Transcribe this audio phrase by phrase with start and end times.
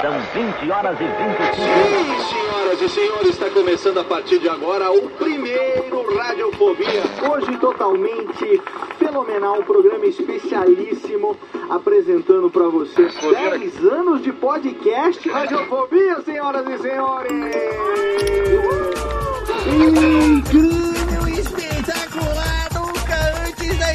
[0.00, 4.92] São 20 horas e 25 Sim, senhoras e senhores, está começando a partir de agora
[4.92, 7.02] o primeiro Radiofobia.
[7.28, 8.62] Hoje totalmente
[8.96, 11.36] fenomenal, um programa especialíssimo
[11.68, 17.32] apresentando para vocês 10 anos de podcast Radiofobia, senhoras e senhores.
[19.66, 20.87] Incrível,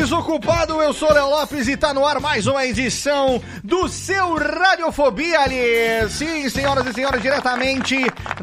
[0.00, 5.40] Desocupado, eu sou Léo Lopes e tá no ar mais uma edição do seu Radiofobia
[5.40, 6.08] ali.
[6.08, 7.96] Sim, senhoras e senhores, diretamente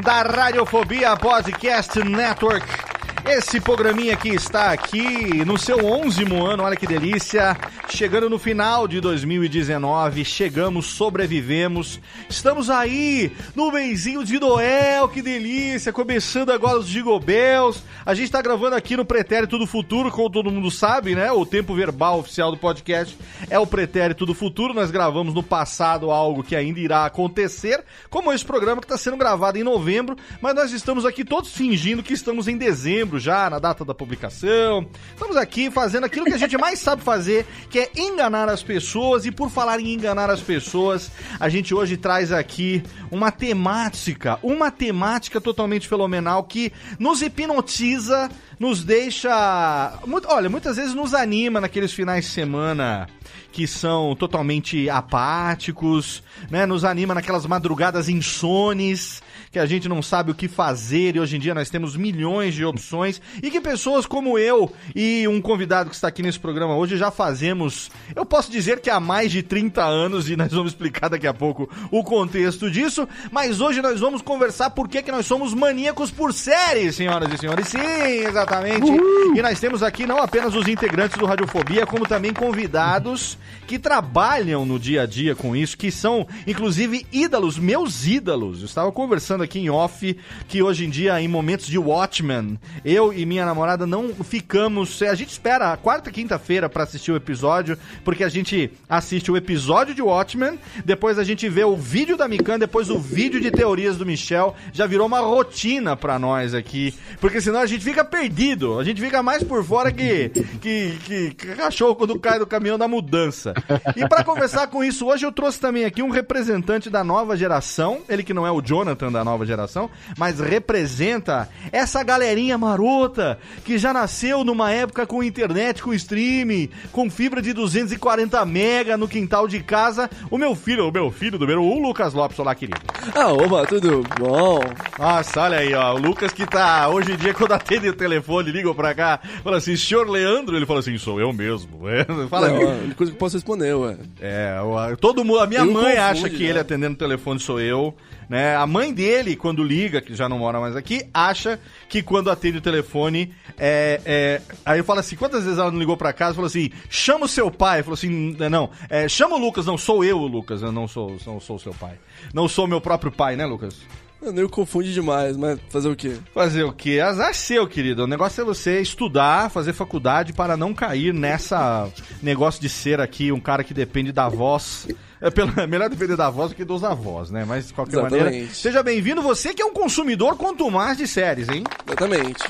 [0.04, 2.97] da Radiofobia Podcast Network.
[3.30, 7.58] Esse programinha que está aqui no seu 11 ano, olha que delícia.
[7.90, 12.00] Chegando no final de 2019, chegamos, sobrevivemos.
[12.30, 15.92] Estamos aí no mêsinho de Noel, que delícia.
[15.92, 17.84] Começando agora os Gigobels.
[18.06, 21.30] A gente está gravando aqui no Pretérito do Futuro, como todo mundo sabe, né?
[21.30, 23.18] O tempo verbal oficial do podcast
[23.50, 24.74] é o Pretérito do Futuro.
[24.74, 29.18] Nós gravamos no passado algo que ainda irá acontecer, como esse programa que está sendo
[29.18, 33.60] gravado em novembro, mas nós estamos aqui todos fingindo que estamos em dezembro já, na
[33.60, 34.88] data da publicação.
[35.14, 39.26] Estamos aqui fazendo aquilo que a gente mais sabe fazer, que é enganar as pessoas.
[39.26, 44.72] E por falar em enganar as pessoas, a gente hoje traz aqui uma temática, uma
[44.72, 48.30] temática totalmente fenomenal que nos hipnotiza,
[48.60, 50.00] nos deixa.
[50.28, 53.08] Olha, muitas vezes nos anima naqueles finais de semana
[53.52, 56.66] que são totalmente apáticos, né?
[56.66, 59.22] Nos anima naquelas madrugadas insones,
[59.58, 62.54] que a gente não sabe o que fazer e hoje em dia nós temos milhões
[62.54, 66.76] de opções e que pessoas como eu e um convidado que está aqui nesse programa
[66.76, 70.74] hoje já fazemos, eu posso dizer que há mais de 30 anos e nós vamos
[70.74, 75.12] explicar daqui a pouco o contexto disso, mas hoje nós vamos conversar por que que
[75.12, 77.68] nós somos maníacos por séries, senhoras e senhores.
[77.68, 78.92] Sim, exatamente.
[79.36, 84.66] E nós temos aqui não apenas os integrantes do Radiofobia, como também convidados que trabalham
[84.66, 88.60] no dia a dia com isso, que são inclusive ídolos, meus ídolos.
[88.60, 93.14] Eu estava conversando aqui em off que hoje em dia, em momentos de Watchmen, eu
[93.14, 95.02] e minha namorada não ficamos.
[95.02, 99.38] A gente espera a quarta quinta-feira para assistir o episódio, porque a gente assiste o
[99.38, 103.52] episódio de Watchmen, depois a gente vê o vídeo da Mikan, depois o vídeo de
[103.52, 104.56] teorias do Michel.
[104.74, 108.80] Já virou uma rotina para nós aqui, porque senão a gente fica perdido.
[108.80, 110.30] A gente fica mais por fora que,
[110.62, 113.54] que, que, que cachorro quando cai do caminhão da mudança.
[113.96, 118.00] E para conversar com isso, hoje eu trouxe também aqui um representante da nova geração,
[118.08, 123.78] ele que não é o Jonathan da nova geração, mas representa essa galerinha marota que
[123.78, 129.48] já nasceu numa época com internet, com streaming, com fibra de 240 mega no quintal
[129.48, 130.10] de casa.
[130.32, 132.80] O meu filho, o meu filho do meu, o Lucas Lopes, olá querido.
[133.14, 134.60] Ah, oba, tudo bom?
[134.98, 135.94] Nossa, olha aí, ó.
[135.94, 136.88] O Lucas que tá.
[136.90, 140.66] Hoje em dia, quando atende o telefone, ligam pra cá, fala assim, senhor Leandro, ele
[140.66, 141.88] fala assim, sou eu mesmo.
[141.90, 143.98] É, fala Não, coisa que eu posso responder, ué.
[144.20, 144.58] É,
[145.00, 145.40] todo mundo.
[145.40, 146.50] A minha Ele mãe acha que né?
[146.50, 147.94] ele atendendo o telefone sou eu.
[148.30, 148.56] Né?
[148.56, 152.58] A mãe dele, quando liga, que já não mora mais aqui, acha que quando atende
[152.58, 153.34] o telefone.
[153.58, 154.42] É, é...
[154.66, 156.36] Aí eu falo assim: quantas vezes ela não ligou pra casa?
[156.36, 157.84] Falou assim: chama o seu pai.
[157.84, 159.66] Falou assim: não, é, chama o Lucas.
[159.66, 160.62] Não, sou eu o Lucas.
[160.62, 161.98] Eu não sou, não sou o seu pai.
[162.34, 163.76] Não sou meu próprio pai, né, Lucas?
[164.22, 166.18] Eu confunde demais, mas fazer o quê?
[166.34, 167.00] Fazer o quê?
[167.00, 168.04] Azar seu, querido.
[168.04, 171.88] O negócio é você estudar, fazer faculdade para não cair nessa
[172.22, 174.88] negócio de ser aqui um cara que depende da voz.
[175.20, 177.44] É pelo, é melhor depender da voz do que dos avós, né?
[177.48, 178.24] Mas de qualquer Exatamente.
[178.24, 179.22] maneira, seja bem-vindo.
[179.22, 181.64] Você que é um consumidor quanto mais de séries, hein?
[181.88, 182.44] Exatamente.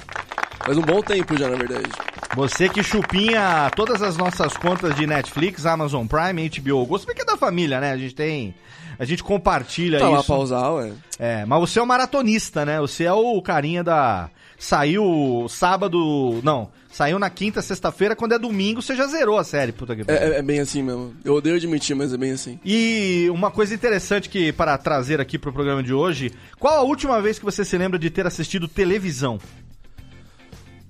[0.66, 1.90] Faz um bom tempo já, na verdade.
[2.36, 7.16] Você que chupinha todas as nossas contas de Netflix, Amazon Prime, HBO Go, se bem
[7.16, 7.92] que é da família, né?
[7.94, 8.54] A gente tem.
[9.00, 10.26] A gente compartilha Tá lá isso.
[10.28, 10.92] pra usar, ué.
[11.20, 12.80] É, mas você é o maratonista, né?
[12.82, 14.30] Você é o carinha da.
[14.60, 16.42] Saiu sábado.
[16.44, 20.04] Não, saiu na quinta, sexta-feira, quando é domingo, você já zerou a série, puta que
[20.04, 20.20] pariu.
[20.22, 21.14] É, é- é bem assim mesmo.
[21.24, 22.60] Eu odeio admitir, mas é bem assim.
[22.66, 27.22] E uma coisa interessante que para trazer aqui pro programa de hoje, qual a última
[27.22, 29.40] vez que você se lembra de ter assistido televisão?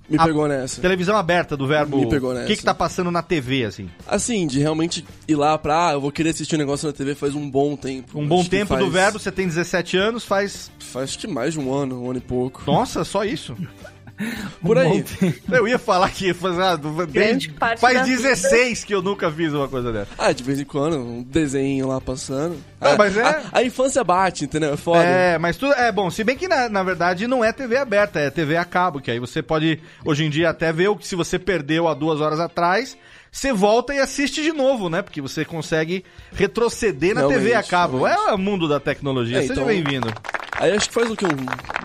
[0.08, 0.80] Me A- pegou nessa.
[0.80, 1.98] Televisão aberta do verbo.
[1.98, 2.56] Me pegou O que nessa.
[2.56, 3.90] que tá passando na TV assim?
[4.06, 7.14] Assim, de realmente ir lá pra, ah, eu vou querer assistir um negócio na TV
[7.14, 8.18] faz um bom tempo.
[8.18, 11.52] Um bom Acho tempo do faz- verbo, você tem 17 anos, faz Faz que mais
[11.52, 12.62] de um ano, um ano e pouco.
[12.66, 13.54] Nossa, só isso?
[14.62, 15.04] Por aí.
[15.50, 16.76] Eu ia falar que faz, ah,
[17.08, 20.10] desde- faz da 16 que eu nunca fiz uma coisa dessa.
[20.18, 22.56] Ah, de vez em quando, um desenho lá passando.
[22.80, 24.74] Ah, Ah, mas é- A, a infância bate, entendeu?
[24.74, 25.04] É foda.
[25.04, 26.10] É, mas tudo é bom.
[26.10, 29.10] Se bem que na, na verdade não é TV aberta, é TV a cabo, que
[29.10, 32.20] aí você pode hoje em dia até ver o que se você perdeu há duas
[32.20, 32.96] horas atrás,
[33.38, 35.00] você volta e assiste de novo, né?
[35.02, 38.04] Porque você consegue retroceder na TV a Realmente, cabo.
[38.04, 38.30] realmente.
[38.30, 39.38] É o mundo da tecnologia.
[39.38, 40.12] É, Seja então- bem-vindo.
[40.60, 41.24] Aí acho que faz o quê?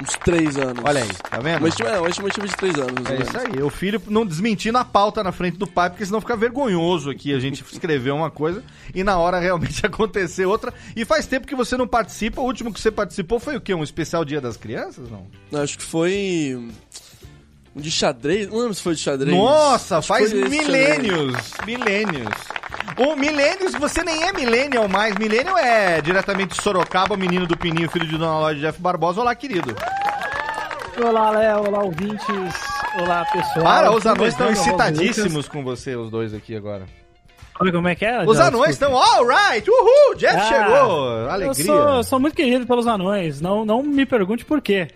[0.01, 0.83] Uns três anos.
[0.83, 1.59] Olha aí, tá vendo?
[1.59, 3.05] Uma estima- é, uma estimativa de três anos.
[3.07, 3.61] É ou isso aí.
[3.61, 7.31] O filho não desmentindo a pauta na frente do pai, porque senão fica vergonhoso aqui
[7.35, 8.63] a gente escrever uma coisa
[8.95, 10.73] e na hora realmente acontecer outra.
[10.95, 12.41] E faz tempo que você não participa.
[12.41, 13.75] O último que você participou foi o quê?
[13.75, 15.07] Um especial Dia das Crianças?
[15.07, 16.57] Não, Acho que foi.
[17.75, 18.48] Um de xadrez?
[18.48, 19.36] Não lembro se foi de xadrez.
[19.36, 21.36] Nossa, faz milênios.
[21.66, 22.34] Milênios.
[22.98, 25.16] O milênios, você nem é millennial mais.
[25.18, 29.22] Millennial é diretamente de Sorocaba, o menino do Pininho, filho de Dona Lógia Jeff Barbosa.
[29.22, 29.75] Olá, querido.
[31.04, 31.68] Olá, Léo.
[31.68, 32.54] Olá, ouvintes.
[33.00, 33.66] Olá, pessoal.
[33.66, 36.86] Para, os anões estão excitadíssimos com você, os dois aqui agora.
[37.57, 38.23] Como é que é?
[38.25, 41.65] Os Já, anões estão alright, uhul, Jeff Ah, chegou, Eu alegria.
[41.65, 43.39] sou, eu sou muito querido pelos anões.
[43.39, 44.88] Não, não me pergunte por quê.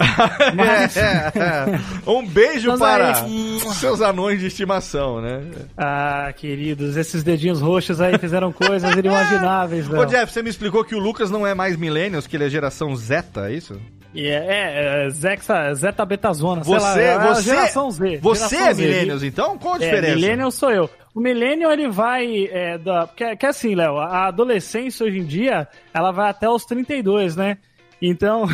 [0.56, 2.10] Mas, É, é.
[2.10, 5.42] Um beijo Mas para aí- seus anões de estimação, né?
[5.78, 10.06] ah, queridos, esses dedinhos roxos aí fizeram coisas inimagináveis, Ô, Léo.
[10.08, 12.96] Jeff, você me explicou que o Lucas não é mais millennials, que ele é geração
[12.96, 13.80] Zeta, é isso?
[14.14, 18.18] E é, é, é Zexa, Zeta Betazona, sei Você, lá, é você, geração Z.
[18.22, 18.82] você geração é Z.
[18.84, 19.58] millennials, então?
[19.58, 20.16] Qual a É, diferença?
[20.16, 20.90] millennial sou eu.
[21.18, 23.08] O millennial, ele vai é, da...
[23.08, 27.58] Porque, que assim, Léo, a adolescência hoje em dia, ela vai até os 32, né?
[28.00, 28.46] Então,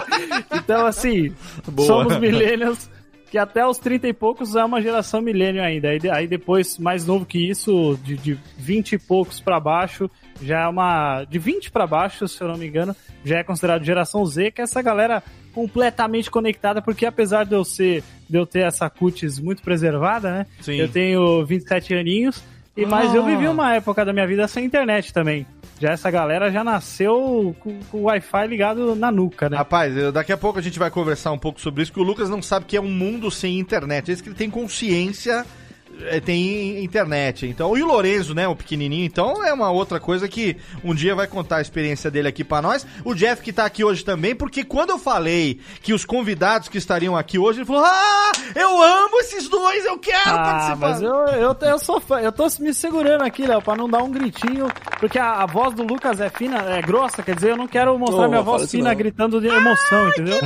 [0.50, 1.34] então assim,
[1.68, 1.86] Boa.
[1.86, 2.90] somos millennials
[3.30, 5.90] que até os 30 e poucos é uma geração millennial ainda.
[5.90, 10.10] Aí, aí depois, mais novo que isso, de, de 20 e poucos pra baixo,
[10.40, 11.22] já é uma...
[11.24, 12.96] De 20 pra baixo, se eu não me engano,
[13.26, 15.22] já é considerado geração Z, que é essa galera
[15.56, 20.46] completamente conectada, porque apesar de eu ser, de eu ter essa cutis muito preservada, né?
[20.60, 20.74] Sim.
[20.74, 22.42] Eu tenho 27 aninhos,
[22.76, 25.46] e mas eu vivi uma época da minha vida sem internet também.
[25.80, 29.56] Já essa galera já nasceu com, com o Wi-Fi ligado na nuca, né?
[29.56, 32.28] Rapaz, daqui a pouco a gente vai conversar um pouco sobre isso, que o Lucas
[32.28, 34.10] não sabe que é um mundo sem internet.
[34.10, 35.46] É isso que ele tem consciência,
[36.04, 37.46] é, tem internet.
[37.46, 41.14] Então, e o Lorenzo, né, o pequenininho, então é uma outra coisa que um dia
[41.14, 42.86] vai contar a experiência dele aqui pra nós.
[43.04, 46.78] O Jeff que tá aqui hoje também, porque quando eu falei que os convidados que
[46.78, 50.76] estariam aqui hoje, ele falou: "Ah, eu amo esses dois, eu quero Ah, participar".
[50.76, 54.02] mas eu, eu, eu sou fã, eu tô me segurando aqui, Léo, pra não dar
[54.02, 54.68] um gritinho,
[55.00, 57.98] porque a, a voz do Lucas é fina, é grossa, quer dizer, eu não quero
[57.98, 58.96] mostrar Ô, minha voz fina não.
[58.96, 60.38] gritando de emoção, entendeu?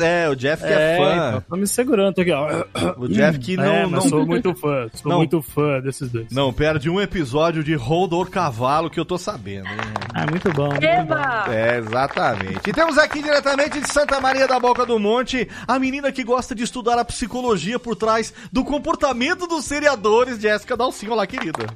[0.00, 1.28] É, o Jeff que é, É, fã.
[1.28, 2.64] então, tô me segurando, tô aqui, ó.
[2.96, 5.18] O Jeff que não é, não sou muito fã, sou Não.
[5.18, 6.30] muito fã desses dois.
[6.30, 9.64] não perde um episódio de Rodor Cavalo que eu tô sabendo.
[9.64, 9.76] né?
[10.14, 10.68] Ah, muito bom.
[10.68, 11.52] muito bom.
[11.52, 12.68] É, exatamente.
[12.68, 16.54] E temos aqui diretamente de Santa Maria da Boca do Monte a menina que gosta
[16.54, 21.12] de estudar a psicologia por trás do comportamento dos seriadores, Jéssica Dalcinho.
[21.12, 21.66] Olá, querida.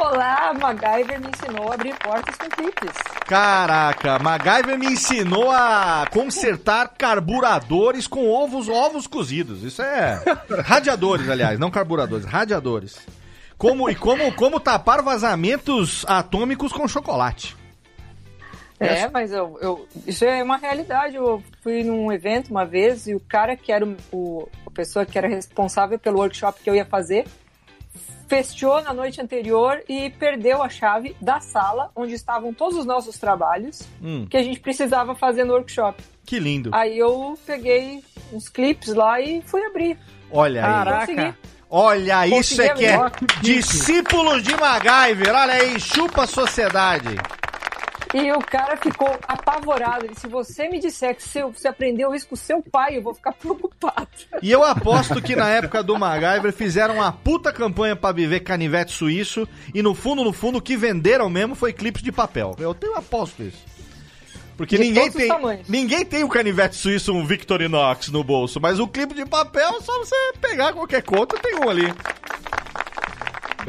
[0.00, 2.90] Olá, MacGyver me ensinou a abrir portas com clipes.
[3.26, 9.62] Caraca, MacGyver me ensinou a consertar carburadores com ovos, ovos cozidos.
[9.62, 10.22] Isso é
[10.64, 12.98] radiadores, aliás, não carburadores, radiadores.
[13.58, 17.54] Como e como como tapar vazamentos atômicos com chocolate.
[18.78, 21.14] É, mas eu, eu- isso é uma realidade.
[21.16, 25.04] Eu fui num evento uma vez e o cara que era o, o- a pessoa
[25.04, 27.26] que era responsável pelo workshop que eu ia fazer
[28.30, 33.18] festeou na noite anterior e perdeu a chave da sala onde estavam todos os nossos
[33.18, 36.00] trabalhos Hum, que a gente precisava fazer no workshop.
[36.24, 36.70] que lindo.
[36.72, 39.98] Aí eu peguei uns clipes lá e fui abrir.
[40.30, 40.72] Olha aí.
[40.72, 41.06] Caraca.
[41.06, 41.34] Consegui.
[41.72, 43.10] Olha, isso é Consegui que é
[43.42, 45.34] discípulos de MacGyver.
[45.34, 47.08] Olha aí, chupa a sociedade.
[48.12, 50.06] E o cara ficou apavorado.
[50.10, 53.14] E se você me disser que seu, você aprendeu isso com seu pai, eu vou
[53.14, 54.08] ficar preocupado.
[54.42, 58.92] E eu aposto que na época do MacGyver fizeram uma puta campanha pra viver canivete
[58.92, 62.56] suíço e no fundo, no fundo, o que venderam mesmo foi clipes de papel.
[62.58, 63.70] Eu tenho aposto isso.
[64.56, 65.30] Porque De ninguém tem,
[65.66, 69.80] ninguém tem o canivete suíço, um Victorinox no bolso, mas o clipe de papel é
[69.80, 71.86] só você pegar qualquer conta, tem um ali.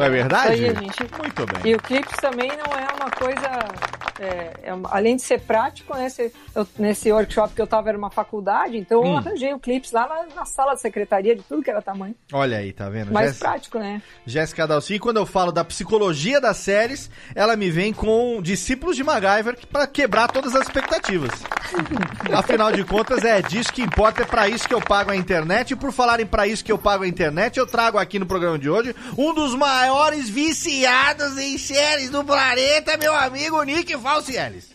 [0.01, 0.53] Não é verdade?
[0.55, 1.00] Isso aí, gente.
[1.17, 1.72] Muito bem.
[1.72, 3.91] E o clips também não é uma coisa.
[4.20, 7.89] é, é uma- além de ser prático, né, se- eu- nesse workshop que eu tava
[7.89, 9.13] era uma faculdade, então Hum.
[9.13, 12.13] eu arranjei o clips lá na, na sala de secretaria de tudo que era tamanho.
[12.31, 13.12] Olha aí, tá vendo?
[13.12, 14.00] Mais Jéssica- prático, né?
[14.24, 19.03] Jéssica Dalci, quando eu falo da psicologia das séries, ela me vem com discípulos de
[19.03, 21.31] MacGyver pra quebrar todas as expectativas.
[22.38, 25.72] Afinal de contas, é disso que importa, é pra isso que eu pago a internet.
[25.72, 28.60] E por falarem pra isso que eu pago a internet, eu trago aqui no programa
[28.60, 29.90] de hoje um dos maiores
[30.29, 34.71] viciados em séries do planeta, meu amigo Nick Falcieles.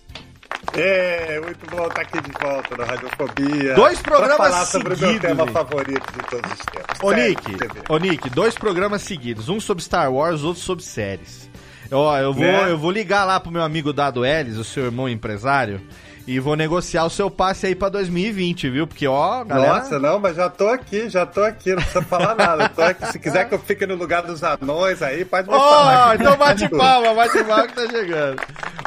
[0.74, 3.74] É, muito bom estar aqui de volta na Radiofobia.
[3.74, 5.52] Dois programas pra falar sobre o meu seguidos, tema gente.
[5.52, 6.98] favorito de todos os tempos.
[7.02, 7.56] Ô Nick,
[7.88, 11.48] ô Nick, dois programas seguidos, um sobre Star Wars, outro sobre séries.
[11.90, 12.70] Ó, eu vou, Né?
[12.70, 15.80] eu vou ligar lá pro meu amigo Dado Ellis, o seu irmão empresário,
[16.26, 18.86] e vou negociar o seu passe aí pra 2020, viu?
[18.86, 19.78] Porque, ó, galera...
[19.78, 22.68] Nossa, não, mas já tô aqui, já tô aqui, não precisa falar nada.
[22.68, 23.06] Tô aqui.
[23.12, 26.16] Se quiser que eu fique no lugar dos anões aí, pode me Ó, falar.
[26.16, 28.42] então bate palma, bate palma que tá chegando.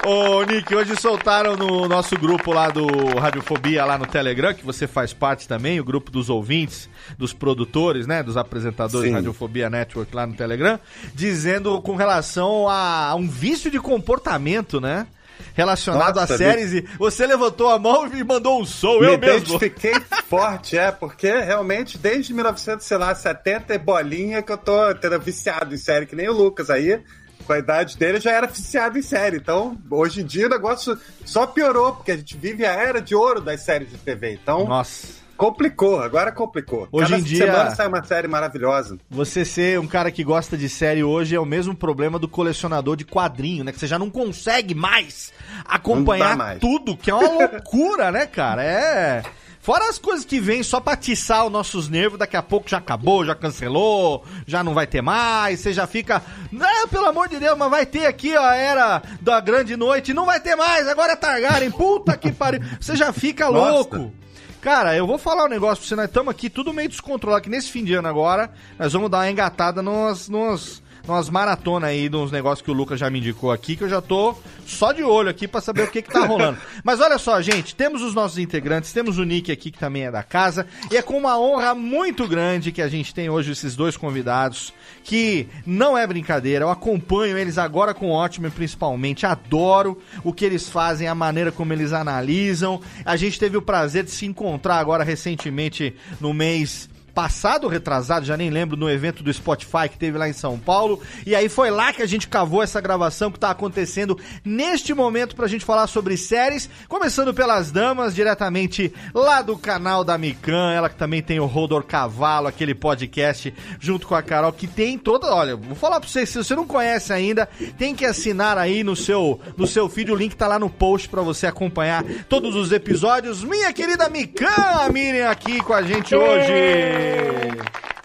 [0.06, 2.86] Ô, Nick, hoje soltaram no nosso grupo lá do
[3.18, 8.06] Radiofobia, lá no Telegram, que você faz parte também, o grupo dos ouvintes, dos produtores,
[8.06, 9.16] né, dos apresentadores Sim.
[9.16, 10.80] Radiofobia Network lá no Telegram,
[11.14, 15.08] dizendo com relação a um vício de comportamento, né?
[15.54, 19.18] Relacionado Nossa, a séries e você levantou a mão e mandou um som, Me eu
[19.18, 19.56] mesmo.
[19.56, 19.94] identifiquei
[20.28, 26.06] forte, é, porque realmente desde 1970 e bolinha que eu tô tendo viciado em série,
[26.06, 27.02] que nem o Lucas aí.
[27.46, 29.38] Com a idade dele, eu já era viciado em série.
[29.38, 33.16] Então, hoje em dia, o negócio só piorou, porque a gente vive a era de
[33.16, 34.34] ouro das séries de TV.
[34.34, 35.08] Então, Nossa.
[35.40, 36.88] Complicou, agora complicou.
[36.92, 38.98] Hoje Cada em dia- semana sai uma série maravilhosa.
[39.10, 42.98] Você ser um cara que gosta de série hoje é o mesmo problema do colecionador
[42.98, 43.72] de quadrinho, né?
[43.72, 45.32] Que você já não consegue mais
[45.66, 46.60] acompanhar mais.
[46.60, 48.64] tudo, que é uma loucura, né, cara?
[48.64, 49.24] É.
[49.62, 52.78] Fora as coisas que vêm só pra atiçar os nossos nervos, daqui a pouco já
[52.78, 56.22] acabou, já cancelou, já não vai ter mais, você já fica.
[56.52, 60.14] Não, pelo amor de Deus, mas vai ter aqui ó, a era da grande noite,
[60.14, 62.62] não vai ter mais, agora é Targaryen, puta que pariu.
[62.80, 63.72] Você já fica Nossa.
[63.72, 64.14] louco.
[64.62, 67.50] Cara, eu vou falar um negócio pra você, nós estamos aqui tudo meio descontrolado, que
[67.50, 72.08] nesse fim de ano agora, nós vamos dar uma engatada nos, nos, numas maratonas aí,
[72.08, 74.36] de uns negócios que o Lucas já me indicou aqui, que eu já tô
[74.66, 76.58] só de olho aqui pra saber o que que tá rolando.
[76.84, 80.12] Mas olha só, gente, temos os nossos integrantes, temos o Nick aqui, que também é
[80.12, 83.76] da casa, e é com uma honra muito grande que a gente tem hoje esses
[83.76, 84.74] dois convidados,
[85.04, 90.46] que não é brincadeira, eu acompanho eles agora com o Ótimo, principalmente, adoro o que
[90.46, 92.82] eles fazem, a maneira como eles analisam.
[93.04, 98.26] A gente teve o prazer de se encontrar agora recentemente no mês passado ou retrasado,
[98.26, 101.02] já nem lembro, no evento do Spotify que teve lá em São Paulo.
[101.26, 105.36] E aí foi lá que a gente cavou essa gravação que tá acontecendo neste momento
[105.36, 110.90] pra gente falar sobre séries, começando pelas damas, diretamente lá do canal da Mikan, ela
[110.90, 115.34] que também tem o Rodor Cavalo, aquele podcast junto com a Carol, que tem toda,
[115.34, 117.48] olha, vou falar pra você, se você não conhece ainda,
[117.78, 121.10] tem que assinar aí no seu, no seu feed, o link tá lá no post
[121.10, 123.44] pra você acompanhar todos os episódios.
[123.44, 127.09] Minha querida Mikan, a Miriam aqui com a gente hoje.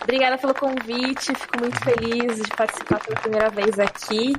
[0.02, 4.34] Obrigada pelo convite, fico muito feliz de participar pela primeira vez aqui.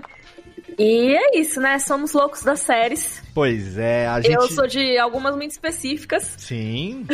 [0.77, 1.79] E é isso, né?
[1.79, 3.21] Somos loucos das séries.
[3.33, 4.33] Pois é, a gente...
[4.33, 6.35] Eu sou de algumas muito específicas.
[6.37, 7.05] Sim,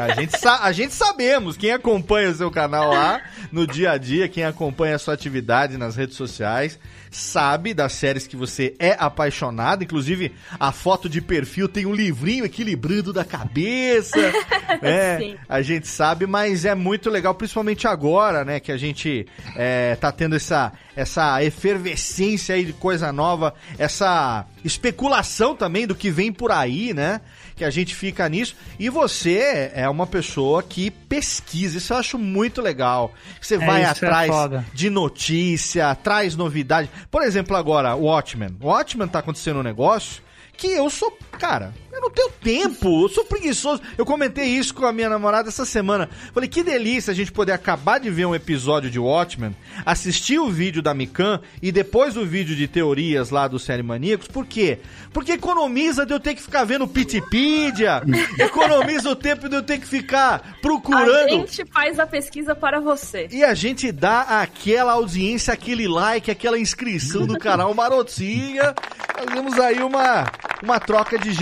[0.00, 3.98] a gente, sa- a gente sabemos, quem acompanha o seu canal lá no dia a
[3.98, 6.78] dia, quem acompanha a sua atividade nas redes sociais,
[7.10, 12.44] sabe das séries que você é apaixonado, inclusive a foto de perfil tem um livrinho
[12.44, 14.18] equilibrando da cabeça,
[14.82, 15.18] né?
[15.18, 15.36] Sim.
[15.48, 20.12] A gente sabe, mas é muito legal, principalmente agora, né, que a gente é, tá
[20.12, 26.50] tendo essa, essa efervescência aí de coisa nova, essa especulação também do que vem por
[26.52, 27.20] aí, né?
[27.56, 28.54] Que a gente fica nisso.
[28.78, 33.12] E você é uma pessoa que pesquisa, isso eu acho muito legal.
[33.40, 34.64] Você É, vai é atrás foda.
[34.72, 36.88] de notícia, traz novidade.
[37.10, 38.56] Por exemplo, agora, Watchmen.
[38.60, 40.22] Watchmen tá acontecendo um negócio
[40.56, 43.82] que eu sou, cara, eu não tenho tempo, eu sou preguiçoso.
[43.96, 46.08] Eu comentei isso com a minha namorada essa semana.
[46.32, 49.54] Falei, que delícia a gente poder acabar de ver um episódio de Watchmen,
[49.84, 54.28] assistir o vídeo da Mikan e depois o vídeo de teorias lá do Série Maníacos.
[54.28, 54.78] Por quê?
[55.12, 58.02] Porque economiza de eu ter que ficar vendo Pitipídia,
[58.38, 61.28] economiza o tempo de eu ter que ficar A procurando.
[61.30, 63.28] gente faz a pesquisa para você.
[63.30, 68.74] E a gente dá aquela audiência, aquele like, aquela inscrição do canal Marotinha.
[69.16, 70.30] Fazemos aí uma,
[70.62, 71.32] uma troca de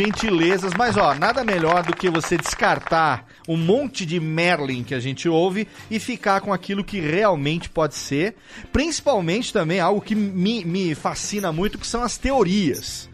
[0.77, 5.29] Mas, ó, nada melhor do que você descartar um monte de Merlin que a gente
[5.29, 8.35] ouve e ficar com aquilo que realmente pode ser.
[8.73, 13.09] Principalmente também algo que me, me fascina muito, que são as teorias.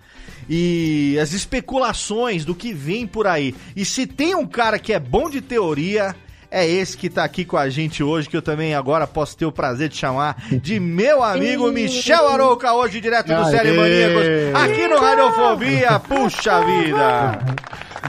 [0.48, 3.54] e as especulações do que vem por aí.
[3.76, 6.14] E se tem um cara que é bom de teoria,
[6.52, 9.46] é esse que tá aqui com a gente hoje, que eu também agora posso ter
[9.46, 13.44] o prazer de chamar de meu amigo Michel Arouca, hoje direto do!
[13.46, 15.98] Série Maníacos, aqui no Radiofobia.
[16.06, 17.38] Puxa vida!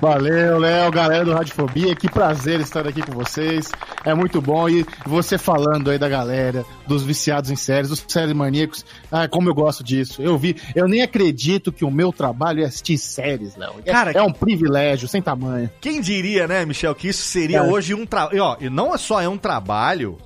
[0.02, 3.72] Valeu, Léo, galera do Radiofobia, que prazer estar aqui com vocês.
[4.04, 4.68] É muito bom.
[4.68, 8.86] E você falando aí da galera, dos viciados em séries, dos séries maníacos.
[9.12, 10.22] Ah, como eu gosto disso.
[10.22, 13.76] Eu vi, eu nem acredito que o meu trabalho é assistir séries, Léo.
[13.86, 15.70] É, Cara, é um privilégio, sem tamanho.
[15.82, 17.62] Quem diria, né, Michel, que isso seria É.
[17.62, 18.58] hoje um trabalho.
[18.60, 20.18] E não é só é um trabalho,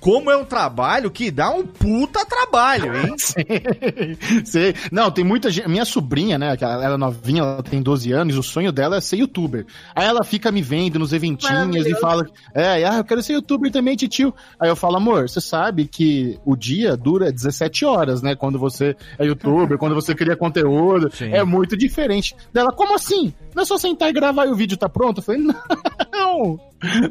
[0.00, 3.14] como é um trabalho que dá um puta trabalho, hein?
[4.44, 4.74] Sei.
[4.90, 5.68] Não, tem muita gente.
[5.68, 6.56] Minha sobrinha, né?
[6.60, 9.66] Ela é novinha, ela tem 12 anos, o sonho dela é ser youtuber.
[9.94, 13.70] Aí ela fica me vendo nos eventinhos e fala: É, ah, eu quero ser youtuber
[13.70, 14.34] também, titio.
[14.58, 18.34] Aí eu falo, amor, você sabe que o dia dura 17 horas, né?
[18.34, 21.10] Quando você é youtuber, quando você cria conteúdo.
[21.14, 21.32] Sim.
[21.32, 22.34] É muito diferente.
[22.52, 23.32] Dela, como assim?
[23.54, 25.18] Não é só sentar e gravar e o vídeo tá pronto?
[25.18, 25.40] Eu falei,
[26.12, 26.58] não!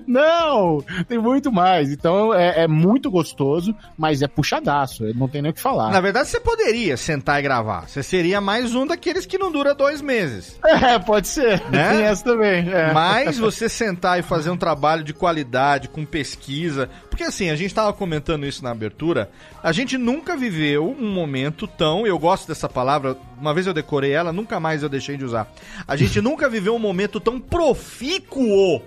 [0.07, 0.83] Não!
[1.07, 1.91] Tem muito mais.
[1.91, 5.03] Então é, é muito gostoso, mas é puxadaço.
[5.15, 5.91] Não tem nem o que falar.
[5.91, 7.87] Na verdade, você poderia sentar e gravar.
[7.87, 10.57] Você seria mais um daqueles que não dura dois meses.
[10.79, 11.61] É, pode ser.
[11.69, 11.89] Né?
[11.89, 12.67] Tem essa também.
[12.71, 12.93] é.
[12.93, 16.89] Mas você sentar e fazer um trabalho de qualidade, com pesquisa.
[17.19, 19.29] Porque assim, a gente tava comentando isso na abertura.
[19.61, 22.07] A gente nunca viveu um momento tão.
[22.07, 25.51] Eu gosto dessa palavra, uma vez eu decorei ela, nunca mais eu deixei de usar.
[25.85, 28.81] A gente nunca viveu um momento tão profícuo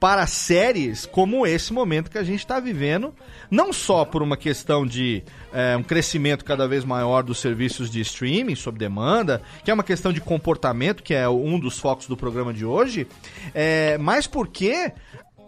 [0.00, 3.14] para séries como esse momento que a gente está vivendo,
[3.50, 5.22] não só por uma questão de
[5.52, 9.84] é, um crescimento cada vez maior dos serviços de streaming sob demanda, que é uma
[9.84, 13.06] questão de comportamento, que é um dos focos do programa de hoje,
[13.54, 14.90] é, mas porque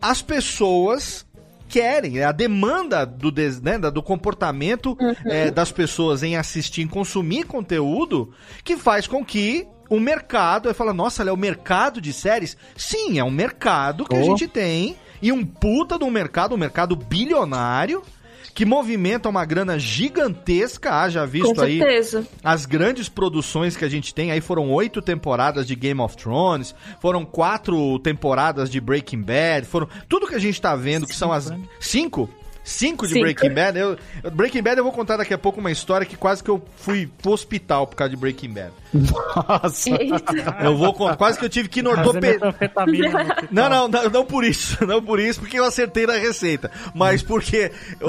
[0.02, 1.26] as pessoas
[1.70, 2.24] querem, né?
[2.24, 7.44] a demanda do, des- né, da- do comportamento é, das pessoas em assistir, em consumir
[7.44, 8.32] conteúdo,
[8.64, 12.56] que faz com que o mercado, aí fala, nossa, é o mercado de séries?
[12.76, 14.24] Sim, é um mercado que a Oh.
[14.24, 18.02] gente tem, e um puta de um mercado, um mercado bilionário,
[18.54, 22.26] que movimenta uma grana gigantesca, haja visto Com aí certeza.
[22.42, 26.74] as grandes produções que a gente tem, aí foram oito temporadas de Game of Thrones,
[27.00, 31.32] foram quatro temporadas de Breaking Bad, foram tudo que a gente tá vendo, que são
[31.32, 32.28] as cinco.
[32.70, 33.24] Cinco de Cinco.
[33.24, 33.78] Breaking Bad.
[33.78, 33.98] Eu,
[34.32, 37.08] Breaking Bad eu vou contar daqui a pouco uma história que quase que eu fui
[37.20, 38.70] pro hospital por causa de Breaking Bad.
[38.92, 39.90] Nossa.
[39.90, 40.56] Eita.
[40.62, 42.54] Eu vou quase que eu tive que ir no ortopedista.
[43.50, 47.22] Não, não, não, não por isso, não por isso, porque eu acertei na receita, mas
[47.22, 48.08] porque, o-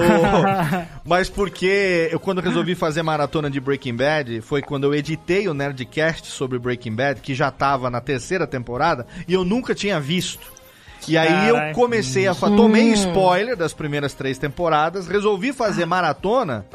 [1.03, 5.53] mas porque eu quando resolvi fazer maratona de Breaking Bad, foi quando eu editei o
[5.53, 10.60] Nerdcast sobre Breaking Bad, que já tava na terceira temporada, e eu nunca tinha visto.
[11.07, 12.35] E aí eu comecei a...
[12.35, 16.65] Tomei spoiler das primeiras três temporadas, resolvi fazer maratona...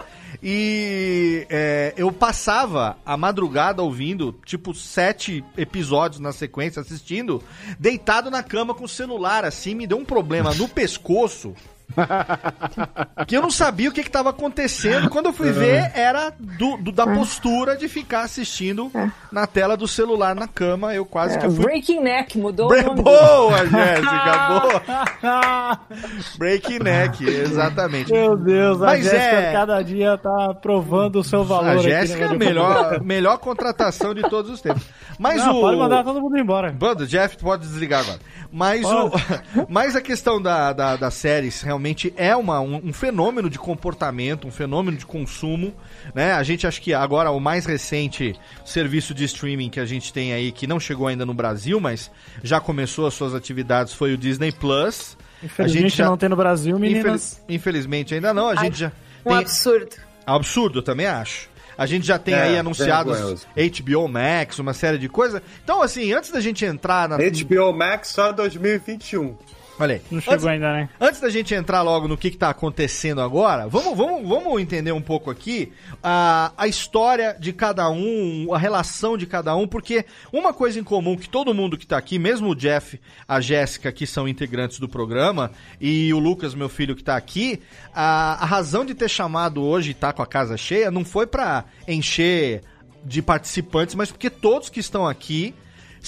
[0.42, 7.42] E é, eu passava a madrugada ouvindo, tipo, sete episódios na sequência, assistindo,
[7.78, 11.54] deitado na cama com o celular, assim, me deu um problema no pescoço.
[13.26, 15.08] Que eu não sabia o que estava acontecendo.
[15.08, 18.90] Quando eu fui ver, era do, do- da postura de ficar assistindo
[19.30, 20.94] na tela do celular na cama.
[20.94, 21.64] Eu quase que É, eu fui.
[21.64, 23.02] Breaking Neck mudou Bre- o nome.
[23.02, 25.80] Boa, Jéssica, boa.
[26.38, 28.12] Breaking Neck, exatamente.
[28.12, 31.68] Meu Deus, a Mas Jéssica é- cada dia tá provando o seu valor.
[31.68, 34.82] A aqui Jéssica é a melhor, melhor contratação de todos os tempos.
[35.18, 35.60] Mas Não, o.
[35.62, 36.72] pode mandar todo mundo embora.
[36.72, 38.18] Bando, Jeff, pode desligar agora.
[38.52, 39.10] Mas, o,
[39.68, 41.75] mas a questão da, da, das séries realmente
[42.16, 45.72] é uma, um, um fenômeno de comportamento, um fenômeno de consumo.
[46.14, 46.32] Né?
[46.32, 48.34] A gente acha que agora o mais recente
[48.64, 52.10] serviço de streaming que a gente tem aí, que não chegou ainda no Brasil, mas
[52.42, 55.16] já começou as suas atividades, foi o Disney Plus.
[55.42, 57.04] Infelizmente não tem no Brasil, meninas.
[57.04, 58.92] Infeliz- infelizmente ainda não, a Ai, gente já.
[59.24, 59.96] Um tem- absurdo.
[60.26, 61.48] Absurdo, eu também acho.
[61.78, 63.46] A gente já tem É, aí anunciados.
[63.54, 65.42] HBO Max, uma série de coisas.
[65.62, 67.18] Então, assim, antes da gente entrar na.
[67.18, 69.36] HBO Max só 2021.
[69.78, 70.02] Olha aí.
[70.10, 70.88] Não chegou Antes, ainda, né?
[71.00, 74.92] antes da gente entrar logo no que, que tá acontecendo agora, vamos, vamos, vamos entender
[74.92, 80.06] um pouco aqui a, a história de cada um, a relação de cada um, porque
[80.32, 83.92] uma coisa em comum que todo mundo que tá aqui, mesmo o Jeff, a Jéssica,
[83.92, 87.60] que são integrantes do programa, e o Lucas, meu filho, que tá aqui,
[87.94, 91.26] a, a razão de ter chamado hoje e tá com a casa cheia não foi
[91.26, 92.62] pra encher
[93.04, 95.54] de participantes, mas porque todos que estão aqui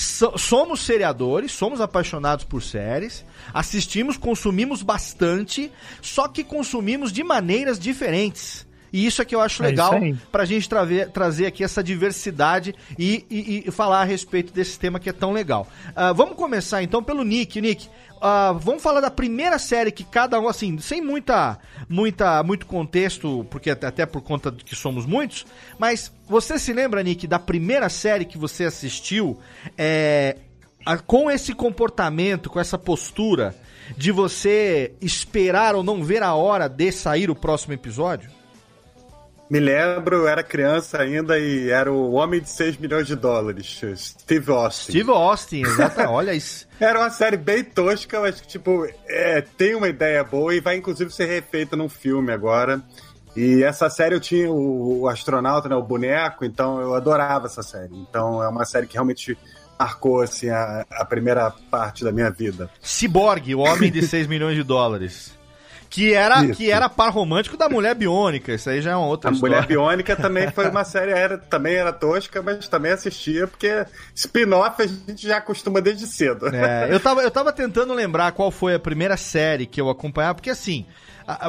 [0.00, 7.80] So- somos seriadores, somos apaixonados por séries, assistimos, consumimos bastante, só que consumimos de maneiras
[7.80, 8.64] diferentes.
[8.92, 10.16] E isso é que eu acho É legal isso aí.
[10.32, 14.98] pra gente traver- trazer aqui essa diversidade e, e- e falar a respeito desse tema
[15.00, 15.66] que é tão legal.
[15.96, 17.60] Ah, vamos começar então pelo Nick.
[17.60, 17.88] Nick,
[18.20, 23.46] ah, vamos falar da primeira série que cada um, assim, sem muita, muita, muito contexto,
[23.50, 25.46] porque até, até por conta de que somos muitos,
[25.78, 29.38] mas você se lembra, Nick, da primeira série que você assistiu
[29.76, 30.36] é,
[30.84, 33.54] a- com esse comportamento, com essa postura
[33.96, 38.30] de você esperar ou não ver a hora de sair o próximo episódio?
[39.50, 43.80] Me lembro, eu era criança ainda e era o Homem de 6 milhões de dólares,
[43.96, 44.92] Steve Austin.
[44.92, 46.00] Steve Austin, exato.
[46.10, 46.68] Olha isso.
[46.78, 50.76] Era uma série bem tosca, mas que, tipo, é, tem uma ideia boa e vai
[50.76, 52.82] inclusive ser refeita num filme agora.
[53.34, 57.62] E essa série eu tinha o, o astronauta, né, o boneco, então eu adorava essa
[57.62, 57.94] série.
[57.94, 59.38] Então é uma série que realmente
[59.78, 62.68] marcou assim, a, a primeira parte da minha vida.
[62.82, 65.37] Cyborg, o homem de 6 milhões de dólares.
[65.90, 66.54] Que era, Isso.
[66.54, 68.52] que era par romântico da mulher biônica.
[68.52, 69.56] Isso aí já é uma outra A história.
[69.56, 74.82] Mulher Biônica também foi uma série, era, também era tosca, mas também assistia, porque spin-off
[74.82, 76.48] a gente já acostuma desde cedo.
[76.54, 80.34] É, eu, tava, eu tava tentando lembrar qual foi a primeira série que eu acompanhava,
[80.34, 80.84] porque assim,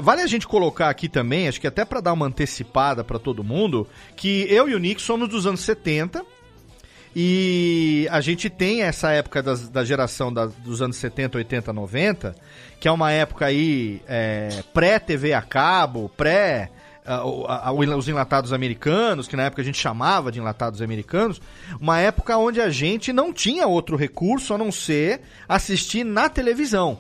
[0.02, 3.43] vale a gente colocar aqui também, acho que até pra dar uma antecipada pra todo
[3.43, 6.23] mundo, que eu e o Nick somos dos anos 70.
[7.15, 12.36] E a gente tem essa época das- da geração da- dos anos 70, 80, 90,
[12.80, 16.69] que é uma época aí é, pré-TV a cabo, pré
[17.98, 21.41] os enlatados americanos, que na época a gente chamava de enlatados americanos,
[21.82, 27.00] uma época onde a gente não tinha outro recurso a não ser assistir na televisão.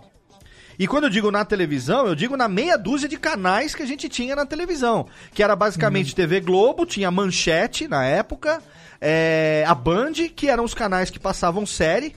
[0.79, 3.85] E quando eu digo na televisão, eu digo na meia dúzia de canais que a
[3.85, 5.07] gente tinha na televisão.
[5.33, 8.63] Que era basicamente TV Globo, tinha Manchete na época,
[9.01, 12.15] é, a Band, que eram os canais que passavam série.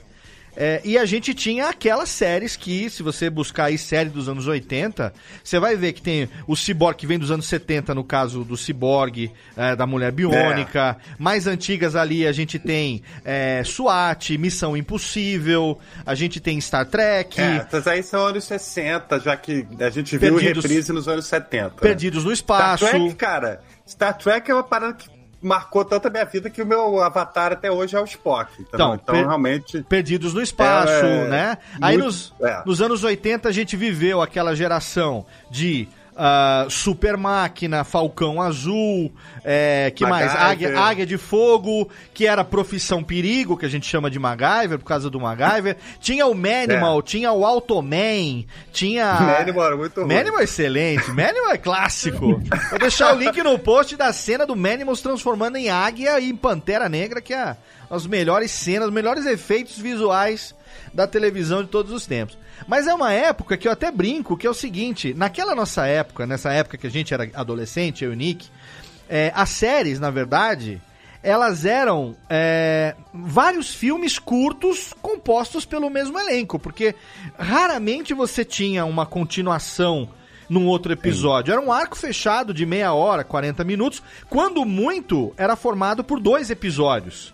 [0.57, 4.47] É, e a gente tinha aquelas séries que, se você buscar aí série dos anos
[4.47, 5.13] 80,
[5.43, 8.57] você vai ver que tem o Cyborg, que vem dos anos 70, no caso do
[8.57, 10.97] Cyborg, é, da Mulher Biônica.
[11.19, 17.41] Mais antigas ali a gente tem é, SWAT, Missão Impossível, a gente tem Star Trek.
[17.41, 21.27] É, essas aí são anos 60, já que a gente viu Perdidos- reprise nos anos
[21.27, 21.71] 70.
[21.77, 22.87] Perdidos no Espaço.
[22.87, 25.09] Star Trek, cara, Star Trek é uma parada que
[25.43, 28.51] marcou tanto a minha vida que o meu avatar até hoje é o Spock.
[28.61, 29.83] Então, Então, per- realmente.
[29.83, 31.59] Perdidos no espaço, É, né?
[31.81, 32.63] Aí muito- nos, é.
[32.65, 39.13] nos anos 80 a gente viveu aquela geração de ah, Super Máquina, Falcão Azul,
[39.45, 40.33] é, que mais?
[40.33, 40.71] MacGyver.
[40.71, 44.85] Águia, Águia de Fogo, que era Profissão Perigo, que a gente chama de MacGyver, por
[44.85, 45.77] causa do MacGyver.
[46.01, 49.15] Tinha o Manimal, tinha o Automan, tinha...
[49.39, 50.15] Manimal era muito ruim.
[50.15, 52.41] Manimal é excelente, Manimal é clássico.
[52.71, 56.29] Vou deixar o link no post da cena do Manimal se transformando em águia e
[56.29, 57.57] em Pantera Negra, que é
[57.91, 60.55] as melhores cenas, os melhores efeitos visuais
[60.93, 62.37] da televisão de todos os tempos.
[62.67, 66.27] Mas é uma época que eu até brinco, que é o seguinte, naquela nossa época,
[66.27, 68.49] nessa época que a gente era adolescente, eu e o Nick,
[69.09, 70.81] é, as séries, na verdade,
[71.23, 76.95] elas eram é, vários filmes curtos compostos pelo mesmo elenco, porque
[77.39, 80.09] raramente você tinha uma continuação
[80.49, 81.53] num outro episódio.
[81.53, 86.51] Era um arco fechado de meia hora, 40 minutos, quando muito era formado por dois
[86.51, 87.33] episódios.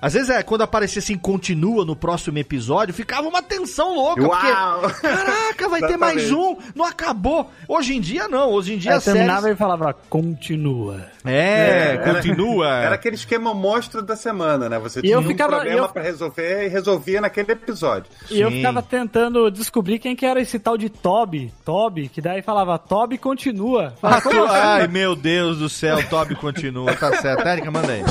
[0.00, 4.80] Às vezes, é, quando aparecia assim, continua no próximo episódio, ficava uma tensão louca, Uau!
[4.80, 7.50] porque, caraca, vai ter mais um, não acabou.
[7.66, 9.18] Hoje em dia, não, hoje em dia as séries...
[9.20, 11.06] terminava e falava, continua.
[11.30, 12.68] É, era- continua.
[12.68, 14.78] Era aquele esquema monstro da semana, né?
[14.78, 18.10] Você E tinha eu um ficava- problema eu- pra resolver e resolvia naquele episódio.
[18.30, 18.56] E eu Sim.
[18.56, 21.52] ficava tentando descobrir quem que era esse tal de Toby.
[21.64, 23.94] Toby, que daí falava, Toby continua.
[24.02, 26.94] Ah, tu- "Como assim?" Ai, meu Deus do céu, o Toby continua.
[26.94, 27.46] Tá certo.
[27.46, 28.02] Érica, manda aí.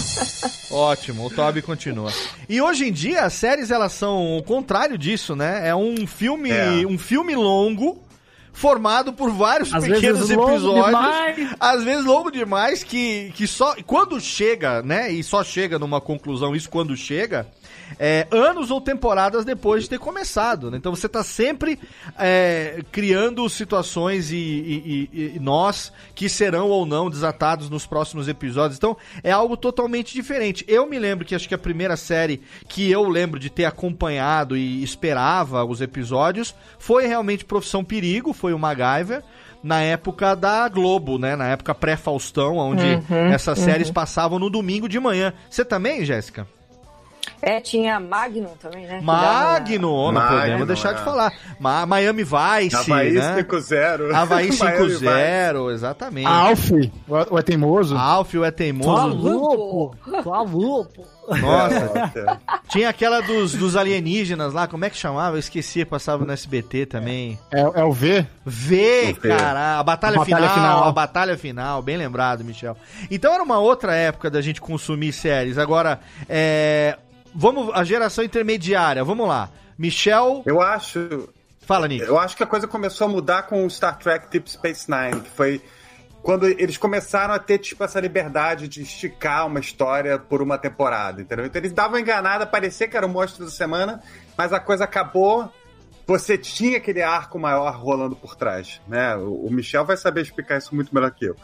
[0.72, 2.12] Ótimo, o Toby continua.
[2.50, 5.68] E hoje em dia as séries elas são o contrário disso, né?
[5.68, 6.86] É um filme, É.
[6.88, 8.02] um filme longo
[8.58, 11.56] formado por vários Às pequenos episódios.
[11.60, 15.12] Às vezes longo demais que, que só quando chega, né?
[15.12, 17.48] E só chega numa conclusão isso quando chega.
[18.00, 20.70] É, anos ou temporadas depois de ter começado.
[20.72, 20.78] né?
[20.78, 21.80] Então você tá sempre
[22.18, 28.28] é, criando situações e, e- e- e nós que serão ou não desatados nos próximos
[28.28, 28.78] episódios.
[28.78, 30.64] Então é algo totalmente diferente.
[30.68, 34.56] Eu me lembro que acho que a primeira série que eu lembro de ter acompanhado
[34.58, 39.24] e esperava os episódios foi realmente Profissão Perigo, foi o MacGyver.
[39.64, 41.36] Na época da Globo, né?
[41.36, 45.34] Na época pré-Faustão, onde Uhum, essas séries passavam no domingo de manhã.
[45.50, 46.48] Você também, Jéssica?
[47.42, 49.00] É, tinha Magnum também, né?
[49.02, 50.94] Magno, não Magno, podemos deixar é.
[50.96, 51.32] de falar.
[51.60, 53.44] Ma Miami Vice, Havaí né?
[53.44, 54.14] 5-0.
[54.14, 56.28] Havaí Miami 5-0, exatamente.
[56.28, 56.72] Alf,
[57.08, 57.96] o, o é teimoso.
[57.96, 59.08] Alf, o é teimoso.
[59.16, 59.96] louco!
[60.24, 61.18] Tá louco!
[61.28, 65.36] Nossa, tinha aquela dos, dos alienígenas lá, como é que chamava?
[65.36, 67.38] Eu esqueci, passava no SBT também.
[67.52, 68.26] É, é o V.
[68.46, 69.30] V, O V.
[69.30, 70.84] cara, a batalha, A batalha final, final.
[70.88, 72.78] a batalha final, bem lembrado, Michel.
[73.12, 75.58] Então era uma outra época da gente consumir séries.
[75.58, 76.98] Agora, é,
[77.38, 79.50] vamos, a geração intermediária, vamos lá.
[79.78, 81.30] Michel, Eu acho,
[81.62, 82.04] fala, Nick.
[82.04, 85.22] eu acho que a coisa começou a mudar com o Star Trek Deep Space Nine,
[85.22, 85.62] que foi
[86.24, 91.22] quando eles começaram a ter, tipo, essa liberdade de esticar uma história por uma temporada,
[91.22, 91.46] entendeu?
[91.46, 94.02] Então eles davam enganada, parecia que era o monstro da semana,
[94.36, 95.50] mas a coisa acabou,
[96.08, 99.14] você tinha aquele arco maior rolando por trás, né?
[99.18, 101.36] O Michel vai saber explicar isso muito melhor que eu.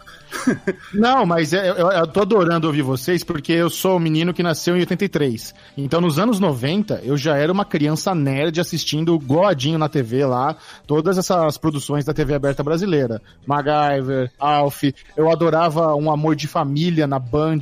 [0.94, 4.42] Não, mas é- eu, eu tô adorando ouvir vocês porque eu sou um menino que
[4.42, 5.54] nasceu em 83.
[5.78, 10.56] Então, nos anos 90, eu já era uma criança nerd assistindo Godinho na TV lá,
[10.88, 13.22] todas essas produções da TV aberta brasileira.
[13.46, 14.84] MacGyver, Alf,
[15.18, 17.60] eu adorava Um Amor de Família na Band.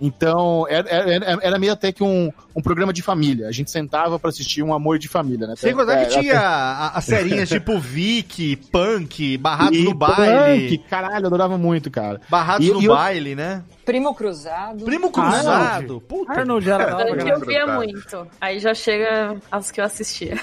[0.00, 3.48] Então, era, era- era meio até que um, um programa de família.
[3.48, 5.54] A gente sentava pra assistir Um Amor de Família, né?
[5.56, 10.68] Sem contar É, que tinha até- as serinhas tipo Vic, Punk, Barrados E no Baile.
[10.78, 12.20] punk, caralho, eu adorava muito, cara.
[12.28, 13.62] Barrados E- no e eu- baile, né?
[13.84, 14.84] Primo Cruzado.
[14.84, 16.00] Primo Cruzado.
[16.02, 16.32] Puta.
[16.32, 17.28] Arnold era da hora.
[17.28, 18.26] Eu via muito.
[18.40, 20.34] Aí já chega aos que eu assistia.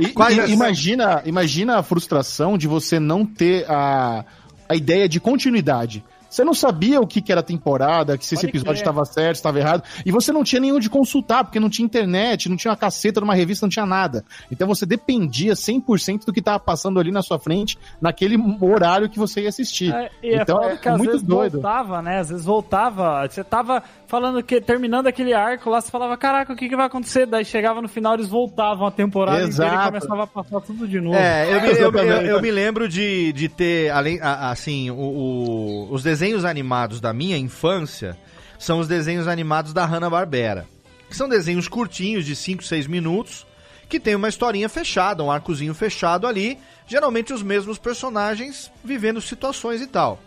[0.00, 0.06] E-
[0.48, 4.24] e- imagina, imagina a frustração de você não ter a,
[4.68, 6.02] a ideia de continuidade.
[6.34, 9.56] Você não sabia o que, que era temporada, que se esse episódio estava certo, estava
[9.56, 12.76] errado, e você não tinha nenhum de consultar, porque não tinha internet, não tinha uma
[12.76, 14.24] caceta numa revista, não tinha nada.
[14.50, 19.16] Então você dependia 100% do que estava passando ali na sua frente, naquele horário que
[19.16, 19.94] você ia assistir.
[19.94, 21.52] É, e então é, às muito vezes doido.
[21.52, 22.18] voltava, né?
[22.18, 23.28] Às vezes voltava.
[23.28, 23.80] Você tava
[24.14, 27.26] falando que, terminando aquele arco lá, você falava, caraca, o que, que vai acontecer?
[27.26, 29.82] Daí chegava no final, eles voltavam a temporada inteira Exato.
[29.82, 31.16] e começava a passar tudo de novo.
[31.16, 35.88] É, eu me, eu, eu- eu me lembro de, de ter, além, assim, o- o-
[35.92, 38.16] os desenhos animados da minha infância
[38.56, 40.64] são os desenhos animados da Hanna-Barbera.
[41.10, 43.44] Que são desenhos curtinhos, de 5, 6 minutos,
[43.88, 49.80] que tem uma historinha fechada, um arcozinho fechado ali, geralmente os mesmos personagens vivendo situações
[49.80, 50.20] e tal.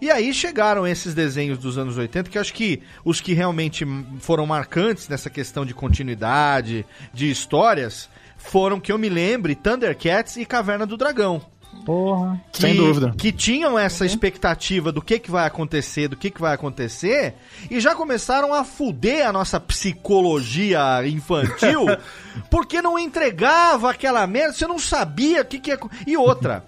[0.00, 3.86] E aí chegaram esses desenhos dos anos 80, que acho que os que realmente
[4.20, 10.44] foram marcantes nessa questão de continuidade, de histórias, foram, que eu me lembre, Thundercats e
[10.44, 11.42] Caverna do Dragão.
[11.84, 12.40] Porra.
[12.52, 13.14] Que, Sem dúvida.
[13.16, 17.34] Que tinham essa expectativa do que, que vai acontecer, do que, que vai acontecer,
[17.70, 21.86] e já começaram a fuder a nossa psicologia infantil,
[22.50, 25.78] porque não entregava aquela merda, você não sabia o que, que ia.
[26.06, 26.64] E outra,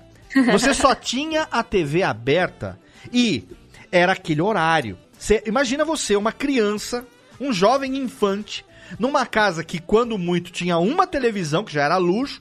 [0.53, 2.79] você só tinha a TV aberta
[3.13, 3.45] e
[3.91, 4.99] era aquele horário.
[5.19, 7.07] Você, imagina você, uma criança,
[7.41, 8.65] um jovem infante,
[8.99, 12.41] numa casa que, quando muito, tinha uma televisão, que já era luxo,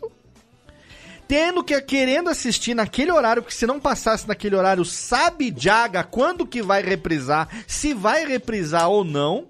[1.28, 6.46] tendo que querendo assistir naquele horário, porque se não passasse naquele horário, sabe Jaga quando
[6.46, 9.46] que vai reprisar, se vai reprisar ou não.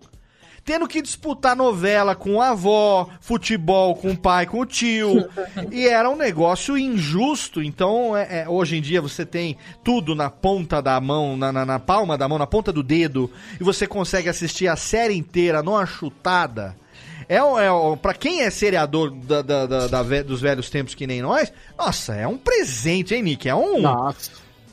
[0.70, 5.28] Tendo que disputar novela com a avó, futebol com o pai, com o tio.
[5.72, 7.60] E era um negócio injusto.
[7.64, 11.66] Então, é- é, hoje em dia você tem tudo na ponta da mão, na, na-
[11.66, 15.64] na palma da mão, na ponta do dedo, e você consegue assistir a série inteira
[15.64, 16.76] numa chutada.
[17.28, 21.20] É, um- é, pra quem é seriador da, da- da- dos velhos tempos que nem
[21.20, 23.50] nós, nossa, é um presente, hein, Nick?
[23.50, 23.82] É um.
[23.82, 24.32] Nossa.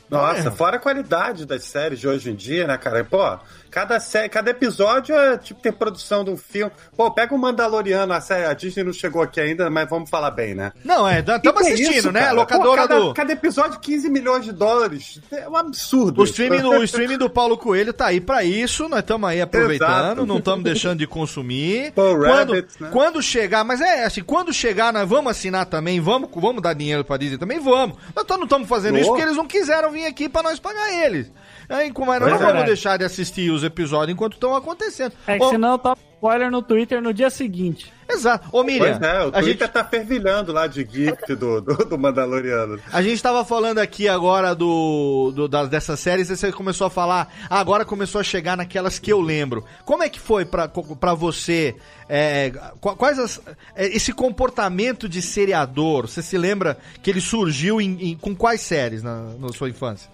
[0.09, 0.51] Nossa, É.
[0.51, 3.03] fora a qualidade das séries de hoje em dia, né, cara?
[3.03, 3.37] Pô,
[3.69, 4.27] cada, sé...
[4.29, 6.71] cada episódio é tipo tem produção de um filme.
[6.95, 10.31] Pô, pega o Mandaloriano, a série, a Disney não chegou aqui ainda, mas vamos falar
[10.31, 10.71] bem, né?
[10.83, 12.21] Não, é, estamos que é assistindo, isso, né?
[12.21, 12.31] cara?
[12.33, 13.13] Locadora Pô, cada, do.
[13.13, 15.21] cada episódio 15 milhões de dólares.
[15.31, 16.21] É um absurdo.
[16.21, 19.41] O streaming, do, o streaming do Paulo Coelho tá aí pra isso, nós estamos aí
[19.41, 20.25] aproveitando, Exato.
[20.25, 21.91] não estamos deixando de consumir.
[21.93, 22.89] Paul quando, Rabbit, né?
[22.91, 27.03] quando chegar, mas é assim, quando chegar, nós vamos assinar também, vamos, vamos dar dinheiro
[27.03, 27.97] pra Disney também, vamos.
[28.15, 31.31] Nós não estamos fazendo isso porque eles não quiseram vir aqui pra nós pagar eles.
[31.69, 32.37] É, como nós não é.
[32.53, 35.13] vamos deixar de assistir os episódios enquanto estão acontecendo.
[35.27, 37.91] É que Ô, senão tá spoiler no Twitter no dia seguinte.
[38.09, 38.47] Exato.
[38.51, 41.75] Ô, Miriam, Pois é, o a Twitter gente, tá fervilhando lá de gift do, do,
[41.85, 42.79] do Mandaloriano.
[42.91, 46.89] A gente tava falando aqui agora do, do das, dessas séries, e você começou a
[46.89, 49.63] falar, agora começou a chegar naquelas que eu lembro.
[49.85, 51.75] Como é que foi pra, pra você,
[52.07, 52.49] é,
[52.79, 53.41] qu- quais as,
[53.75, 58.61] é, esse comportamento de seriador, você se lembra que ele surgiu em, em- com quais
[58.61, 60.09] séries na, na sua infância?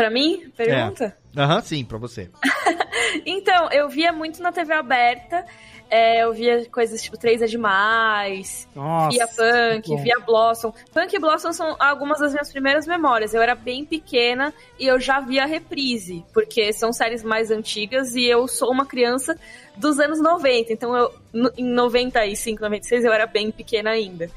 [0.00, 1.14] Pra mim, pergunta?
[1.36, 1.40] É.
[1.40, 2.30] Aham, sim, pra você.
[3.26, 5.44] Então, eu via muito na TV aberta.
[5.90, 10.72] é, eu via coisas tipo Três é Demais, Nossa, via Punk, via Blossom.
[10.94, 13.34] Punk e Blossom são algumas das minhas primeiras memórias.
[13.34, 18.24] Eu era bem pequena e eu já via reprise, porque são séries mais antigas e
[18.24, 19.36] eu sou uma criança
[19.76, 20.72] dos anos 90.
[20.72, 21.12] Então, eu,
[21.58, 24.30] em 95, 96, eu era bem pequena ainda.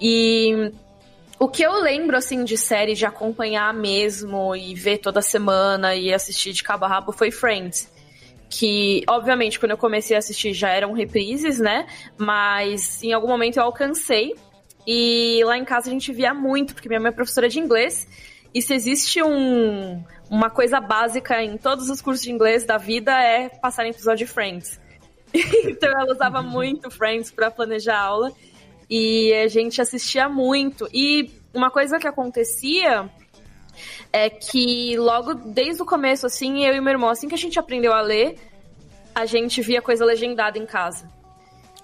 [0.00, 0.72] E
[1.42, 6.14] o que eu lembro, assim, de série, de acompanhar mesmo e ver toda semana e
[6.14, 7.90] assistir de cabo a rabo foi Friends.
[8.48, 11.88] Que, obviamente, quando eu comecei a assistir já eram reprises, né?
[12.16, 14.36] Mas em algum momento eu alcancei.
[14.86, 18.06] E lá em casa a gente via muito, porque minha mãe é professora de inglês.
[18.54, 20.00] E se existe um,
[20.30, 24.28] uma coisa básica em todos os cursos de inglês da vida é passar em episódio
[24.28, 24.80] de Friends.
[25.34, 28.32] então ela usava muito Friends para planejar a aula.
[28.88, 30.88] E a gente assistia muito.
[30.92, 33.10] E uma coisa que acontecia
[34.12, 37.58] é que logo desde o começo, assim, eu e meu irmão, assim que a gente
[37.58, 38.38] aprendeu a ler,
[39.14, 41.08] a gente via coisa legendada em casa.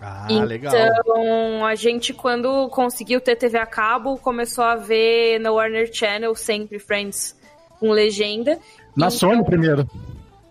[0.00, 1.66] Ah, então, legal.
[1.66, 6.78] a gente, quando conseguiu ter TV a cabo, começou a ver no Warner Channel sempre
[6.78, 7.36] Friends
[7.80, 8.58] com legenda.
[8.96, 9.88] Na Sony primeiro.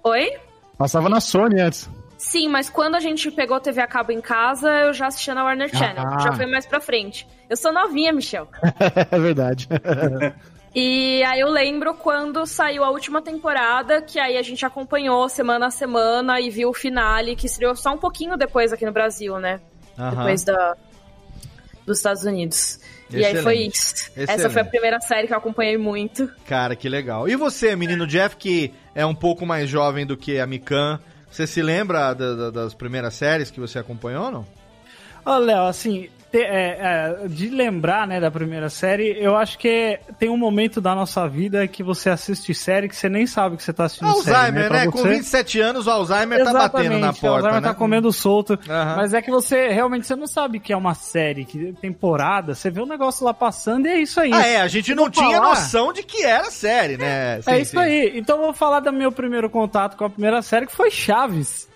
[0.03, 0.33] Oi?
[0.77, 1.89] Passava na Sony antes.
[2.17, 5.43] Sim, mas quando a gente pegou TV a cabo em casa, eu já assistia na
[5.43, 6.03] Warner Channel.
[6.05, 6.19] Ah.
[6.19, 7.27] Já foi mais pra frente.
[7.49, 8.47] Eu sou novinha, Michel.
[9.11, 9.67] é verdade.
[10.79, 15.67] E aí eu lembro quando saiu a última temporada, que aí a gente acompanhou semana
[15.67, 19.39] a semana e viu o finale, que estreou só um pouquinho depois aqui no Brasil,
[19.39, 19.59] né?
[19.97, 20.75] Depois da,
[21.83, 22.79] dos Estados Unidos.
[23.09, 23.75] E aí foi Excelente.
[23.75, 23.95] isso.
[24.11, 24.31] Excelente.
[24.31, 26.29] Essa foi a primeira série que eu acompanhei muito.
[26.45, 27.27] Cara, que legal.
[27.27, 30.99] E você, menino Jeff, que é um pouco mais jovem do que a Mikan,
[31.37, 34.45] você se lembra da- da- das primeiras séries que você acompanhou ou não?
[35.25, 39.99] Ô, Léo, assim, te- é, é, de lembrar, né, da primeira série, eu acho que
[40.19, 43.63] tem um momento da nossa vida que você assiste série que você nem sabe que
[43.63, 44.85] você tá assistindo série, Alzheimer, Pra né?
[44.91, 47.67] Com você- 27 anos, o Alzheimer tá batendo na Exatamente, o porta, Alzheimer né?
[47.67, 48.59] tá comendo solto.
[48.69, 48.95] Aham.
[48.97, 52.69] Mas é que você realmente você não sabe que é uma série, que temporada, você
[52.69, 54.31] vê o negócio lá passando e é isso aí.
[54.33, 57.41] Ah, é, a gente não vou tinha falar- noção de que era série, né?
[57.41, 57.77] Sim, é isso sim.
[57.79, 58.11] aí.
[58.15, 61.67] Então eu vou falar do meu primeiro contato com a primeira série, que foi Chaves.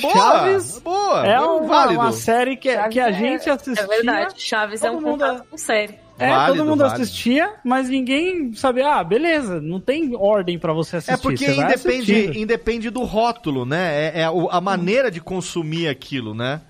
[0.00, 3.84] Boa, Chaves boa, é bom, uma, uma série que, Chaves que a é- gente assistia.
[3.84, 5.94] É verdade, Chaves é todo um mundo- contato com série.
[6.18, 7.02] É, Válido, todo mundo válido.
[7.02, 11.14] assistia, mas ninguém sabia, ah, beleza, não tem ordem pra você assistir.
[11.14, 14.10] É porque independe, independe do rótulo, né?
[14.14, 16.60] É, é o- a maneira de consumir aquilo, né?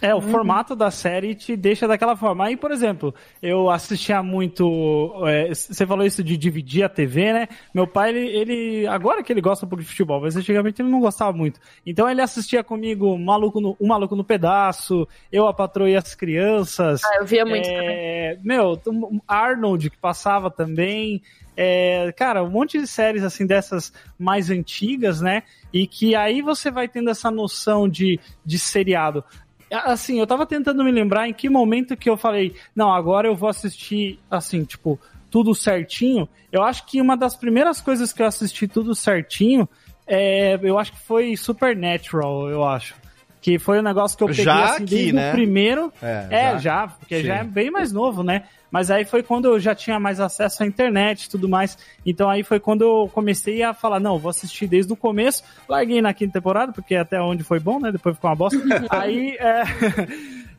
[0.00, 2.44] É, o formato da série te deixa daquela forma.
[2.46, 5.12] Aí, por exemplo, eu assistia muito.
[5.26, 7.48] é, Você falou isso de dividir a TV, né?
[7.74, 10.88] Meu pai, ele, ele- Agora que ele gosta um pouco de futebol, mas antigamente ele
[10.88, 11.58] não gostava muito.
[11.84, 16.14] Então ele assistia comigo Maluco no, Um Maluco no Pedaço, Eu, a Patroa e as
[16.14, 17.02] Crianças.
[17.04, 21.20] Ah, eu via muito é, Meu, um- Arnold, que passava também.
[21.56, 25.42] É, cara, um monte de séries assim dessas mais antigas, né?
[25.72, 29.24] E que aí você vai tendo essa noção de, de seriado.
[29.70, 33.34] Assim, eu tava tentando me lembrar em que momento que eu falei, não, agora eu
[33.34, 34.98] vou assistir, assim, tipo,
[35.30, 36.28] tudo certinho.
[36.50, 39.68] Eu acho que uma das primeiras coisas que eu assisti tudo certinho,
[40.06, 42.94] é, eu acho que foi Supernatural, eu acho.
[43.40, 45.30] Que foi um negócio que eu peguei Já assim, aqui, né?
[45.30, 45.92] primeiro.
[46.02, 46.58] É, É, já.
[46.58, 47.26] já, porque Sim.
[47.26, 48.44] já é bem mais novo, né?
[48.70, 51.78] Mas aí foi quando eu já tinha mais acesso à internet e tudo mais.
[52.04, 55.42] Então aí foi quando eu comecei a falar, não, vou assistir desde o começo.
[55.68, 57.90] Larguei na quinta temporada, porque até onde foi bom, né?
[57.90, 58.58] Depois ficou uma bosta.
[58.90, 59.62] aí é,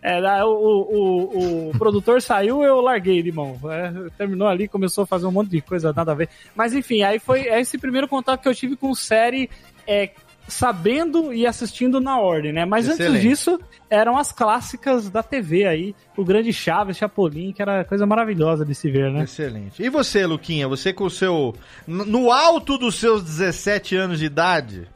[0.15, 3.57] é, lá o, o, o produtor saiu, eu larguei de mão.
[3.65, 6.29] É, terminou ali, começou a fazer um monte de coisa, nada a ver.
[6.55, 9.49] Mas enfim, aí foi esse primeiro contato que eu tive com série.
[9.85, 10.09] É,
[10.49, 12.65] sabendo e assistindo na ordem, né?
[12.65, 13.21] Mas antes Excelente.
[13.21, 13.59] disso,
[13.89, 18.75] eram as clássicas da TV aí, o Grande Chaves, Chapolin, que era coisa maravilhosa de
[18.75, 19.23] se ver, né?
[19.23, 19.81] Excelente.
[19.81, 20.67] E você, Luquinha?
[20.67, 21.55] Você com o seu.
[21.87, 24.87] No alto dos seus 17 anos de idade,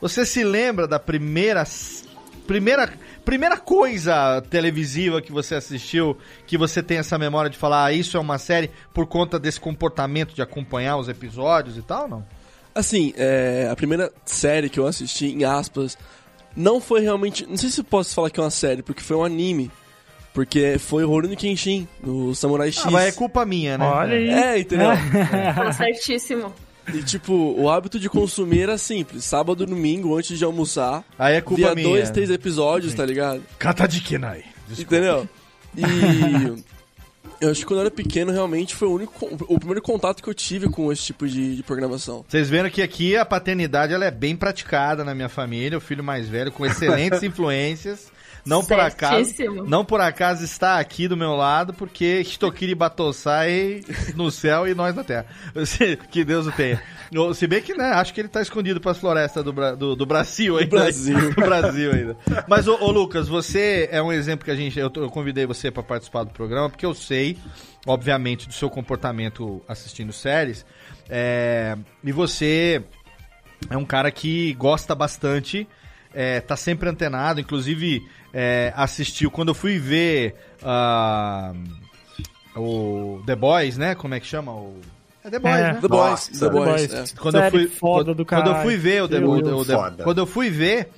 [0.00, 1.64] você se lembra da primeira.
[2.46, 2.92] Primeira,
[3.24, 8.16] primeira coisa televisiva que você assistiu, que você tem essa memória de falar, ah, isso
[8.16, 12.26] é uma série por conta desse comportamento de acompanhar os episódios e tal, não?
[12.74, 15.96] Assim, é, a primeira série que eu assisti, em aspas,
[16.56, 17.46] não foi realmente.
[17.46, 19.70] Não sei se eu posso falar que é uma série, porque foi um anime.
[20.32, 22.86] Porque foi o Rurouni Kenshin, no Samurai X.
[22.86, 23.84] Ah, mas é culpa minha, né?
[23.84, 24.30] Olha aí.
[24.30, 24.88] É, entendeu?
[25.54, 26.52] Falou certíssimo.
[26.92, 29.24] E tipo, o hábito de consumir era simples.
[29.24, 31.04] Sábado, domingo, antes de almoçar.
[31.18, 31.86] Aí é culpa via minha.
[31.86, 33.42] dois, três episódios, tá ligado?
[33.58, 34.44] Kata de Kenai.
[34.70, 35.28] Entendeu?
[35.76, 36.62] E.
[37.42, 39.26] Eu acho que quando eu era pequeno, realmente foi o único.
[39.48, 42.24] O primeiro contato que eu tive com esse tipo de, de programação.
[42.28, 46.04] Vocês viram que aqui a paternidade ela é bem praticada na minha família, o filho
[46.04, 48.11] mais velho com excelentes influências.
[48.44, 49.32] Não por acaso,
[49.66, 53.82] não por acaso está aqui do meu lado, porque Hitokiri Batosai
[54.14, 55.26] no céu e nós na terra.
[56.10, 56.82] Que Deus o tenha.
[57.34, 60.56] Se bem que, né, acho que ele tá escondido pras florestas do, do, do Brasil
[60.56, 60.70] ainda.
[60.70, 61.18] Brasil.
[61.32, 62.16] Do Brasil ainda.
[62.48, 64.78] Mas, ô, ô, Lucas, você é um exemplo que a gente.
[64.78, 67.38] Eu, eu convidei você pra participar do programa, porque eu sei,
[67.86, 70.64] obviamente, do seu comportamento assistindo séries.
[71.08, 72.82] É, e você
[73.70, 75.68] é um cara que gosta bastante,
[76.14, 79.30] é, tá sempre antenado, inclusive é, assistiu.
[79.30, 81.52] Quando eu fui ver ah,
[82.56, 83.94] o The Boys, né?
[83.94, 84.52] Como é que chama?
[84.52, 84.76] O...
[85.24, 85.72] É The Boys, É.
[85.72, 85.78] né?
[85.80, 86.86] The Boys, The The Boys.
[86.88, 87.12] Boys.
[87.12, 87.16] é.
[87.20, 88.62] Quando eu fui, foda quando, do quando eu caralho.
[88.62, 89.68] fui ver o The, o- Deus.
[89.68, 90.88] o The- quando eu fui ver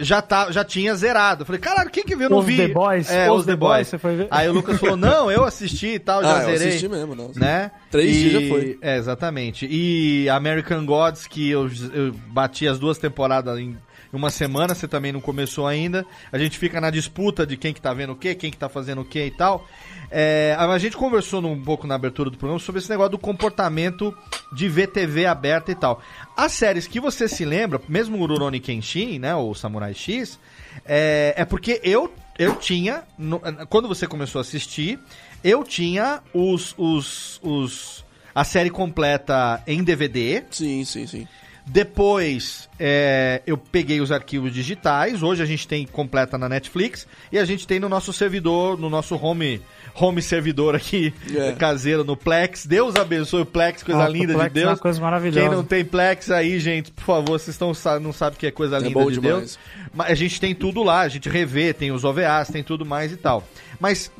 [0.00, 1.42] já tá já tinha zerado.
[1.42, 2.24] Eu falei, caralho, quem que viu?
[2.24, 2.56] Eu não Os vi.
[2.56, 3.88] The Boys, É, os os The The Boys, Boys.
[3.88, 4.28] você foi ver?
[4.30, 6.68] Aí o Lucas falou: "Não, eu assisti e tal, já Ah, eu zerei".
[6.68, 7.38] assisti mesmo, nossa.
[7.38, 7.70] Né?
[7.90, 8.78] Três E- dias já foi.
[8.80, 9.68] É, exatamente.
[9.70, 13.76] E American Gods, que eu, eu bati as duas temporadas em
[14.16, 16.04] uma semana, você também não começou ainda.
[16.32, 18.68] A gente fica na disputa de quem que tá vendo o quê, quem que tá
[18.68, 19.66] fazendo o quê e tal.
[20.10, 24.16] É, a gente conversou um pouco na abertura do programa sobre esse negócio do comportamento
[24.54, 26.00] de ver TV aberta e tal.
[26.36, 30.38] As séries que você se lembra, mesmo o Rurouni Kenshin, né, o Samurai X,
[30.84, 34.98] é, é porque eu, eu tinha, no- quando você começou a assistir,
[35.42, 38.04] eu tinha os, os, os,
[38.34, 40.44] a série completa em DVD.
[40.50, 41.28] Sim, sim, sim.
[41.66, 45.22] Depois é, eu peguei os arquivos digitais.
[45.22, 48.90] Hoje a gente tem completa na Netflix e a gente tem no nosso servidor, no
[48.90, 49.62] nosso home
[49.94, 51.52] home servidor aqui É.
[51.52, 52.66] caseiro no Plex.
[52.66, 54.72] Deus abençoe o Plex, coisa Nossa, linda o Plex de é Deus.
[54.72, 55.40] uma coisa maravilhosa.
[55.40, 58.50] Quem não tem Plex aí, gente, por favor, vocês estão não sabem o que é
[58.50, 59.36] coisa É linda bom de demais.
[59.38, 59.58] Deus.
[59.94, 63.10] Mas a gente tem tudo lá, a gente revê, tem os OVAs, tem tudo mais
[63.12, 63.42] e tal.
[63.80, 64.10] Mas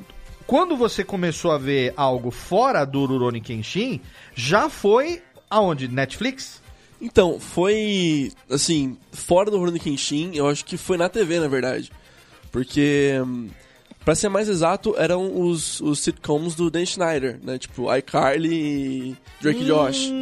[0.46, 4.00] quando você começou a ver algo fora do Rurouni Kenshin,
[4.34, 5.20] já foi
[5.50, 5.88] aonde?
[5.88, 6.62] Netflix?
[7.04, 8.32] Então, foi.
[8.50, 11.90] Assim, fora do Rurouni Kenshin, eu acho que foi na TV, na verdade.
[12.50, 13.12] Porque.
[13.24, 13.48] hum,
[14.04, 17.56] Pra ser mais exato, eram os, os sitcoms do Dan Schneider, né?
[17.56, 20.12] Tipo, iCarly e Drake e Josh.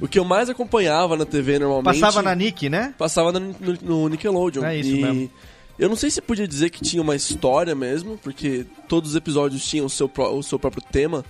[0.00, 1.96] O que eu mais acompanhava na TV normalmente.
[1.96, 2.00] Hum.
[2.00, 2.94] Passava na Nick, né?
[2.96, 4.64] Passava no, no- Nickelodeon.
[4.64, 5.30] É isso e mesmo.
[5.76, 9.64] Eu não sei se podia dizer que tinha uma história mesmo, porque todos os episódios
[9.66, 11.24] tinham o seu, o seu próprio tema.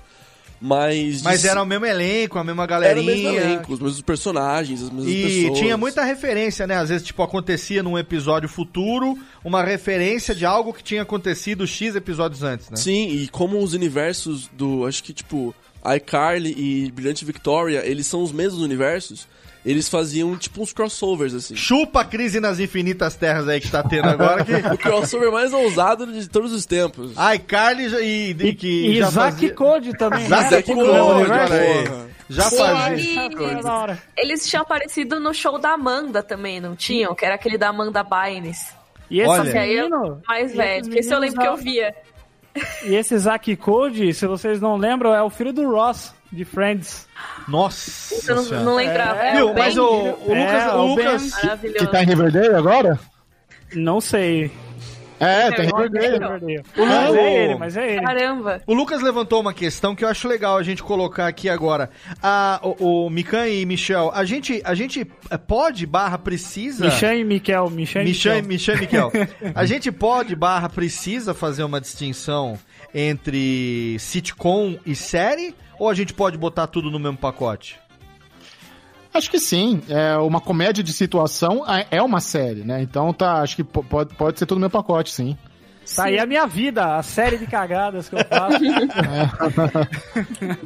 [0.67, 1.21] Mas.
[1.21, 3.05] Mas de- era o mesmo elenco, a mesma era o galerinha.
[3.15, 5.59] mesmo elenco, os mesmos personagens, as mesmas E pessoas.
[5.59, 6.77] tinha muita referência, né?
[6.77, 11.95] Às vezes, tipo, acontecia num episódio futuro uma referência de algo que tinha acontecido X
[11.95, 12.77] episódios antes, né?
[12.77, 14.87] Sim, e como os universos do.
[14.87, 15.55] Acho que tipo.
[15.97, 19.29] iCarly e Brilhante Victoria, eles são os mesmos universos.
[19.65, 21.57] Eles faziam tipo uns crossovers, assim.
[21.57, 24.45] Chupa a crise nas infinitas terras aí que tá tendo agora.
[24.45, 24.53] Que...
[24.75, 27.12] O crossover mais ousado de todos os tempos.
[27.17, 29.55] Ai, Carly e, e E, que e já Isaac fazia...
[29.55, 30.25] Code também.
[30.27, 30.62] Isaac né?
[30.75, 32.05] Code, olha aí.
[32.29, 33.25] Já Sim, fazia.
[33.27, 34.03] ele- Da hora.
[34.17, 37.15] Eles tinham aparecido no show da Amanda também, não tinham?
[37.15, 38.59] Que era aquele da Amanda Bynes.
[39.11, 39.53] E esse Olha.
[39.53, 40.85] Menino, mais velho.
[40.85, 41.95] Porque esse eu lembro que eu via.
[42.85, 47.07] E esse Isaac Code, se vocês não lembram, é o filho do Ross, de Friends.
[47.49, 49.20] Nossa Isso eu não, não lembrava.
[49.22, 49.82] É, É, Viu, o mas o,
[50.26, 50.72] o É, Lucas...
[50.74, 51.35] o o Lucas...
[51.78, 52.99] Que tá em Riverdale agora?
[53.74, 54.51] Não sei.
[55.20, 56.18] É, tá em É, Riverdale.
[56.18, 56.87] Não.
[56.87, 58.03] Mas o- é ele, mas é ele.
[58.05, 58.61] Caramba.
[58.66, 61.89] O Lucas levantou uma questão que eu acho legal a gente colocar aqui agora.
[62.22, 65.05] Ah, o, o Mikan e Michel, a gente, a gente
[65.47, 66.87] pode barra precisa...
[66.87, 68.49] Michan e Miquel, Michan e Michan, Miquel.
[68.49, 69.12] Michan e Miquel.
[69.55, 72.59] A gente pode, barra, precisa fazer uma distinção
[72.95, 75.55] entre sitcom e série?
[75.79, 77.79] Ou a gente pode botar tudo no mesmo pacote?
[79.13, 79.83] Acho que sim.
[79.89, 82.81] É uma comédia de situação é- é uma série, né?
[82.83, 85.37] Então tá, acho que po- pode, pode ser tudo no meu pacote, sim.
[85.95, 88.59] Tá aí a minha vida, a série de cagadas que eu faço.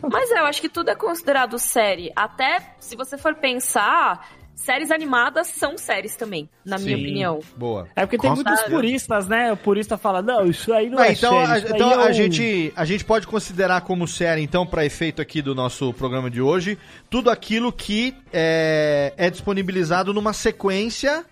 [0.11, 2.12] Mas é, eu acho que tudo é considerado série.
[2.14, 7.02] Até se você for pensar, séries animadas são séries também, na minha Sim.
[7.02, 7.40] opinião.
[7.56, 7.86] Boa.
[7.94, 8.74] É porque tem muitos certeza.
[8.76, 9.52] puristas, né?
[9.52, 11.90] O purista fala, não, isso aí não Ah, é então série, a, isso aí então
[11.92, 15.54] é a um- gente, a gente pode considerar como série, então, para efeito aqui do
[15.54, 16.76] nosso programa de hoje,
[17.09, 21.24] tudo aquilo que é, é disponibilizado numa sequência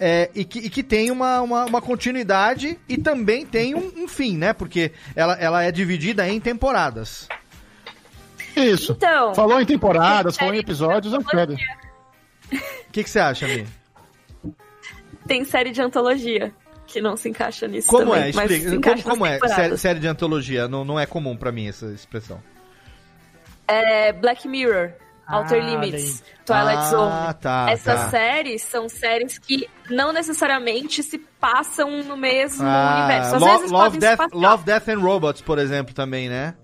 [0.00, 4.08] é, e, que, e que tem uma, uma, uma continuidade e também tem um, um
[4.08, 4.52] fim, né?
[4.52, 7.28] Porque ela, ela é dividida em temporadas.
[8.56, 8.92] Isso.
[8.92, 11.56] Então, Falou em temporadas, falou em episódios, é série.
[12.88, 13.66] O que, que você acha, Mi?
[15.26, 16.52] tem série de antologia
[16.86, 18.32] que não se encaixa nisso Como também, é?
[18.34, 18.70] mas Explica.
[18.96, 19.38] se Como, como é?
[19.48, 20.68] Série, série de antologia.
[20.68, 22.40] Não, não é comum pra mim essa expressão.
[23.66, 24.92] É Black Mirror,
[25.26, 27.34] Ah, Outer olha Limits, Twilight ah, Zone.
[27.40, 27.66] tá.
[27.70, 28.10] Essas tá.
[28.10, 33.36] séries são séries que não necessariamente se passam no mesmo Ah, universo.
[33.36, 34.32] Às Lo- vezes Love, podem Death.
[34.34, 36.54] Love, Death and Robots, por exemplo, também, né?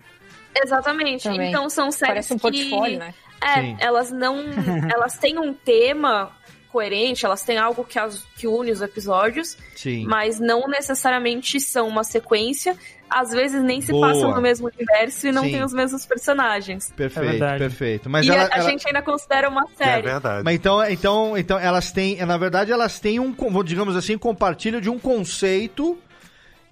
[0.54, 1.22] Exatamente.
[1.24, 1.48] Também.
[1.48, 2.42] Então são séries Parece um que...
[2.42, 3.14] portfólio, né?
[3.42, 3.76] É, Sim.
[3.80, 4.36] elas não...
[4.92, 6.30] elas têm um tema
[6.70, 10.04] coerente, elas têm algo que, as, que une os episódios, Sim.
[10.06, 12.76] mas não necessariamente são uma sequência.
[13.08, 14.06] Às vezes nem se Boa.
[14.06, 15.50] passam no mesmo universo e não Sim.
[15.50, 16.92] tem os mesmos personagens.
[16.96, 18.08] Perfeito, É perfeito.
[18.08, 20.02] Mas e ela, a, a ela- gente ainda considera uma É série.
[20.02, 20.44] verdade.
[20.44, 23.34] Mas então, então, então elas têm, na verdade, elas têm um,
[23.64, 25.98] digamos assim, compartilho de um conceito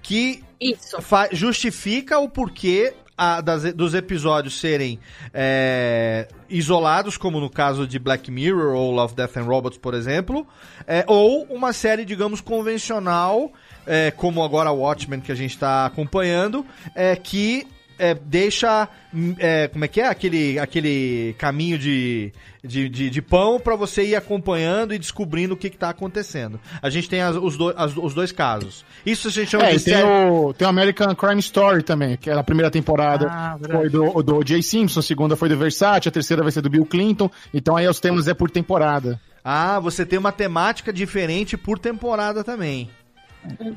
[0.00, 0.96] que Isso.
[1.32, 4.98] justifica o porquê a- das- dos episódios serem
[5.34, 10.46] é, isolados, como no caso de Black Mirror ou Love, Death and Robots, por exemplo,
[10.86, 13.52] é, ou uma série, digamos, convencional,
[13.86, 16.64] é, como agora Watchmen, que a gente está acompanhando,
[16.94, 17.66] é, que
[17.98, 22.32] é, deixa, hum, é, como é que é, aquele, aquele caminho de,
[22.62, 26.60] de, de, de pão para você ir acompanhando e descobrindo o que está acontecendo.
[26.80, 28.84] A gente tem as- os, do- as- os dois casos.
[29.04, 30.06] Isso a gente chama É, de e tem série...
[30.06, 34.22] o, tem o American Crime Story também, que é a primeira temporada Ah, foi do,
[34.22, 37.30] do Jay Simpson, a segunda foi do Versace, a terceira vai ser do Bill Clinton.
[37.52, 39.20] Então aí os temas é por temporada.
[39.44, 42.90] Ah, você tem uma temática diferente por temporada também.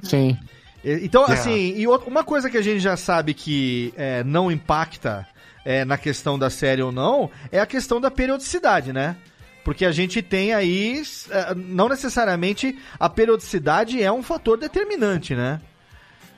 [0.03, 0.37] Sim.
[0.83, 1.33] Então, É.
[1.33, 5.27] assim, e uma coisa que a gente já sabe que é, não impacta
[5.63, 9.15] é, na questão da série ou não é a questão da periodicidade, né?
[9.63, 15.61] Porque a gente tem aí, é, não necessariamente a periodicidade é um fator determinante, né?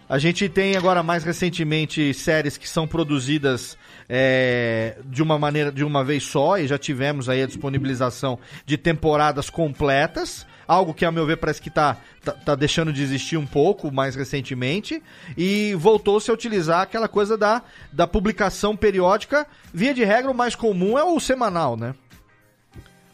[0.10, 3.78] A gente tem agora mais recentemente séries que são produzidas
[4.10, 8.78] é, de uma maneira, de uma vez só, e já tivemos aí a disponibilização de
[8.78, 13.38] temporadas completas, algo que, a meu ver, parece que tá, tá, tá deixando de existir
[13.38, 15.02] um pouco mais recentemente,
[15.38, 17.62] e voltou-se a utilizar aquela coisa da,
[17.92, 19.46] da publicação periódica.
[19.74, 21.94] Via de regra, o mais comum é o semanal, né?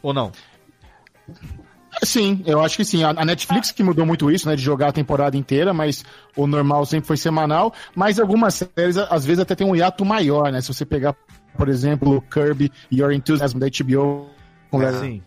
[0.02, 0.32] Ou não?
[2.02, 3.02] Sim, eu acho que sim.
[3.02, 4.56] A Netflix que mudou muito isso, né?
[4.56, 6.04] De jogar a temporada inteira, mas
[6.36, 7.74] o normal sempre foi semanal.
[7.94, 10.60] Mas algumas séries, às vezes, até tem um hiato maior, né?
[10.60, 11.14] Se você pegar,
[11.56, 14.30] por exemplo, o Kirby Your Enthusiasm da HBO
[14.70, 15.22] com o Larry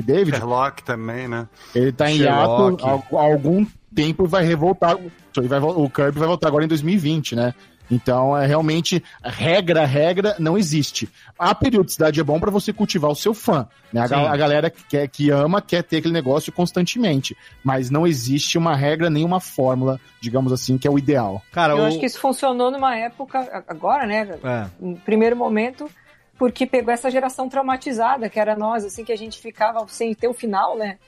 [0.00, 0.06] Sim.
[0.06, 1.48] David, Sherlock também, né?
[1.74, 4.96] ele tá em hiato há algum tempo e vai revoltar.
[5.36, 7.54] Vai o Kirby vai voltar agora em 2020, né?
[7.90, 11.06] Então, é realmente, regra, regra, não existe.
[11.38, 13.68] A periodicidade é bom para você cultivar o seu fã.
[13.92, 14.00] Né?
[14.00, 17.36] A, ga- a galera que, quer, que ama quer ter aquele negócio constantemente.
[17.62, 21.42] Mas não existe uma regra, nem uma fórmula, digamos assim, que é o ideal.
[21.52, 21.86] Cara, Eu o...
[21.86, 24.38] acho que isso funcionou numa época, agora, né?
[24.42, 24.66] É.
[24.80, 25.86] Em primeiro momento,
[26.38, 30.28] porque pegou essa geração traumatizada, que era nós, assim, que a gente ficava sem ter
[30.28, 30.98] o final, né?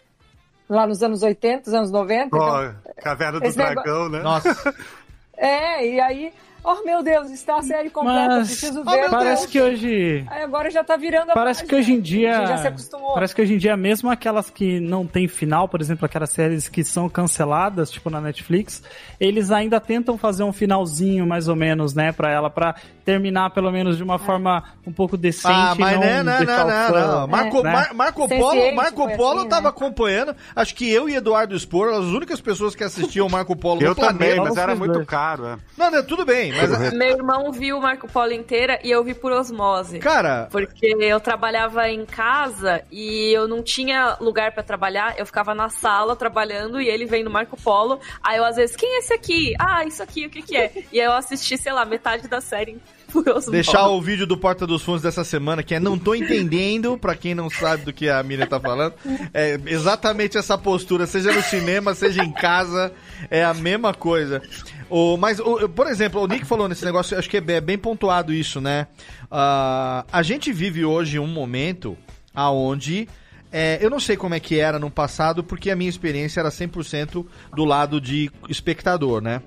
[0.68, 2.26] Lá nos anos 80, anos 90.
[2.26, 2.72] então- Ó,
[3.02, 4.20] Caverna do Dragão, né?
[4.20, 4.74] Nossa,
[5.36, 6.32] É, e aí,
[6.66, 9.00] oh meu Deus, está a série completa, Mas preciso Oh, ver.
[9.02, 9.52] meu parece Deus.
[9.52, 10.24] que hoje.
[10.28, 11.68] Aí agora já tá virando a Parece página.
[11.68, 12.30] que hoje em dia.
[12.36, 13.14] A gente já se acostumou.
[13.14, 16.68] Parece que hoje em dia, mesmo aquelas que não tem final, por exemplo, aquelas séries
[16.68, 18.82] que são canceladas, tipo na Netflix,
[19.20, 23.70] eles ainda tentam fazer um finalzinho, mais ou menos, né, pra ela, pra terminar pelo
[23.70, 25.54] menos de uma forma um pouco decente.
[25.54, 27.26] Ah, mas não né, não, não, o não, fã, não.
[27.28, 27.72] Marco, né?
[27.72, 29.68] Mar- Marco Polo, Sense8 Marco Polo assim, tava né?
[29.68, 30.36] acompanhando.
[30.54, 33.94] Acho que eu e Eduardo Spor, as únicas pessoas que assistiam Marco Polo Eu no
[33.94, 34.18] planeta.
[34.18, 35.46] também, mas era muito caro.
[35.46, 35.56] é.
[35.76, 39.14] Não, não, tudo bem, mas Meu irmão viu o Marco Polo inteira e eu vi
[39.14, 39.98] por osmose.
[39.98, 45.54] cara, Porque eu trabalhava em casa e eu não tinha lugar pra trabalhar, eu ficava
[45.54, 48.00] na sala trabalhando e ele vem no Marco Polo.
[48.22, 49.54] Aí eu às vezes, quem é esse aqui?
[49.59, 50.72] Ah, isso aqui, o que que é?
[50.92, 52.78] E aí eu assisti, sei lá, metade da série
[53.12, 53.50] por osmose.
[53.50, 57.14] deixar o vídeo do Porta dos Fundos dessa semana, que é Não Tô Entendendo, pra
[57.14, 58.94] quem não sabe do que a Miriam tá falando.
[59.32, 62.92] É exatamente essa postura, seja no cinema, seja em casa,
[63.30, 64.42] é a mesma coisa.
[64.89, 67.61] O, mas, o, por exemplo, o Nick falou nesse negócio, acho que é bem, é
[67.61, 68.87] bem pontuado isso, né?
[69.30, 71.97] Ah, a gente vive hoje um momento
[72.34, 73.09] aonde
[73.51, 76.51] é, eu não sei como é que era no passado, porque a minha experiência era
[76.51, 77.24] 100%
[77.55, 79.41] do lado de espectador, né?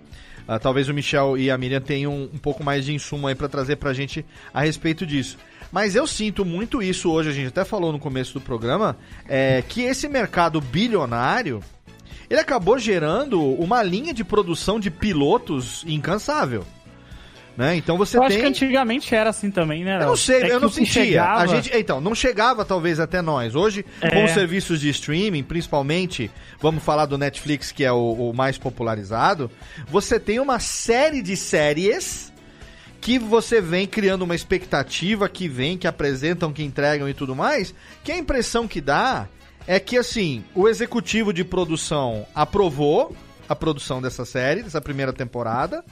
[0.47, 3.35] Ah, talvez o Michel e a Miriam tenham um, um pouco mais de insumo aí
[3.35, 5.37] pra trazer pra gente a respeito disso.
[5.71, 9.61] Mas eu sinto muito isso hoje, a gente até falou no começo do programa, é,
[9.61, 11.61] que esse mercado bilionário,
[12.29, 16.65] ele acabou gerando uma linha de produção de pilotos incansável.
[17.57, 17.75] Né?
[17.75, 18.27] Então você Eu tem...
[18.29, 19.97] acho que antigamente era assim também, né?
[20.01, 21.03] Eu não sei, É eu não sentia.
[21.03, 23.53] chegava- A gente, então, não chegava talvez até nós.
[23.53, 24.09] Hoje, É.
[24.11, 28.57] com os serviços de streaming, principalmente, vamos falar do Netflix, que é o, o mais
[28.57, 29.51] popularizado,
[29.89, 32.31] você tem uma série de séries
[33.01, 37.73] que você vem criando uma expectativa, que vem, que apresentam, que entregam e tudo mais,
[38.05, 39.27] que a impressão que dá
[39.67, 43.15] é que, assim, o executivo de produção aprovou
[43.47, 45.83] a produção dessa série, dessa primeira temporada,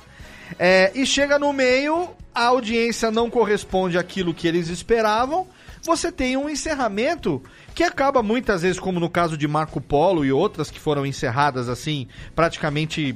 [0.57, 5.47] é, e chega no meio, a audiência não corresponde àquilo que eles esperavam.
[5.81, 7.41] Você tem um encerramento
[7.73, 11.69] que acaba muitas vezes, como no caso de Marco Polo e outras que foram encerradas
[11.69, 13.15] assim, praticamente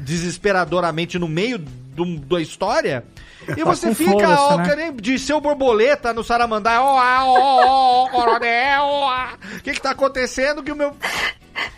[0.00, 3.04] desesperadoramente no meio do, da história.
[3.56, 4.64] E você com fica, ó, né?
[4.68, 9.26] querendo de seu borboleta no Saramandá, ó, ó, ó, ó, coronel, ó.
[9.58, 10.96] O que que tá acontecendo que o meu...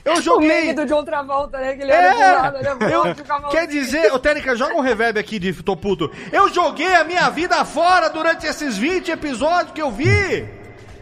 [0.05, 0.49] Eu O joguei...
[0.49, 1.77] meme do John Travolta, né?
[1.77, 2.53] Que ele É, né?
[2.91, 6.11] eu, quer dizer, ô Tênica, joga um reverb aqui de tô puto.
[6.33, 10.58] Eu joguei a minha vida fora durante esses 20 episódios que eu vi.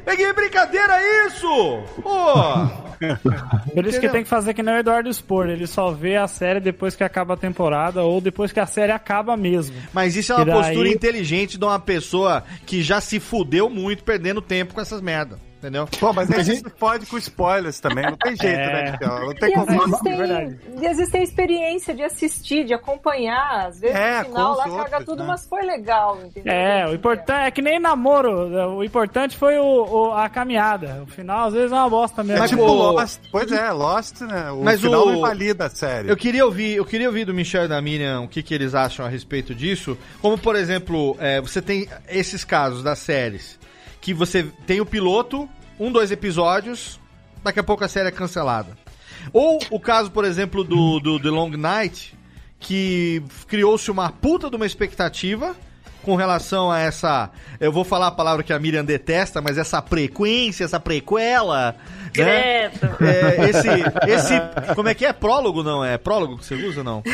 [0.07, 0.94] É que brincadeira
[1.26, 1.82] isso?
[2.00, 2.32] Pô,
[3.74, 5.48] Por isso que tem que fazer que nem o Eduardo Spor.
[5.48, 8.92] Ele só vê a série depois que acaba a temporada ou depois que a série
[8.92, 9.76] acaba mesmo.
[9.92, 14.02] mas isso é uma daí- postura inteligente de uma pessoa que já se fudeu muito
[14.04, 15.38] perdendo tempo com essas merda.
[15.67, 15.89] Entendeu?
[15.99, 18.93] Pô, mas a gente pode com spoilers também, não tem jeito, É.
[18.93, 18.99] né?
[19.03, 19.83] Não tem E como.
[19.83, 20.59] existem, verdade.
[20.81, 23.67] e existem a experiência de assistir, de acompanhar.
[23.67, 25.29] Às vezes É, no final lá os caga outros, tudo, né?
[25.29, 26.53] mas foi legal, entendeu?
[26.53, 28.77] É, o importante é que nem namoro.
[28.77, 31.03] O importante foi o, o- a caminhada.
[31.03, 32.37] O final às vezes é uma bosta mesmo.
[32.37, 33.21] É Mas tipo o- Lost.
[33.33, 34.51] Pois é, Lost, né?
[34.53, 36.09] O Mas final o- invalida a série.
[36.09, 38.73] Eu queria ouvir, eu queria ouvir do Michel e da Miriam o que, que eles
[38.73, 39.99] acham a respeito disso.
[40.23, 43.59] Como, por exemplo, é, você tem esses casos das séries
[44.01, 45.49] que você tem o piloto,
[45.79, 47.01] um, dois episódios,
[47.43, 48.77] daqui a pouco a série é cancelada.
[49.33, 52.16] Ou o caso, por exemplo, do, do The Long Night,
[52.59, 55.55] que criou-se uma puta de uma expectativa
[56.03, 57.31] com relação a essa.
[57.59, 61.74] Eu vou falar a palavra que a Miriam detesta, mas essa frequência, essa prequela.
[62.16, 62.70] Né?
[63.01, 63.68] É, esse,
[64.09, 64.74] esse.
[64.74, 65.12] Como é que é?
[65.12, 65.85] Prólogo não?
[65.85, 67.03] É prólogo que você usa não?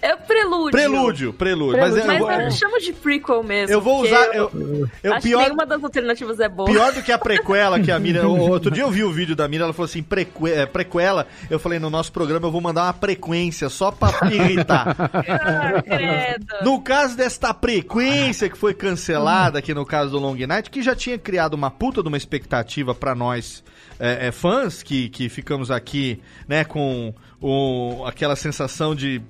[0.00, 0.70] É prelúdio.
[0.72, 1.80] Prelúdio, prelúdio.
[1.80, 3.74] Mas, eu, Mas eu, eu chamo de prequel mesmo.
[3.74, 4.24] eu vou usar.
[4.34, 6.68] Eu, Eu, eu, acho pior, que nenhuma das alternativas é boa.
[6.70, 8.28] pior do que a prequela que a Miriam.
[8.28, 11.26] o- Outro dia eu vi o vídeo da Miriam, ela falou assim: preque, é, prequela.
[11.50, 14.96] Eu falei, no nosso programa eu vou mandar uma frequência só pra irritar.
[15.42, 16.46] Ah, credo.
[16.62, 20.94] No caso desta frequência que foi cancelada aqui no caso do Long Night, que já
[20.94, 23.62] tinha criado uma puta de uma expectativa pra nós
[23.98, 29.20] é, é, fãs que, que ficamos aqui, né, com o, aquela sensação de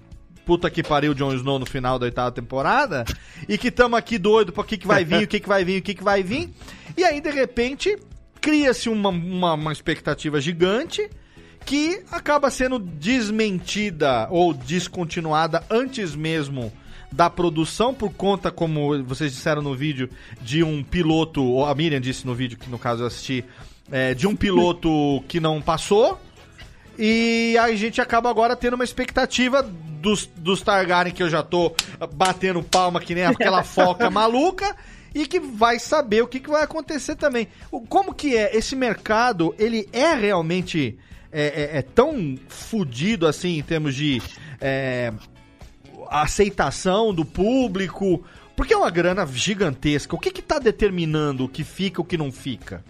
[0.45, 3.05] puta que pariu Jon Snow no final da oitava temporada
[3.49, 5.65] e que estamos aqui doido para o que, que vai vir, o que, que vai
[5.65, 6.51] vir, o que, que vai vir.
[6.97, 7.97] E aí, de repente,
[8.41, 11.09] cria-se uma, uma, uma expectativa gigante
[11.65, 16.73] que acaba sendo desmentida ou descontinuada antes mesmo
[17.11, 20.09] da produção por conta, como vocês disseram no vídeo,
[20.41, 23.45] de um piloto, ou a Miriam disse no vídeo que no caso eu assisti,
[23.91, 26.19] é, de um piloto que não passou.
[26.99, 31.73] E a gente acaba agora tendo uma expectativa dos, dos Targaryen, que eu já tô
[32.15, 34.77] batendo palma que nem aquela foca maluca,
[35.15, 37.49] e que vai saber o que, que vai acontecer também.
[37.71, 38.57] O- Como que é?
[38.57, 40.99] Esse mercado, ele é realmente
[41.31, 44.21] é, é- é tão fudido assim em termos de
[44.61, 45.13] é,
[46.11, 48.23] aceitação do público?
[48.57, 50.15] Porque é uma grana gigantesca.
[50.15, 52.85] O que que tá determinando o que fica e o que não fica?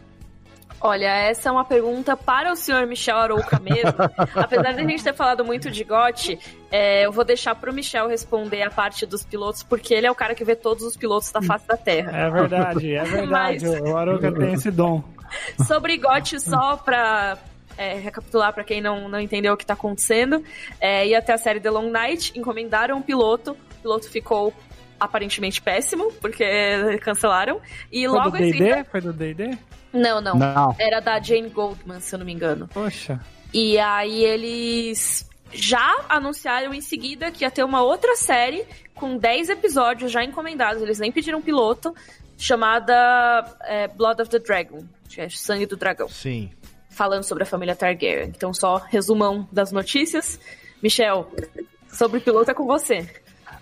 [0.84, 3.94] Olha, essa é uma pergunta para o senhor Michel Arouca mesmo.
[4.34, 6.36] Apesar de a gente ter falado muito de GOT,
[6.72, 10.14] é, eu vou deixar pro Michel responder a parte dos pilotos, porque ele é o
[10.14, 12.10] cara que vê todos os pilotos da face da Terra.
[12.26, 13.64] É verdade, é verdade.
[13.66, 15.04] Mas- O Aroca tem esse dom.
[15.66, 17.38] Sobre GOT, só pra
[17.78, 20.42] é, recapitular pra quem não, não entendeu o que tá acontecendo,
[20.80, 24.52] é, ia até a série The Long Night, encomendaram um piloto, o piloto ficou
[24.98, 26.44] aparentemente péssimo, porque
[27.02, 27.60] cancelaram,
[27.90, 28.52] e Foi do logo em D&D?
[28.58, 28.84] seguida...
[28.90, 29.56] Foi do D&D?
[29.92, 30.74] Não, não, Não.
[30.78, 32.68] Era da Jane Goldman, se eu não me engano.
[32.68, 33.20] Poxa.
[33.52, 38.64] E aí eles já anunciaram em seguida que ia ter uma outra série
[38.94, 40.82] com 10 episódios já encomendados.
[40.82, 41.94] Eles nem pediram piloto,
[42.38, 46.50] chamada é, Blood of the Dragon, que é Sangue do Dragão, Sim.
[46.88, 48.28] falando sobre a família Targaryen.
[48.28, 50.40] Então, só resumão das notícias.
[50.82, 51.30] Michel,
[51.92, 53.08] sobre piloto é com você.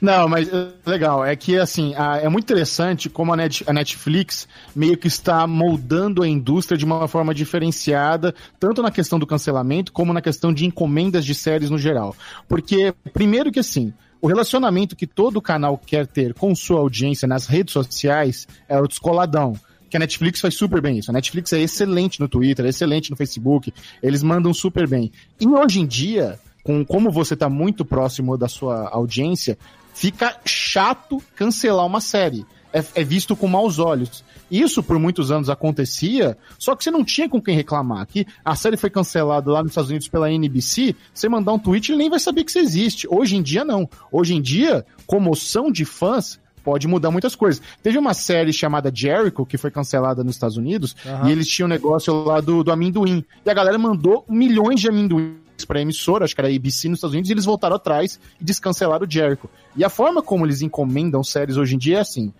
[0.01, 1.25] Não, mas é legal.
[1.25, 5.47] É que, assim, a- é muito interessante como a, Net- a Netflix meio que está
[5.47, 10.53] moldando a indústria de uma forma diferenciada, tanto na questão do cancelamento, como na questão
[10.55, 12.17] de encomendas de séries no geral.
[12.49, 13.93] Porque, primeiro que, assim,
[14.23, 18.87] o relacionamento que todo canal quer ter com sua audiência nas redes sociais é o
[18.89, 19.55] descoladão.
[19.91, 21.11] Que a Netflix faz super bem isso.
[21.11, 23.73] A Netflix é excelente no Twitter, é excelente no Facebook,
[24.03, 25.11] eles mandam super bem.
[25.41, 29.59] E hoje em dia, com como você está muito próximo da sua audiência,
[29.95, 32.47] fica chato cancelar uma série.
[32.73, 34.25] É, é visto com maus olhos.
[34.51, 38.07] Isso por muitos anos acontecia, só que você não tinha com quem reclamar.
[38.07, 41.93] Que a série foi cancelada lá nos Estados Unidos pela NBC, você mandar um tweet,
[41.93, 43.07] ele nem vai saber que você existe.
[43.09, 43.89] Hoje em dia, não.
[44.11, 47.63] Hoje em dia, comoção de fãs pode mudar muitas coisas.
[47.83, 51.71] Teve uma série chamada Jericho, que foi cancelada nos Estados Unidos, e eles tinham um
[51.71, 53.25] negócio lá do, do amendoim.
[53.45, 56.99] E a galera mandou milhões de amendoim pra emissora, acho que era a ABC nos
[56.99, 59.49] Estados Unidos, e eles voltaram atrás e descancelaram o Jericho.
[59.77, 62.33] E a forma como eles encomendam séries hoje em dia é assim.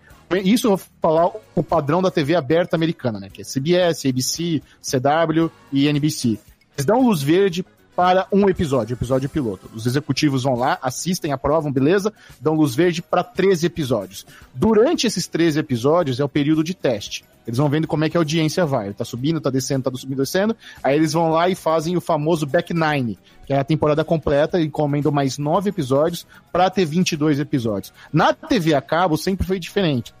[0.43, 3.29] Isso eu vou falar o padrão da TV aberta americana, né?
[3.29, 6.39] Que é CBS, ABC, CW e NBC.
[6.77, 7.65] Eles dão luz verde
[7.95, 9.69] para um episódio, episódio piloto.
[9.75, 12.13] Os executivos vão lá, assistem, aprovam, beleza?
[12.39, 14.25] Dão luz verde para 13 episódios.
[14.53, 17.25] Durante esses 13 episódios é o período de teste.
[17.45, 18.93] Eles vão vendo como é que a audiência vai.
[18.93, 20.55] Tá subindo, tá descendo, tá subindo, descendo.
[20.83, 24.59] Aí eles vão lá e fazem o famoso back nine, que é a temporada completa,
[24.59, 27.93] e encomendam mais nove episódios para ter 22 episódios.
[28.13, 30.13] Na TV a cabo sempre foi diferente.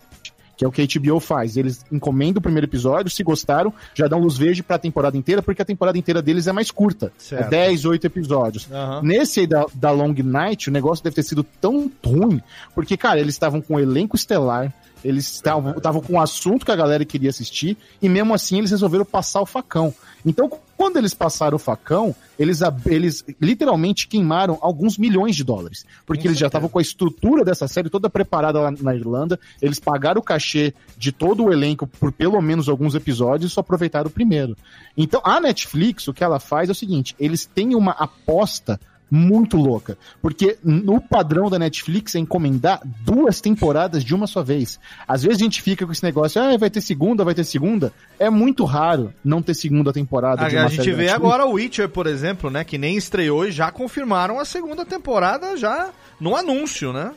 [0.57, 1.57] Que é o que a HBO faz.
[1.57, 5.59] Eles encomendam o primeiro episódio, se gostaram, já dão luz verde pra temporada inteira, porque
[5.59, 7.11] a temporada inteira deles é mais curta.
[7.17, 7.47] Certo.
[7.47, 8.67] É 10, 8 episódios.
[8.71, 9.01] Aham.
[9.01, 12.39] Nesse aí da, da Long Night, o negócio deve ter sido tão ruim,
[12.75, 14.71] porque, cara, eles estavam com um elenco estelar,
[15.03, 19.05] eles estavam com um assunto que a galera queria assistir, e mesmo assim eles resolveram
[19.05, 19.93] passar o facão.
[20.25, 25.85] Então, quando eles passaram o facão, eles, eles literalmente queimaram alguns milhões de dólares.
[26.05, 29.79] Porque eles já estavam com a estrutura dessa série toda preparada lá na Irlanda, eles
[29.79, 34.07] pagaram o cachê de todo o elenco por pelo menos alguns episódios e só aproveitaram
[34.07, 34.57] o primeiro.
[34.97, 38.79] Então, a Netflix, o que ela faz é o seguinte: eles têm uma aposta
[39.11, 39.97] muito louca.
[40.21, 44.79] Porque no padrão da Netflix é encomendar duas temporadas de uma só vez.
[45.05, 47.91] Às vezes a gente fica com esse negócio, ah, vai ter segunda, vai ter segunda.
[48.17, 51.53] É muito raro não ter segunda temporada A, de uma a gente vê agora o
[51.53, 52.63] Witcher, por exemplo, né?
[52.63, 55.89] Que nem estreou e já confirmaram a segunda temporada já
[56.19, 57.11] no anúncio, né?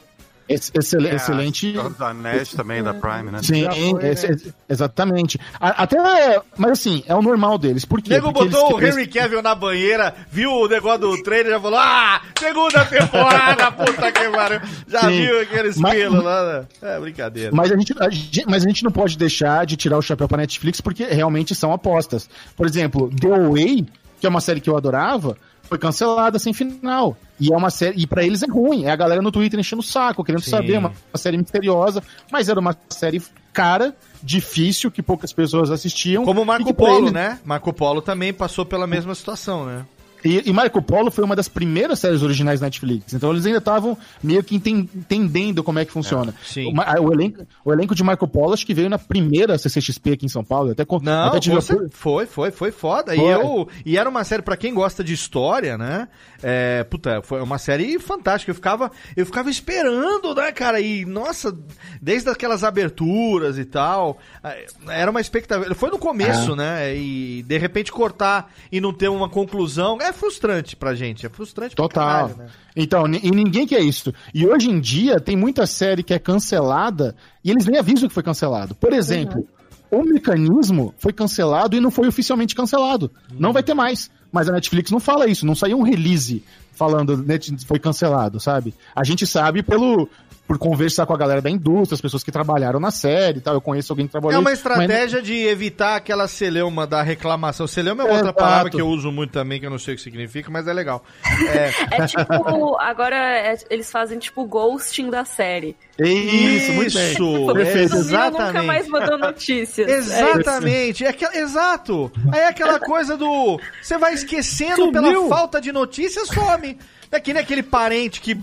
[0.48, 1.74] Ex- excel- É, excelente.
[1.98, 3.38] Anéis também, da Prime, né?
[3.42, 3.66] Sim,
[4.02, 5.40] esse- esse- exatamente.
[5.58, 7.84] A- Até, mas assim, é o normal deles.
[7.84, 8.10] Por O quê?
[8.14, 11.50] nego Porque botou o eles- Henry Cavill na banheira, viu o negócio do trailer e
[11.54, 14.60] já falou: Ah, segunda temporada, puta que pariu.
[14.86, 15.08] Já Sim.
[15.22, 16.52] viu aqueles Mas- pelos lá?
[16.60, 16.66] né?
[16.96, 17.50] É brincadeira.
[17.52, 20.28] Mas a, gente, a gente- mas a gente não pode deixar de tirar o chapéu
[20.28, 22.28] pra Netflix porque realmente são apostas.
[22.56, 23.86] Por exemplo, The Away,
[24.20, 27.16] que é uma série que eu adorava, foi cancelada sem final.
[27.40, 28.00] E é uma série.
[28.00, 28.84] E pra eles é ruim.
[28.84, 30.50] É a galera no Twitter enchendo o saco, querendo Sim.
[30.50, 30.78] saber.
[30.78, 32.02] Uma, uma série misteriosa.
[32.30, 36.24] Mas era uma série cara, difícil, que poucas pessoas assistiam.
[36.24, 37.38] Como o Marco Polo, eles- né?
[37.44, 39.84] Marco Polo também passou pela mesma situação, né?
[40.24, 43.12] E, e Marco Polo foi uma das primeiras séries originais da Netflix.
[43.12, 46.34] Então eles ainda estavam meio que enten- entendendo como é que funciona.
[46.42, 46.66] sim.
[46.66, 50.12] O, Ma- o elenco, o elenco de Marco Polo acho que veio na primeira CCXP
[50.12, 50.70] aqui em São Paulo.
[50.70, 53.14] Até, Não, até você- opor- foi, foi, foi foda.
[53.14, 53.34] E, Foi.
[53.34, 56.08] eu, e era uma série, pra quem gosta de história, né?
[56.46, 58.50] É, puta, foi uma série fantástica.
[58.50, 60.78] Eu ficava, eu ficava esperando, né, cara?
[60.78, 61.56] E, nossa,
[62.02, 65.74] desde aquelas aberturas e tal, eh, era uma expectativa.
[65.74, 66.56] Foi no começo, Ah.
[66.56, 66.96] né?
[66.96, 71.24] E de repente cortar e não ter uma conclusão é frustrante pra gente.
[71.24, 72.06] É frustrante pra Total.
[72.28, 72.46] caralho, né?
[72.76, 74.12] Então, e ninguém quer isso.
[74.34, 78.14] E hoje em dia tem muita série que é cancelada e eles nem avisam que
[78.14, 78.74] foi cancelado.
[78.74, 79.48] Por exemplo,
[79.90, 83.10] o mecanismo foi cancelado e não foi oficialmente cancelado.
[83.32, 84.10] Não vai ter mais.
[84.34, 88.74] Mas a Netflix não fala isso, não saiu um release falando net foi cancelado, sabe?
[88.92, 90.08] A gente sabe pelo
[90.46, 93.54] por conversar com a galera da indústria, as pessoas que trabalharam na série e tal.
[93.54, 94.34] Eu conheço alguém que trabalhou.
[94.34, 97.66] É uma mas- estratégia de evitar aquela celeuma da reclamação.
[97.66, 98.38] Celeuma é outra Exato.
[98.38, 100.72] palavra que eu uso muito também, que eu não sei o que significa, mas é
[100.72, 101.02] legal.
[101.48, 105.74] É, É tipo, agora é- eles fazem tipo ghosting da série.
[105.98, 107.12] Isso, muito bem.
[107.12, 107.96] Isso, Perfeito.
[107.96, 108.66] Sumiram, nunca exatamente.
[108.66, 109.88] mais mandou notícias.
[109.94, 109.96] É.
[109.96, 112.12] Exatamente, é aquela- exato.
[112.32, 113.58] Aí é aquela coisa do.
[113.82, 114.92] Você vai esquecendo Sumiu.
[114.92, 116.76] pela falta de notícias, some.
[117.10, 118.34] É que nem aquele parente que.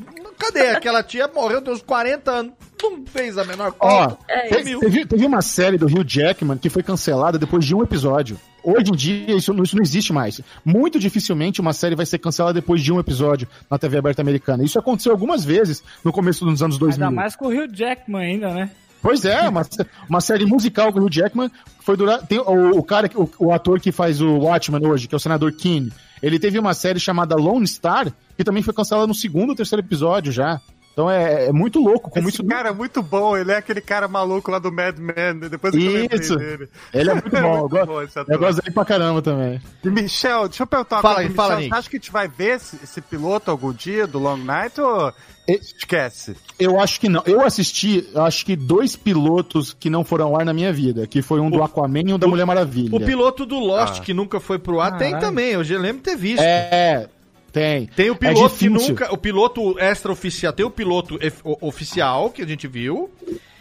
[0.42, 0.70] Cadê?
[0.70, 2.54] Aquela tia morreu tem uns 40 anos.
[2.82, 4.18] Não fez a menor Ó, conta.
[4.28, 8.39] É teve, teve- uma série do Hugh Jackman que foi cancelada depois de um episódio.
[8.64, 10.42] Hoje em dia, isso, não- isso não existe mais.
[10.66, 14.64] Muito dificilmente uma série vai ser cancelada depois de um episódio na TV aberta americana.
[14.64, 17.08] Isso aconteceu algumas vezes no começo dos anos 2000.
[17.08, 18.72] Ainda mais com o Rio Jackman ainda, né?
[19.02, 19.66] Pois é, uma,
[20.10, 21.50] uma série musical com o Hugh Jackman
[21.82, 22.26] foi durar.
[22.26, 25.20] Tem o, o cara, o, o ator que faz o Watchman hoje, que é o
[25.20, 28.12] senador Keane, ele teve uma série chamada Lone Star,
[28.42, 30.60] que também foi cancelada no segundo ou terceiro episódio já.
[30.94, 32.46] Então é, é muito louco como Esse isso.
[32.46, 35.80] cara é muito bom, ele é aquele cara maluco lá do Mad Men, depois eu
[35.80, 36.36] Isso.
[36.36, 36.68] dele.
[36.94, 37.38] Ele é muito bom.
[37.38, 38.34] eu, muito gosto- bom esse ator.
[38.36, 39.62] eu gosto dele pra caramba também.
[39.86, 42.00] E Michel, deixa eu perguntar uma Fala coisa, aí, fala, Michel, você acha que a
[42.00, 45.14] gente vai ver esse, esse piloto algum dia do Long Night ou
[45.48, 46.36] esquece?
[46.60, 47.24] Eu acho que não.
[47.26, 51.08] Eu assisti, eu acho que dois pilotos que não foram ao ar na minha vida,
[51.08, 52.94] que foi um do Aquaman e um da Mulher Maravilha.
[52.96, 54.04] O piloto do Lost, Ah.
[54.04, 55.26] que nunca foi pro ar, tem Caralho.
[55.26, 55.52] também.
[55.52, 56.42] Eu já lembro de ter visto.
[56.42, 57.08] É,
[57.52, 57.86] tem.
[57.88, 58.89] Tem o É piloto que difícil.
[58.89, 59.14] nunca.
[59.14, 60.54] O piloto extra-oficial.
[60.54, 61.20] Tem o piloto
[61.62, 63.10] oficial, que a gente viu.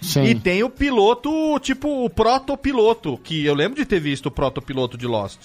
[0.01, 0.23] Sim.
[0.25, 4.97] E tem o piloto, tipo, o protopiloto, que eu lembro de ter visto o protopiloto
[4.97, 5.39] de Lost.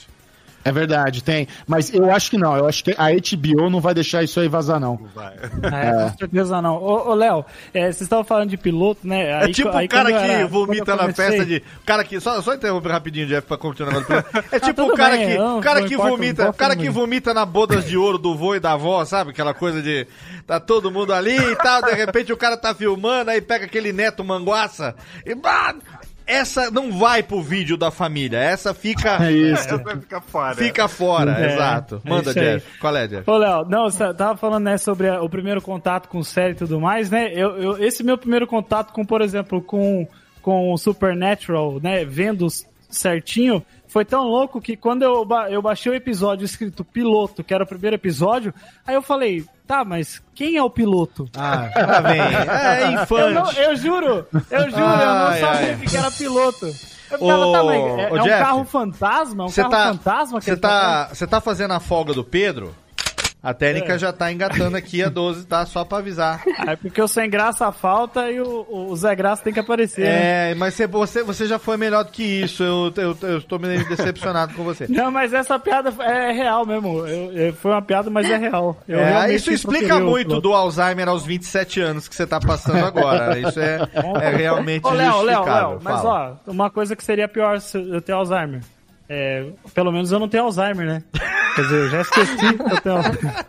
[0.65, 1.47] É verdade, tem.
[1.67, 2.57] Mas eu acho que não.
[2.57, 4.99] Eu acho que a HBO não vai deixar isso aí vazar, não.
[5.13, 5.33] Vai.
[5.35, 6.75] É, com certeza não.
[6.77, 9.29] Ô, ô, Léo, é, vocês estavam falando de piloto, né?
[9.29, 11.57] É Aí tipo co- aí o cara que era- vomita na festa de.
[11.57, 12.19] O cara que.
[12.19, 14.27] Só, só interromper rapidinho, Jeff, pra continuar no piloto.
[14.51, 15.37] É tipo tudo o cara bem, que.
[15.37, 16.43] não, O cara não que importa, vomita.
[16.45, 19.29] não O cara que vomita na bodas de ouro do vô e da avó, sabe?
[19.29, 20.07] Aquela coisa de.
[20.47, 23.93] Tá todo mundo ali e tal, de repente o cara tá filmando, aí pega aquele
[23.93, 24.95] neto manguaça
[25.25, 25.35] e.
[25.35, 25.75] bah,
[26.27, 29.23] essa não vai pro vídeo da família, essa fica.
[29.25, 29.63] É isso.
[29.63, 30.55] Essa fica fora.
[30.55, 32.01] Fica fora, É, exato.
[32.05, 32.33] é Manda, aí.
[32.35, 32.79] Jeff.
[32.79, 33.29] Qual é, Jeff?
[33.29, 36.55] Ô, Léo, não, você tava falando, né, sobre a- o primeiro contato com série e
[36.55, 37.31] tudo mais, né?
[37.33, 40.07] Eu, eu- esse meu primeiro contato com, por exemplo, com,
[40.41, 42.47] com o Supernatural, né, vendo
[42.89, 43.63] certinho,
[43.95, 47.63] foi tão louco que quando eu, ba- eu baixei o episódio escrito piloto, que era
[47.63, 48.53] o primeiro episódio,
[48.85, 51.29] aí eu falei, tá, mas quem é o piloto?
[51.33, 52.19] Ah, lá vem.
[52.19, 53.57] É Eu, não, infante.
[53.61, 56.65] eu juro, eu juro, eu Ai, não sabia que era piloto.
[56.65, 59.43] Eu ficava, Ô, tá, mas é, é um Jeff, carro fantasma?
[59.43, 62.13] É um Você carro tá, fantasma que você ele tá, você tá fazendo a folga
[62.13, 62.75] do Pedro?
[63.45, 65.65] A técnica já tá engatando aqui a 12, tá?
[65.65, 66.41] Só pra avisar.
[66.67, 70.01] É porque o sem graça falta e o, o Zé Graça tem que aparecer.
[70.01, 70.51] né?
[70.51, 72.63] É, mas você, você, já foi melhor do que isso.
[72.63, 74.87] Eu, eu, eu tô me decepcionado com você.
[74.89, 77.05] Não, mas essa piada é real mesmo.
[77.07, 78.77] Eu- eu- foi uma piada, mas é real.
[78.89, 83.37] É, isso explica muito do Alzheimer aos 27 anos que você tá passando agora.
[83.39, 83.79] Isso é,
[84.21, 85.43] é realmente Ô, Léo, Léo.
[85.43, 88.61] Léo, mas ó, uma coisa que seria pior se eu ter Alzheimer.
[89.07, 91.03] É, pelo menos eu não tenho Alzheimer, né?
[91.55, 92.45] Quer dizer, eu já esqueci
[92.85, 93.45] Alzheimer.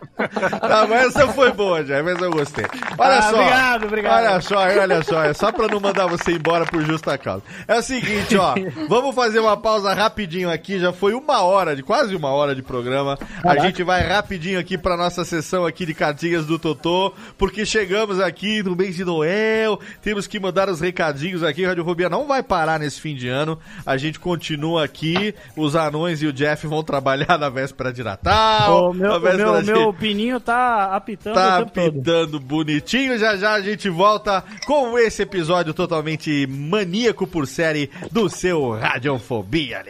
[0.59, 2.65] Tá, mas essa foi boa, já, mas eu gostei.
[2.97, 3.29] Olha Ah, só.
[3.35, 4.13] obrigado, obrigado.
[4.25, 7.43] Olha só, olha só, é só pra não mandar você embora por justa causa.
[7.67, 8.55] É o seguinte, ó,
[8.89, 12.61] vamos fazer uma pausa rapidinho aqui, já foi uma hora, de quase uma hora de
[12.63, 13.17] programa.
[13.43, 18.19] A gente vai rapidinho aqui pra nossa sessão aqui de cartinhas do Totô, porque chegamos
[18.19, 22.41] aqui no mês de Noel, temos que mandar os recadinhos aqui, a Radiofobia não vai
[22.41, 26.83] parar nesse fim de ano, a gente continua aqui, os anões e o Jeff vão
[26.83, 29.71] trabalhar na véspera de Natal, o meu, o meu, de...
[29.71, 31.93] meu pininho tá apitando Tá o tempo todo.
[31.93, 33.17] pitando bonitinho.
[33.17, 39.83] Já já a gente volta com esse episódio totalmente maníaco por série do seu Radiofobia.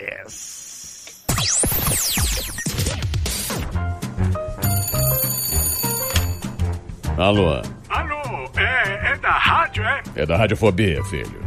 [7.18, 10.03] Alô, Alô, é, é da rádio, é?
[10.16, 11.47] é da Radiofobia, filho.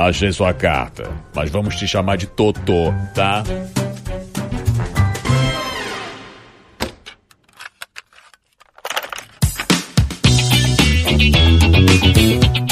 [0.00, 3.42] Achei sua carta, mas vamos te chamar de Totô, tá?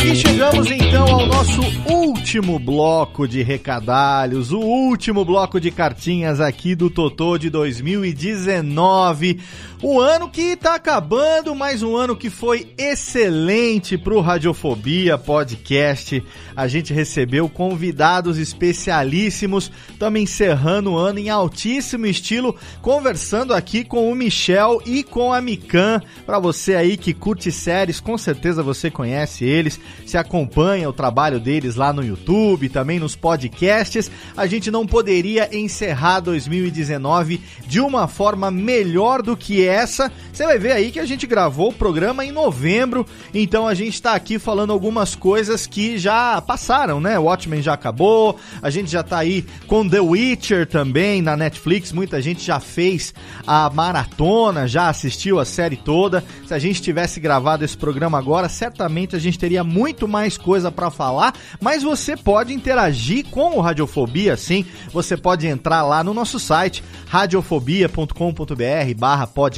[0.04, 6.76] E chegamos então ao nosso último bloco de recadalhos, o último bloco de cartinhas aqui
[6.76, 9.40] do Totô de 2019.
[9.82, 16.24] Um ano que tá acabando, mas um ano que foi excelente pro Radiofobia Podcast.
[16.56, 24.10] A gente recebeu convidados especialíssimos, estamos encerrando o ano em altíssimo estilo, conversando aqui com
[24.10, 26.00] o Michel e com a Mikan.
[26.24, 31.38] Para você aí que curte séries, com certeza você conhece eles, se acompanha o trabalho
[31.38, 34.10] deles lá no YouTube, também nos podcasts.
[34.34, 40.12] A gente não poderia encerrar 2019 de uma forma melhor do que essa.
[40.32, 43.94] Você vai ver aí que a gente gravou o programa em novembro, então a gente
[43.94, 47.18] está aqui falando algumas coisas que já passaram, né?
[47.18, 52.20] Watchmen já acabou, a gente já tá aí com The Witcher também na Netflix, muita
[52.20, 53.14] gente já fez
[53.46, 56.24] a maratona, já assistiu a série toda.
[56.46, 60.70] Se a gente tivesse gravado esse programa agora, certamente a gente teria muito mais coisa
[60.70, 64.66] para falar, mas você pode interagir com o Radiofobia, sim.
[64.92, 69.55] Você pode entrar lá no nosso site radiofobia.com.br/podcast.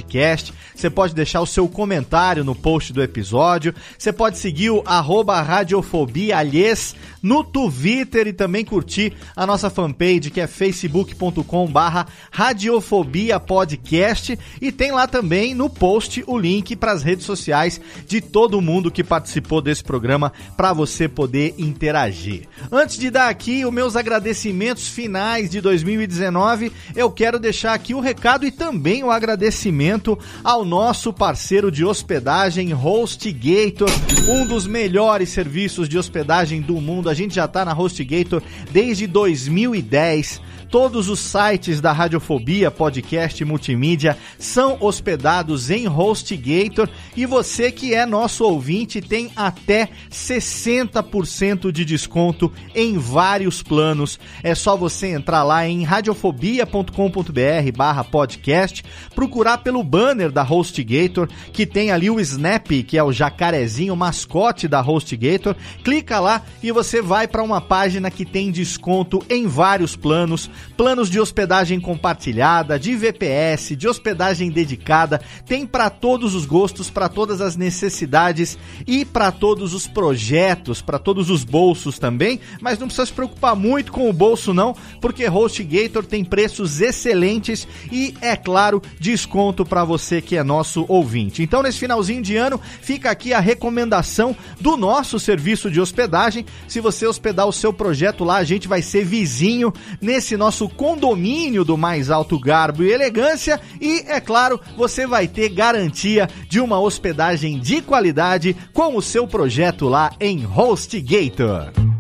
[0.75, 3.75] Você pode deixar o seu comentário no post do episódio.
[3.99, 6.37] Você pode seguir o arroba Radiofobia
[7.23, 14.71] no Twitter e também curtir a nossa fanpage que é facebook.com barra Radiofobia Podcast e
[14.71, 19.03] tem lá também no post o link para as redes sociais de todo mundo que
[19.03, 22.49] participou desse programa para você poder interagir.
[22.71, 28.01] Antes de dar aqui os meus agradecimentos finais de 2019, eu quero deixar aqui o
[28.01, 29.88] recado e também o agradecimento
[30.45, 33.89] ao nosso parceiro de hospedagem HostGator,
[34.28, 37.09] um dos melhores serviços de hospedagem do mundo.
[37.09, 40.41] A gente já está na HostGator desde 2010
[40.71, 48.05] Todos os sites da Radiofobia, podcast multimídia, são hospedados em HostGator e você que é
[48.05, 54.21] nosso ouvinte tem até 60% de desconto em vários planos.
[54.43, 56.93] É só você entrar lá em radiofobia.com.br
[57.75, 63.11] barra podcast, procurar pelo banner da HostGator, que tem ali o Snap, que é o
[63.11, 65.57] jacarezinho mascote da HostGator.
[65.83, 71.11] Clica lá e você vai para uma página que tem desconto em vários planos, planos
[71.11, 77.41] de hospedagem compartilhada, de VPS, de hospedagem dedicada, tem para todos os gostos, para todas
[77.41, 83.07] as necessidades e para todos os projetos, para todos os bolsos também, mas não precisa
[83.07, 88.83] se preocupar muito com o bolso não, porque HostGator tem preços excelentes e é claro,
[88.99, 91.43] desconto para você que é nosso ouvinte.
[91.43, 96.47] Então nesse finalzinho de ano, fica aqui a recomendação do nosso serviço de hospedagem.
[96.67, 101.65] Se você hospedar o seu projeto lá, a gente vai ser vizinho nesse nosso condomínio
[101.65, 106.81] do mais alto garbo e elegância e é claro, você vai ter garantia de uma
[106.81, 111.98] hospedagem de qualidade com o seu projeto lá em HostGator.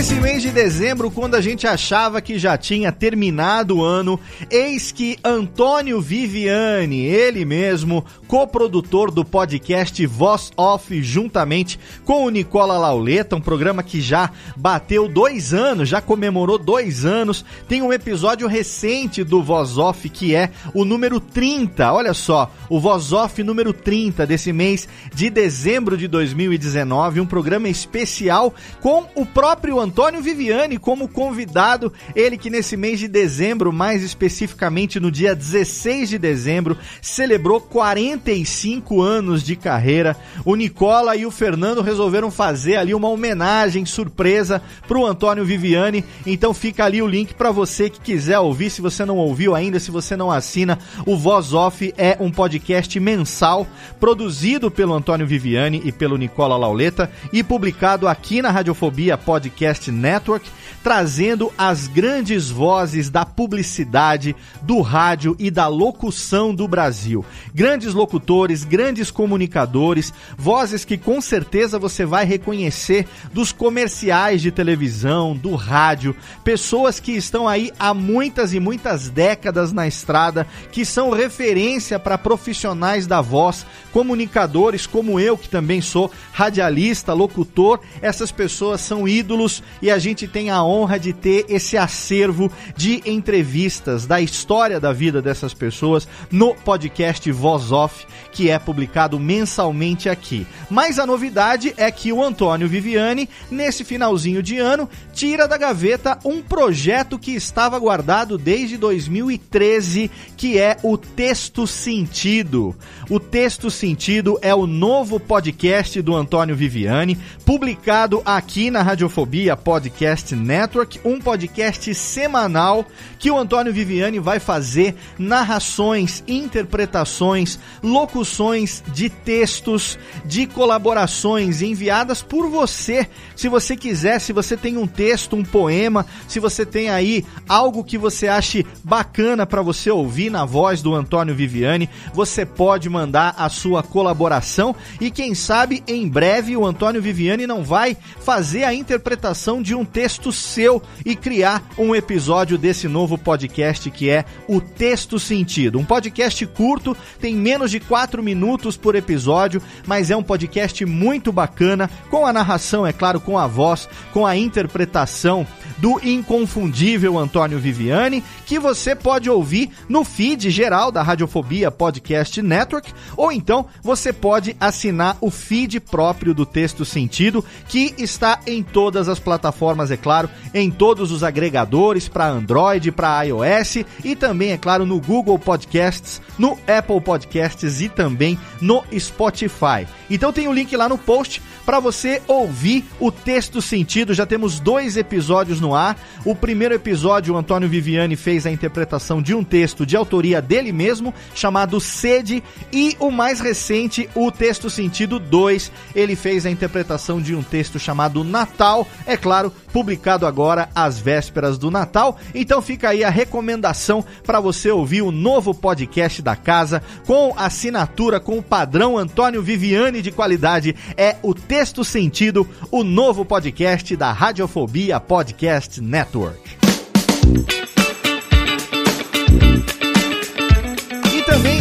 [0.00, 4.18] Nesse mês de dezembro, quando a gente achava que já tinha terminado o ano,
[4.50, 12.78] eis que Antônio Viviani, ele mesmo, coprodutor do podcast Voz Off, juntamente com o Nicola
[12.78, 17.44] Lauleta, um programa que já bateu dois anos, já comemorou dois anos.
[17.68, 21.92] Tem um episódio recente do Voz Off que é o número 30.
[21.92, 27.68] Olha só, o Voz Off número 30 desse mês de dezembro de 2019, um programa
[27.68, 29.89] especial com o próprio Antônio
[30.20, 31.92] Viviani como convidado.
[32.14, 39.00] Ele que nesse mês de dezembro, mais especificamente no dia 16 de dezembro, celebrou 45
[39.00, 40.16] anos de carreira.
[40.44, 46.04] O Nicola e o Fernando resolveram fazer ali uma homenagem surpresa pro Antônio Viviani.
[46.26, 49.78] Então fica ali o link para você que quiser ouvir, se você não ouviu ainda,
[49.78, 53.66] se você não assina, o Voz Off é um podcast mensal
[53.98, 60.42] produzido pelo Antônio Viviani e pelo Nicola Lauleta e publicado aqui na Radiofobia Podcast Network,
[60.82, 67.24] trazendo as grandes vozes da publicidade, do rádio e da locução do Brasil.
[67.54, 75.36] Grandes locutores, grandes comunicadores, vozes que com certeza você vai reconhecer dos comerciais de televisão,
[75.36, 81.10] do rádio, pessoas que estão aí há muitas e muitas décadas na estrada, que são
[81.10, 87.80] referência para profissionais da voz, comunicadores como eu, que também sou radialista, locutor.
[88.00, 93.02] Essas pessoas são ídolos e a gente tem a honra de ter esse acervo de
[93.04, 100.08] entrevistas da história da vida dessas pessoas no podcast Voz Off, que é publicado mensalmente
[100.08, 100.46] aqui.
[100.70, 106.18] Mas a novidade é que o Antônio Viviani, nesse finalzinho de ano, tira da gaveta
[106.24, 112.76] um projeto que estava guardado desde 2013, que é o Texto Sentido.
[113.08, 120.34] O Texto Sentido é o novo podcast do Antônio Viviani, publicado aqui na Radiofobia Podcast
[120.36, 120.59] Network,
[121.04, 122.86] um podcast semanal
[123.18, 132.48] que o Antônio Viviani vai fazer narrações, interpretações, locuções de textos, de colaborações enviadas por
[132.48, 133.08] você.
[133.36, 137.84] Se você quiser, se você tem um texto, um poema, se você tem aí algo
[137.84, 143.34] que você ache bacana para você ouvir na voz do Antônio Viviani, você pode mandar
[143.36, 148.74] a sua colaboração e quem sabe em breve o Antônio Viviani não vai fazer a
[148.74, 154.60] interpretação de um texto seu e criar um episódio desse novo podcast que é o
[154.60, 155.78] Texto Sentido.
[155.78, 161.32] Um podcast curto, tem menos de 4 minutos por episódio, mas é um podcast muito
[161.32, 165.46] bacana, com a narração, é claro, com a voz, com a interpretação
[165.78, 172.92] do inconfundível Antônio Viviani, que você pode ouvir no feed geral da Radiofobia Podcast Network,
[173.16, 179.08] ou então você pode assinar o feed próprio do Texto Sentido, que está em todas
[179.08, 184.58] as plataformas, é claro, em todos os agregadores para Android, para iOS e também, é
[184.58, 189.86] claro, no Google Podcasts, no Apple Podcasts e também no Spotify.
[190.08, 194.12] Então tem o um link lá no post para você ouvir o texto sentido.
[194.12, 195.96] Já temos dois episódios no ar.
[196.24, 200.72] O primeiro episódio, o Antônio Viviani fez a interpretação de um texto de autoria dele
[200.72, 207.20] mesmo, chamado Sede, e o mais recente, o texto sentido 2, ele fez a interpretação
[207.20, 212.16] de um texto chamado Natal, é claro, publicado agora às vésperas do Natal.
[212.34, 218.18] Então fica aí a recomendação para você ouvir o novo podcast da casa com assinatura
[218.20, 220.74] com o padrão Antônio Viviani de qualidade.
[220.96, 226.59] É o texto Sentido, o novo podcast da Radiofobia Podcast Network.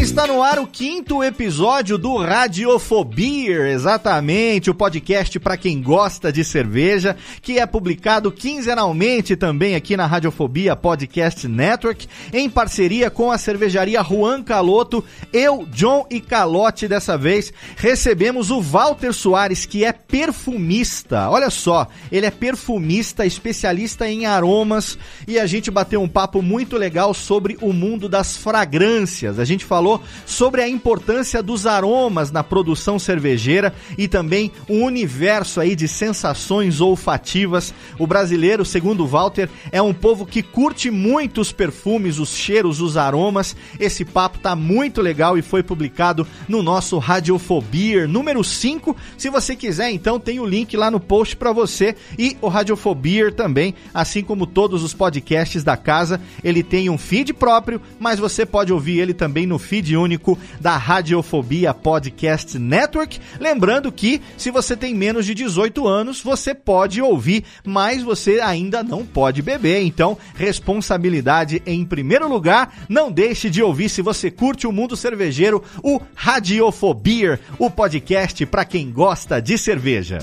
[0.01, 6.41] Está no ar o quinto episódio do Radiofobia, exatamente, o podcast para quem gosta de
[6.41, 13.37] cerveja, que é publicado quinzenalmente também aqui na Radiofobia Podcast Network, em parceria com a
[13.37, 15.03] cervejaria Juan Caloto.
[15.33, 21.29] Eu, John e Calote, dessa vez, recebemos o Walter Soares, que é perfumista.
[21.29, 24.97] Olha só, ele é perfumista, especialista em aromas,
[25.27, 29.39] e a gente bateu um papo muito legal sobre o mundo das fragrâncias.
[29.39, 29.88] A gente falou
[30.25, 36.81] sobre a importância dos aromas na produção cervejeira e também o universo aí de sensações
[36.81, 37.73] olfativas.
[37.97, 42.97] O brasileiro, segundo Walter, é um povo que curte muito os perfumes, os cheiros, os
[42.97, 43.55] aromas.
[43.79, 48.95] Esse papo tá muito legal e foi publicado no nosso Radiofobia número 5.
[49.17, 53.31] Se você quiser, então tem o link lá no post para você e o Radiofobia
[53.31, 58.45] também, assim como todos os podcasts da casa, ele tem um feed próprio, mas você
[58.45, 63.19] pode ouvir ele também no feed único da Radiofobia Podcast Network.
[63.39, 68.83] Lembrando que se você tem menos de 18 anos, você pode ouvir, mas você ainda
[68.83, 69.83] não pode beber.
[69.83, 72.85] Então, responsabilidade em primeiro lugar.
[72.87, 78.65] Não deixe de ouvir se você curte o mundo cervejeiro, o Radiofobia, o podcast para
[78.65, 80.19] quem gosta de cerveja.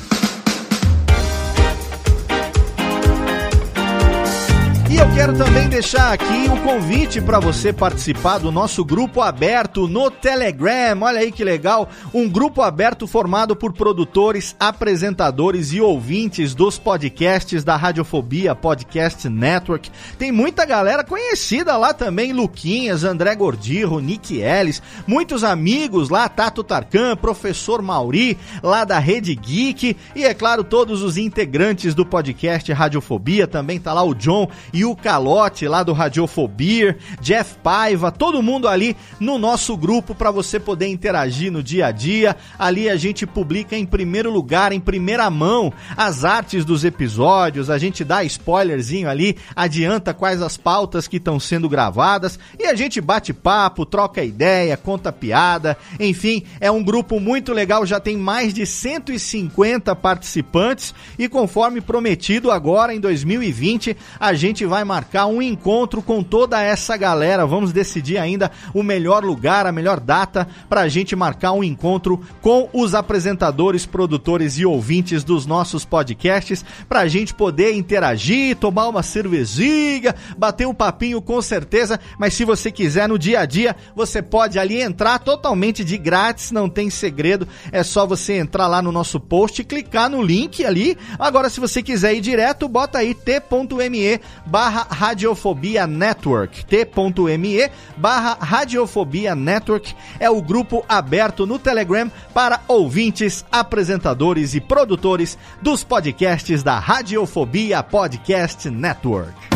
[4.89, 9.89] E eu quero também deixar aqui o convite para você participar do nosso grupo aberto
[9.89, 11.03] no Telegram.
[11.03, 17.65] Olha aí que legal, um grupo aberto formado por produtores, apresentadores e ouvintes dos podcasts
[17.65, 19.91] da Radiofobia Podcast Network.
[20.17, 26.63] Tem muita galera conhecida lá também, Luquinhas, André Gordirro, Nick Ellis, muitos amigos lá, Tato
[26.63, 29.97] Tarkan, Professor Mauri, lá da Rede Geek.
[30.15, 34.85] E é claro, todos os integrantes do podcast Radiofobia, também tá lá o John e
[34.87, 40.59] o Calote lá do Radiofobia, Jeff Paiva, todo mundo ali no nosso grupo para você
[40.59, 42.37] poder interagir no dia a dia.
[42.59, 47.79] Ali a gente publica em primeiro lugar, em primeira mão, as artes dos episódios, a
[47.79, 52.39] gente dá spoilerzinho ali, adianta quais as pautas que estão sendo gravadas.
[52.59, 57.87] E a gente bate papo, troca ideia, conta piada, enfim, é um grupo muito legal,
[57.87, 60.95] já tem mais de 150 participantes.
[61.19, 66.97] E conforme prometido agora em 2020, a gente vai marcar um encontro com toda essa
[66.97, 67.47] galera.
[67.47, 72.21] Vamos decidir ainda o melhor lugar, a melhor data para a gente marcar um encontro
[72.41, 78.89] com os apresentadores, produtores e ouvintes dos nossos podcasts, para a gente poder interagir, tomar
[78.89, 81.99] uma cervejinha, bater um papinho com certeza.
[82.19, 86.51] Mas se você quiser no dia a dia, você pode ali entrar totalmente de grátis,
[86.51, 87.47] não tem segredo.
[87.73, 90.97] É só você entrar lá no nosso post, clicar no link ali.
[91.19, 94.21] Agora, se você quiser ir direto, bota aí t.me
[94.57, 96.65] barra Radiofobia Network.
[96.65, 105.37] T.me barra Radiofobia Network é o grupo aberto no Telegram para ouvintes, apresentadores e produtores
[105.61, 109.56] dos podcasts da Radiofobia Podcast Network.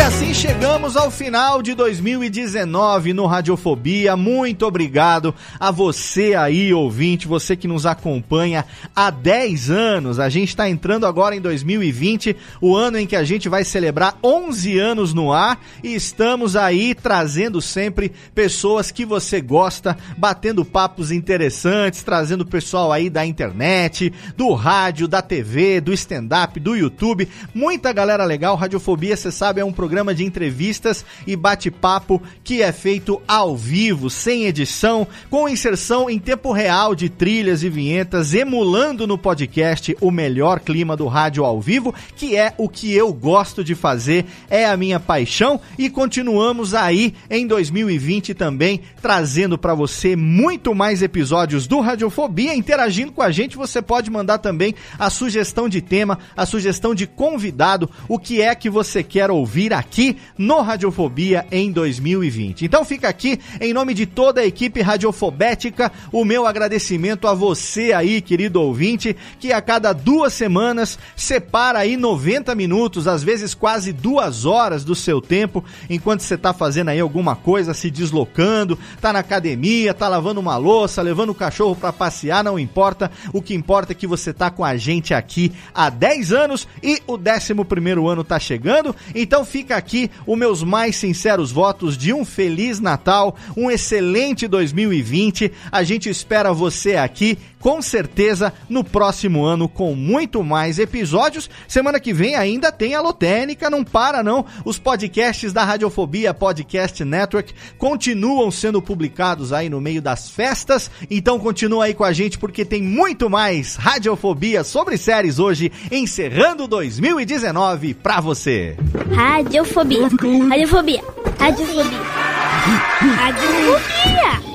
[0.00, 4.16] E assim chegamos ao final de 2019 no Radiofobia.
[4.16, 8.64] Muito obrigado a você aí, ouvinte, você que nos acompanha
[8.96, 10.18] há 10 anos.
[10.18, 14.16] A gente está entrando agora em 2020, o ano em que a gente vai celebrar
[14.24, 21.12] 11 anos no ar e estamos aí trazendo sempre pessoas que você gosta, batendo papos
[21.12, 27.28] interessantes, trazendo pessoal aí da internet, do rádio, da TV, do stand-up, do YouTube.
[27.52, 28.56] Muita galera legal.
[28.56, 34.08] Radiofobia, você sabe, é um programa de entrevistas e bate-papo que é feito ao vivo,
[34.08, 40.10] sem edição, com inserção em tempo real de trilhas e vinhetas, emulando no podcast o
[40.10, 44.64] melhor clima do rádio ao vivo, que é o que eu gosto de fazer, é
[44.64, 51.66] a minha paixão e continuamos aí em 2020 também trazendo para você muito mais episódios
[51.66, 56.46] do Radiofobia, interagindo com a gente, você pode mandar também a sugestão de tema, a
[56.46, 62.64] sugestão de convidado, o que é que você quer ouvir aqui no Radiofobia em 2020.
[62.64, 67.92] Então fica aqui, em nome de toda a equipe radiofobética, o meu agradecimento a você
[67.92, 73.92] aí, querido ouvinte, que a cada duas semanas separa aí 90 minutos, às vezes quase
[73.92, 79.12] duas horas do seu tempo, enquanto você tá fazendo aí alguma coisa, se deslocando, tá
[79.12, 83.10] na academia, tá lavando uma louça, levando o cachorro para passear, não importa.
[83.32, 87.00] O que importa é que você tá com a gente aqui há 10 anos e
[87.06, 88.94] o 11 primeiro ano tá chegando.
[89.14, 94.48] Então fica fica aqui os meus mais sinceros votos de um feliz Natal, um excelente
[94.48, 95.52] 2020.
[95.70, 101.48] A gente espera você aqui com certeza no próximo ano com muito mais episódios.
[101.68, 104.44] Semana que vem ainda tem a Lotênica, não para não.
[104.64, 110.90] Os podcasts da Radiofobia Podcast Network continuam sendo publicados aí no meio das festas.
[111.10, 116.66] Então continua aí com a gente porque tem muito mais Radiofobia sobre séries hoje, encerrando
[116.66, 118.76] 2019 pra você.
[119.14, 120.08] Radiofobia.
[120.48, 121.02] Radiofobia.
[121.38, 122.00] Radiofobia.
[123.16, 124.50] Radiofobia.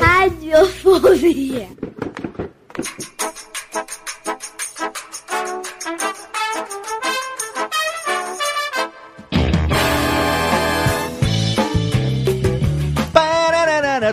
[0.00, 1.68] Radiofobia.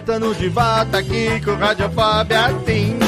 [0.06, 3.00] Tamo de volta aqui com Radiofobia Team.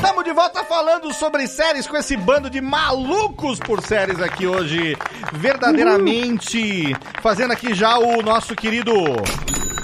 [0.00, 4.96] Tamo de volta falando sobre séries com esse bando de malucos por séries aqui hoje.
[5.32, 8.92] Verdadeiramente fazendo aqui já o nosso querido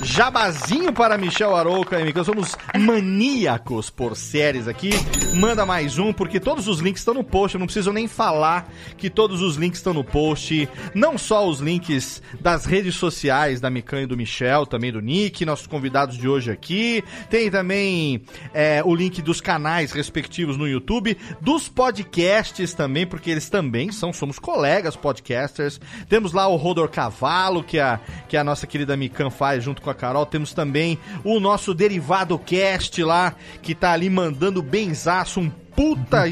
[0.02, 2.12] jabazinho para Michel Arouca e.
[2.24, 4.90] Somos maníacos por séries aqui.
[5.34, 7.54] Manda mais um, porque todos os links estão no post.
[7.54, 10.68] Eu não preciso nem falar que todos os links estão no post.
[10.94, 15.44] Não só os links das redes sociais da Mican e do Michel, também do Nick,
[15.44, 17.02] nossos convidados de hoje aqui.
[17.30, 18.22] Tem também
[18.52, 24.12] é, o link dos canais respectivos no YouTube, dos podcasts também, porque eles também são,
[24.12, 25.80] somos colegas podcasters.
[26.08, 27.98] Temos lá o Rodor Cavalo, que a,
[28.28, 30.26] que a nossa querida Mican faz junto com a Carol.
[30.26, 36.28] Temos também o nosso Derivado Cast lá, que tá ali mandando benzaço, um puta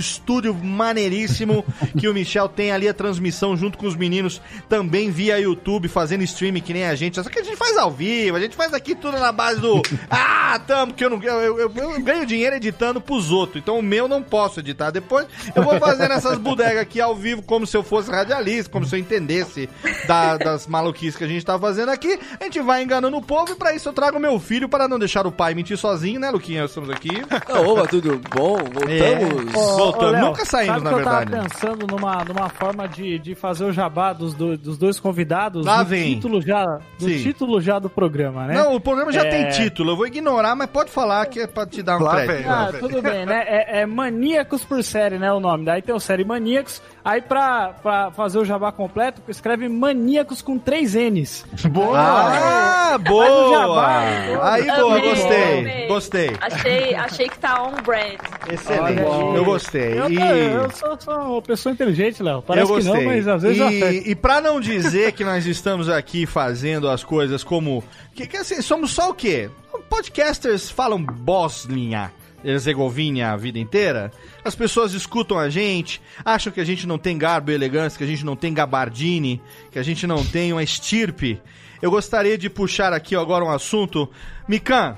[0.00, 1.64] estúdio maneiríssimo
[1.98, 6.22] que o Michel tem ali a transmissão junto com os meninos também via YouTube, fazendo
[6.24, 7.16] streaming que nem a gente.
[7.22, 9.82] Só que a gente faz ao vivo, a gente faz aqui tudo na base do
[10.10, 13.82] ah, tamo, que eu não eu, eu, eu ganho dinheiro editando pros outros, então o
[13.82, 14.90] meu não posso editar.
[14.90, 18.84] Depois eu vou fazendo essas bodegas aqui ao vivo como se eu fosse radialista, como
[18.86, 19.68] se eu entendesse
[20.06, 22.18] da- das maluquices que a gente tá fazendo aqui.
[22.40, 24.98] A gente vai enganando o povo e pra isso eu trago meu filho para não
[24.98, 26.64] deixar o pai mentir sozinho, né, Luquinha?
[26.64, 27.10] Estamos aqui.
[27.66, 28.56] Opa, tudo bom?
[28.58, 29.54] Voltamos.
[29.54, 29.56] É.
[29.92, 30.12] Voltamos.
[30.12, 31.32] Léo, Nunca saímos, sabe na que verdade.
[31.32, 34.98] Eu tava pensando numa, numa forma de, de fazer o jabá dos, do- dos dois
[35.00, 36.14] convidados Lá no vem.
[36.14, 36.64] título já
[36.98, 37.22] do Sim.
[37.22, 38.54] título já do programa, né?
[38.54, 39.92] Não, o programa já É, tem título.
[39.92, 42.36] Eu vou ignorar, mas pode falar que é pra te dar um Lá crédito.
[42.36, 43.44] vem, Ah, tudo bem, né?
[43.46, 45.32] É, é Maníacos por série, né?
[45.32, 45.64] O nome.
[45.64, 46.82] Daí tem o série Maníacos.
[47.06, 51.44] Aí pra, pra fazer o jabá completo, escreve Maníacos com três N's.
[51.70, 51.96] Boa!
[51.96, 54.52] Ah, o jabá, boa!
[54.52, 55.58] Aí, boa, Amei, gostei.
[55.60, 55.86] amei.
[55.86, 56.30] Gostei.
[56.40, 58.18] Achei, achei que tá on brand.
[58.52, 59.02] Excelente.
[59.02, 59.36] Olha.
[59.36, 60.00] Eu gostei.
[60.00, 60.16] Eu, E...
[60.20, 62.42] eu sou, sou uma pessoa inteligente, Léo.
[62.42, 63.94] Parece eu que não, mas às vezes eu acerto.
[63.94, 67.84] e, e pra não dizer que nós estamos aqui fazendo as coisas como.
[68.16, 69.48] Que, que assim, somos só o quê?
[69.88, 72.10] Podcasters falam Bósnia.
[72.46, 74.12] Herzegovinha a vida inteira,
[74.44, 78.04] as pessoas escutam a gente, acham que a gente não tem garbo e elegância, que
[78.04, 79.42] a gente não tem gabardine,
[79.72, 81.42] que a gente não tem uma estirpe.
[81.82, 84.08] Eu gostaria de puxar aqui agora um assunto.
[84.46, 84.96] Mikan.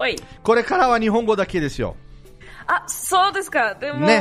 [0.00, 0.16] Oi.
[0.42, 1.94] Korekara wa daqui desse, ó.
[2.66, 3.74] Ah, sou desse cara.
[3.74, 4.04] Demo...
[4.04, 4.20] Né?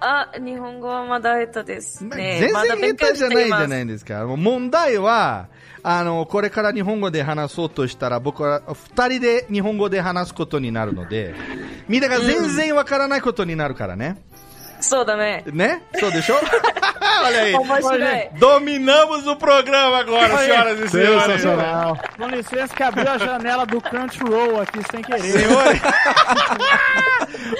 [0.00, 2.38] あ、日本語はまだ下手ですね。
[2.40, 4.26] 全まだ然下手じゃないじゃいないですか。
[4.26, 5.48] 問題は、
[5.82, 8.62] あの、これから日本語で話そうとしたら、僕は
[8.94, 11.34] 二人で日本語で話すことになるので、
[11.88, 14.18] みんなが全然わからないことになるからね。
[14.80, 15.44] そうだね。
[15.46, 16.34] ね そうでしょ
[17.24, 17.54] Olha aí.
[17.54, 18.30] 面白い。
[18.38, 21.22] Dominamos o programa agora, Olha, senhoras e senhores.
[21.22, 21.98] Sensacional.
[22.18, 25.22] Com licença que abriu a janela do Crunchyroll aqui sem querer.
[25.22, 25.80] Senhores.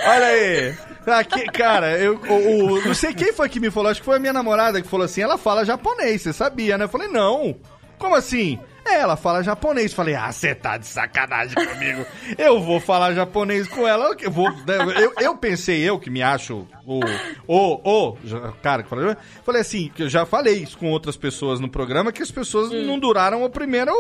[0.06, 0.89] Olha aí.
[1.05, 4.17] Aqui, cara, eu, o, o- não sei quem foi que me falou, acho que foi
[4.17, 6.85] a minha namorada que falou assim, ela fala japonês, você sabia, né?
[6.85, 7.55] Eu falei, não.
[7.97, 8.59] Como assim?
[8.83, 9.93] É, ela fala japonês.
[9.93, 12.03] Falei, ah, você tá de sacanagem comigo.
[12.35, 14.15] Eu vou falar japonês com ela.
[14.19, 16.99] Eu, vou, né, eu, eu pensei, eu que me acho o,
[17.47, 18.17] o, o
[18.63, 19.15] cara que falou.
[19.45, 22.71] Falei assim, que eu já falei isso com outras pessoas no programa, que as pessoas
[22.71, 23.91] não duraram o primeiro,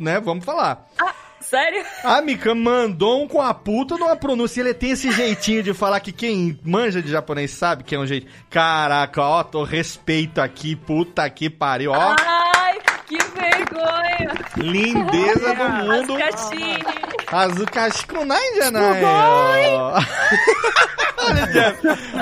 [0.00, 0.18] né?
[0.20, 0.88] Vamos falar.
[1.48, 1.82] Sério?
[2.04, 4.60] A Mika mandou um com a puta numa pronúncia.
[4.60, 8.06] Ele tem esse jeitinho de falar que quem manja de japonês sabe que é um
[8.06, 8.26] jeito.
[8.50, 12.16] Caraca, ó, tô respeito aqui, puta que pariu, ó.
[12.20, 14.34] Ai, que vergonha.
[14.56, 16.14] Lindeza do mundo.
[18.08, 19.02] Kunai janai.
[21.20, 21.80] Olha, Jeff.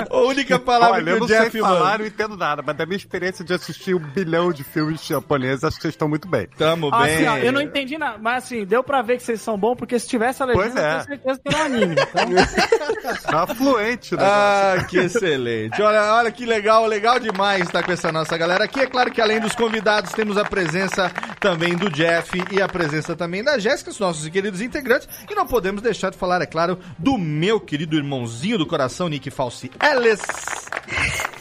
[0.09, 1.97] A única palavra Olha, que eu o Jeff falar, manda.
[1.99, 5.75] não entendo nada, mas da minha experiência de assistir um bilhão de filmes japoneses, acho
[5.75, 6.47] que vocês estão muito bem.
[6.57, 7.15] Tamo Ah, bem.
[7.15, 9.75] assim, ó, eu não entendi nada, mas assim, deu pra ver que vocês são bons,
[9.75, 10.87] porque se tivesse a legenda, Pois é.
[10.87, 11.95] eu tenho certeza que era um anime.
[11.95, 12.27] Então,
[13.31, 14.23] Tá fluente, né?
[14.23, 15.81] Ah, que excelente.
[15.81, 18.81] Olha, olha que legal, legal demais estar com essa nossa galera aqui.
[18.81, 21.06] É claro que além dos convidados, temos a presença
[21.39, 25.07] também do Jeff e a presença também da Jéssica, os nossos queridos integrantes.
[25.29, 29.29] E não podemos deixar de falar, é claro, do meu querido irmãozinho do coração, Nick
[29.29, 30.21] Falsi Ellis.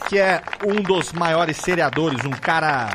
[0.09, 2.95] que é um dos maiores seriadores, um cara.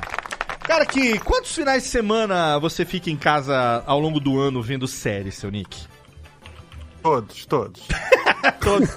[0.61, 4.87] Cara, que quantos finais de semana você fica em casa ao longo do ano vendo
[4.87, 5.90] séries, seu Nick?
[7.01, 7.81] Todos, todos.
[8.59, 8.89] todos.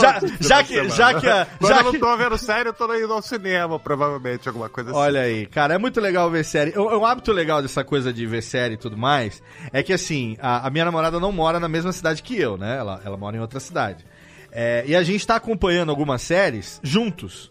[0.00, 2.72] Já, já que, já que, a- Quando já eu não que- tô vendo série, eu
[2.72, 4.98] tô indo ao cinema, provavelmente, alguma coisa assim.
[4.98, 6.78] Olha aí, cara, é muito legal ver série.
[6.78, 10.36] Um, um hábito legal dessa coisa de ver série e tudo mais é que, assim,
[10.40, 12.76] a, a minha namorada não mora na mesma cidade que eu, né?
[12.78, 14.04] Ela, ela mora em outra cidade.
[14.50, 17.50] É, e a gente tá acompanhando algumas séries juntos.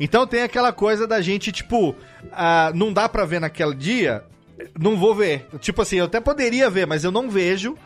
[0.00, 1.94] Então tem aquela coisa da gente, tipo,
[2.32, 4.24] ah, não dá pra ver naquele dia,
[4.78, 5.46] não vou ver.
[5.60, 7.76] Tipo assim, eu até poderia ver, mas eu não vejo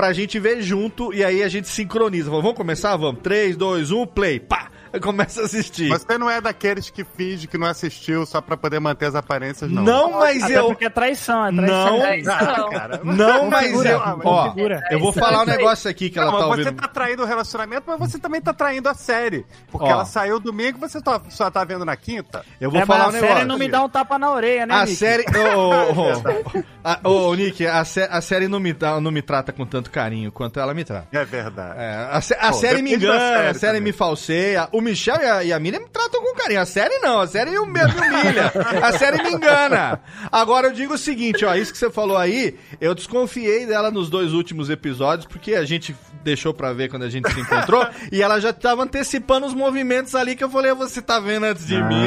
[0.00, 2.30] pra gente ver junto e aí a gente sincroniza.
[2.30, 2.96] Vamos começar?
[2.96, 3.20] Vamos.
[3.20, 4.40] 3, 2, 1, play.
[4.40, 4.70] Pá!
[5.02, 5.88] Começa a assistir.
[5.88, 9.14] Mas você não é daqueles que finge que não assistiu só pra poder manter as
[9.14, 9.82] aparências, não.
[9.82, 10.66] Não, mas Até eu.
[10.66, 11.90] porque é traição, é traição.
[11.92, 13.04] Não, Traição.
[13.04, 14.00] não, mas Configura, eu.
[14.24, 14.54] Ó,
[14.90, 16.64] eu vou falar um negócio aqui que ela Não, tá mas ouvindo.
[16.64, 19.44] Você tá traindo o relacionamento, mas você também tá traindo a série.
[19.70, 19.90] Porque Ó.
[19.90, 22.44] ela saiu domingo e você tá- só tá vendo na quinta.
[22.60, 23.48] Eu vou É, falar um mas a série negócio.
[23.48, 24.96] não me dá um tapa na orelha, né, A Nick?
[24.96, 25.24] série.
[25.54, 29.52] Ô, ô, a- ô, Nick, a, sé- a série não me, dá- não me trata
[29.52, 31.06] com tanto carinho quanto ela me trata.
[31.12, 31.74] É verdade.
[31.78, 33.80] É, a, sé- a Pô, série me engana, série a série também.
[33.82, 34.68] me falseia.
[34.72, 36.60] O Michel e a, e a Miriam me tratam com carinho.
[36.60, 38.52] A série não, a série me me humilha.
[38.82, 40.00] A série me engana.
[40.30, 44.08] Agora eu digo o seguinte, ó, isso que você falou aí, eu desconfiei dela nos
[44.10, 48.22] dois últimos episódios, porque a gente deixou pra ver quando a gente se encontrou, e
[48.22, 51.82] ela já tava antecipando os movimentos ali que eu falei, você tá vendo antes de
[51.82, 52.04] mim?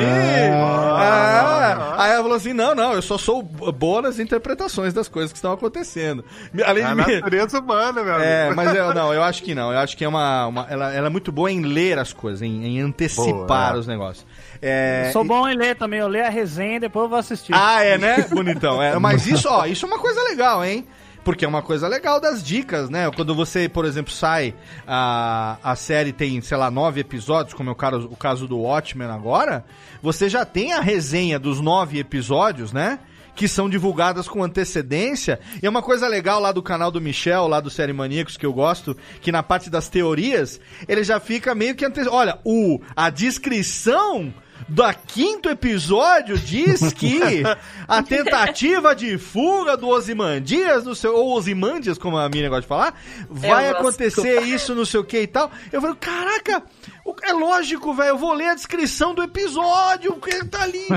[0.95, 5.31] Ah, aí ela falou assim, não, não, eu só sou boa nas interpretações das coisas
[5.31, 6.23] que estão acontecendo.
[6.65, 7.15] Além É de a me...
[7.15, 8.29] natureza humana, meu amigo.
[8.29, 9.71] É, mas eu, não, eu acho que não.
[9.71, 10.47] Eu acho que é uma.
[10.47, 13.87] uma- ela, ela é muito boa em ler as coisas, em, em antecipar Boa, os
[13.87, 14.25] negócios.
[14.61, 17.53] É, Sou bom em ler também, eu leio a resenha e depois eu vou assistir.
[17.53, 18.25] Ah, é, né?
[18.31, 18.81] Bonitão.
[18.81, 20.87] É, mas isso, ó, isso é uma coisa legal, hein?
[21.23, 23.09] Porque é uma coisa legal das dicas, né?
[23.11, 24.53] Quando você, por exemplo, sai,
[24.85, 28.59] a, a série tem, sei lá, nove episódios, como é o caso, o caso do
[28.59, 29.63] Watchmen agora,
[30.01, 32.99] você já tem a resenha dos nove episódios, né?
[33.35, 35.39] Que são divulgadas com antecedência.
[35.61, 38.45] E é uma coisa legal lá do canal do Michel, lá do Série Maníacos, que
[38.45, 42.01] eu gosto, que na parte das teorias, ele já fica meio que ante...
[42.07, 44.33] Olha, o, a descrição
[44.67, 47.43] do quinto episódio diz que
[47.87, 52.67] a tentativa de fuga do Osimandias, no seu, ou Osimandias, como a Miriam gosta de
[52.67, 52.99] falar,
[53.29, 55.51] vai acontecer isso, não sei o que e tal.
[55.71, 56.63] Eu falei, caraca,
[57.23, 60.87] é lógico, velho, eu vou ler a descrição do episódio, que tá ali.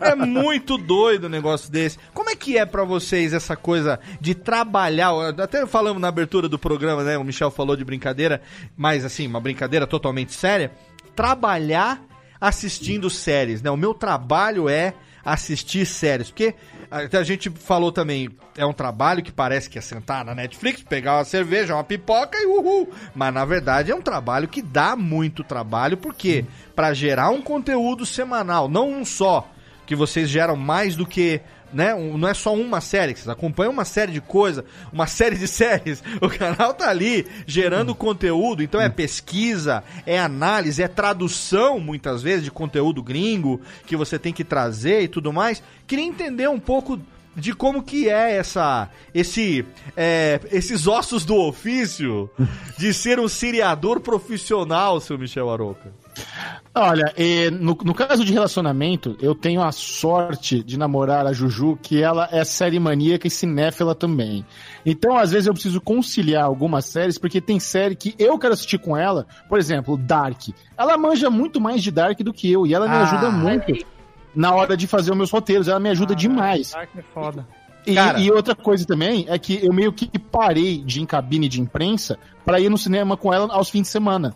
[0.00, 1.98] É muito doido o negócio desse.
[2.12, 5.12] Como é que é pra vocês essa coisa de trabalhar?
[5.40, 7.16] Até falamos na abertura do programa, né?
[7.16, 8.42] O Michel falou de brincadeira,
[8.76, 10.72] mas assim, uma brincadeira totalmente séria.
[11.14, 12.00] Trabalhar
[12.40, 13.70] assistindo séries, né?
[13.70, 14.94] O meu trabalho é
[15.24, 16.54] assistir séries, porque
[16.90, 20.82] a a gente falou também, é um trabalho que parece que é sentar na Netflix,
[20.82, 22.88] pegar uma cerveja, uma pipoca e uhul.
[23.14, 26.44] Mas na verdade é um trabalho que dá muito trabalho, porque
[26.74, 29.50] para gerar um conteúdo semanal, não um só,
[29.84, 31.40] que vocês geram mais do que
[31.72, 31.94] né?
[31.94, 35.36] um- não é só uma série, que vocês acompanham uma série de coisas, uma série
[35.36, 36.02] de séries.
[36.20, 42.44] O canal tá ali gerando conteúdo, então é pesquisa, é análise, é tradução muitas vezes
[42.44, 45.62] de conteúdo gringo que você tem que trazer e tudo mais.
[45.86, 46.98] Queria entender um pouco
[47.36, 49.62] de como que é essa esse
[49.94, 52.30] é, esses ossos do ofício
[52.78, 55.92] de ser um seriador profissional, seu Michel Aroca.
[56.74, 57.12] Olha,
[57.52, 62.28] no, no caso de relacionamento, eu tenho a sorte de namorar a Juju, que ela
[62.30, 64.44] é série maníaca e cinéfila também.
[64.84, 68.78] Então, às vezes, eu preciso conciliar algumas séries, porque tem série que eu quero assistir
[68.78, 70.48] com ela, por exemplo, Dark.
[70.76, 73.72] Ela manja muito mais de Dark do que eu, e ela me Ah, ajuda muito
[74.34, 76.72] na hora de fazer os meus roteiros, ela me ajuda demais.
[76.72, 77.46] Dark é foda.
[77.86, 77.94] E,
[78.24, 81.60] e outra coisa também é que eu meio que parei de ir em cabine de
[81.60, 84.34] imprensa pra ir no cinema com ela aos fins de semana.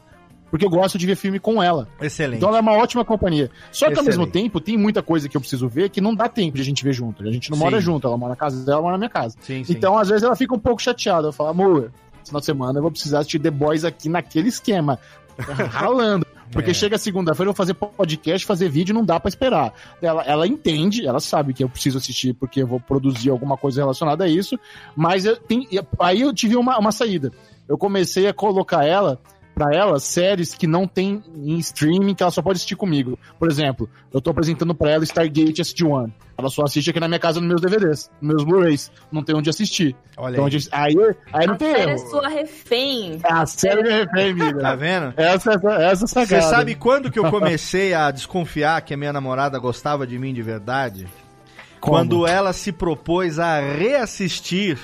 [0.51, 1.86] Porque eu gosto de ver filme com ela.
[2.01, 2.39] Excelente.
[2.39, 3.51] Então ela é uma ótima companhia.
[3.70, 4.32] Só que ao mesmo Excelente.
[4.32, 6.82] tempo, tem muita coisa que eu preciso ver que não dá tempo de a gente
[6.82, 7.22] ver junto.
[7.22, 7.64] A gente não Sim.
[7.64, 9.36] mora junto, ela mora na casa dela, ela mora na minha casa.
[9.43, 9.72] Sim, sim.
[9.72, 11.28] Então, às vezes, ela fica um pouco chateada.
[11.28, 14.48] Eu falo, amor, esse final de semana eu vou precisar assistir The Boys aqui naquele
[14.48, 14.98] esquema.
[15.70, 16.27] Ralando.
[16.52, 16.74] Porque É.
[16.74, 19.72] chega segunda-feira, eu vou fazer podcast, fazer vídeo, não dá pra esperar.
[20.02, 23.81] Ela, ela entende, ela sabe que eu preciso assistir porque eu vou produzir alguma coisa
[23.82, 24.59] relacionada a isso,
[24.97, 25.64] mas eu tenho,
[26.01, 27.31] aí eu tive uma, uma saída.
[27.68, 29.20] Eu comecei a colocar ela
[29.55, 33.18] pra ela séries que não tem em streaming, que ela só pode assistir comigo.
[33.39, 36.10] Por exemplo, eu tô apresentando pra ela Stargate SG-1.
[36.39, 38.90] Ela só assiste aqui na minha casa nos meus DVDs, nos meus Blu-rays.
[39.12, 39.94] Não tem onde assistir.
[40.16, 40.48] Olha Então, aí.
[40.56, 43.18] onde- aí, aí não A tem série é sua refém.
[43.22, 44.59] A série me refém, amiga.
[44.60, 45.12] Tá vendo?
[45.16, 46.43] Essa, essa Você sagada.
[46.48, 50.40] sabe quando que eu comecei a desconfiar que a minha namorada gostava de mim de
[50.43, 51.06] verdade?
[51.78, 51.97] Como?
[51.97, 54.78] Quando ela se propôs a reassistir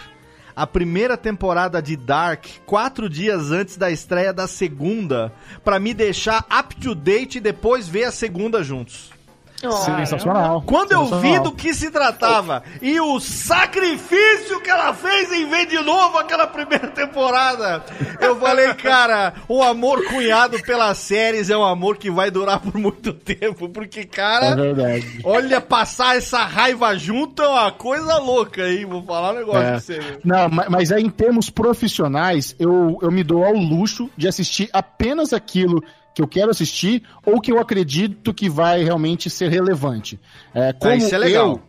[0.57, 5.31] a primeira temporada de Dark quatro dias antes da estreia da segunda,
[5.62, 9.15] pra me deixar up to date e depois ver a segunda juntos.
[9.61, 10.62] Sensacional.
[10.62, 15.66] Quando eu vi do que se tratava e o sacrifício que ela fez em ver
[15.66, 17.83] de novo aquela primeira temporada,
[18.20, 22.74] eu falei, cara, o amor cunhado pelas séries é um amor que vai durar por
[22.74, 25.20] muito tempo, porque, cara, É verdade.
[25.24, 28.85] olha, passar essa raiva junto é uma coisa louca, hein?
[28.87, 29.70] Vou falar um negócio É.
[29.70, 29.99] pra você.
[30.01, 30.19] viu?
[30.24, 34.69] Não, ma- mas aí em termos profissionais, eu, eu me dou ao luxo de assistir
[34.73, 35.83] apenas aquilo
[36.16, 40.18] que eu quero assistir ou que eu acredito que vai realmente ser relevante.
[40.55, 41.48] É, como isso é legal.
[41.51, 41.62] Eu,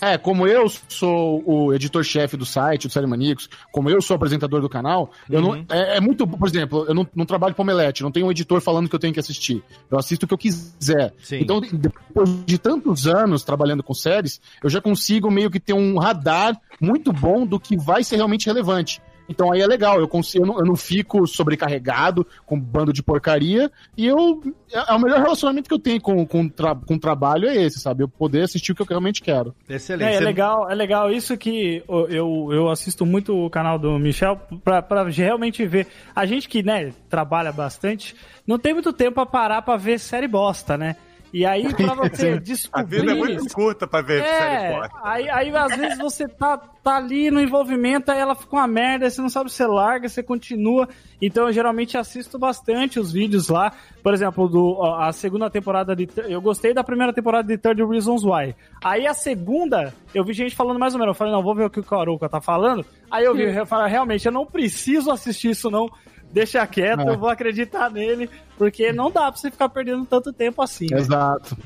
[0.00, 4.60] é, como eu sou o editor-chefe do site, do Série Maníacos, como eu sou apresentador
[4.60, 5.64] do canal, eu Uhum.
[5.68, 8.30] não, é, é muito, por exemplo, eu não, não trabalho com omelete, não tenho um
[8.32, 9.62] editor falando que eu tenho que assistir.
[9.88, 11.14] Eu assisto o que eu quiser.
[11.22, 11.38] Sim.
[11.40, 15.96] Então, depois de tantos anos trabalhando com séries, eu já consigo meio que ter um
[15.96, 19.00] radar muito bom do que vai ser realmente relevante.
[19.28, 22.92] Então aí é legal, eu, consigo, eu, não, eu não fico sobrecarregado com um bando
[22.92, 24.42] de porcaria e eu.
[24.72, 27.56] É, é o melhor relacionamento que eu tenho com, com, tra, com o trabalho é
[27.56, 28.02] esse, sabe?
[28.02, 29.54] Eu poder assistir o que eu realmente quero.
[29.68, 30.14] Excelente.
[30.14, 34.40] É, é legal, é legal isso que eu, eu assisto muito o canal do Michel
[34.62, 35.86] pra, pra realmente ver.
[36.14, 38.14] A gente que, né, trabalha bastante,
[38.46, 40.96] não tem muito tempo pra parar pra ver série bosta, né?
[41.32, 43.00] E aí, pra você A descobrir...
[43.00, 44.98] vida é muito curta pra ver série É, bosta.
[45.02, 49.10] aí, aí às vezes você tá, tá ali no envolvimento, aí ela fica uma merda,
[49.10, 50.88] você não sabe se você larga, você continua.
[51.20, 53.72] Então eu geralmente assisto bastante os vídeos lá.
[54.02, 56.08] Por exemplo, do, a segunda temporada de.
[56.28, 58.54] Eu gostei da primeira temporada de 30 Reasons Why.
[58.82, 61.14] Aí a segunda, eu vi gente falando mais ou menos.
[61.14, 62.84] Eu falei, não, vou ver o que o Caruca tá falando.
[63.10, 65.88] Aí eu vi, eu falei, realmente, eu não preciso assistir isso, não.
[66.32, 67.10] Deixa quieto, É.
[67.10, 68.28] eu vou acreditar nele,
[68.58, 70.86] porque não dá pra você ficar perdendo tanto tempo assim.
[70.90, 70.98] né?
[70.98, 71.56] Exato.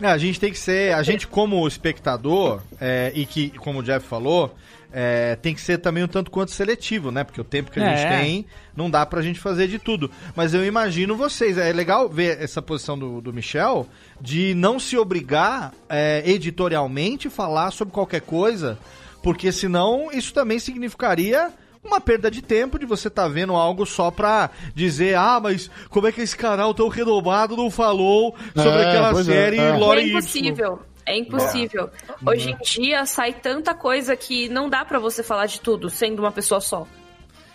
[0.00, 3.82] É, a gente tem que ser, a gente como espectador, é, e que, como o
[3.82, 4.54] Jeff falou,
[4.92, 7.22] é, tem que ser também um tanto quanto seletivo, né?
[7.22, 8.18] Porque o tempo que a gente É.
[8.18, 10.10] tem, não dá pra gente fazer de tudo.
[10.34, 13.86] Mas eu imagino vocês, é legal ver essa posição do, do Michel,
[14.20, 18.78] de não se obrigar é, editorialmente falar sobre qualquer coisa,
[19.22, 21.50] porque senão isso também significaria
[21.82, 26.06] uma perda de tempo de você estar vendo algo só pra dizer, ah, mas como
[26.06, 29.76] é que esse canal tão renomado não falou sobre É, aquela é, série é.
[29.76, 30.10] Lore é Y?
[30.10, 30.80] impossível.
[31.06, 31.90] É impossível.
[32.24, 36.20] Hoje em dia sai tanta coisa que não dá pra você falar de tudo sendo
[36.20, 36.86] uma pessoa só.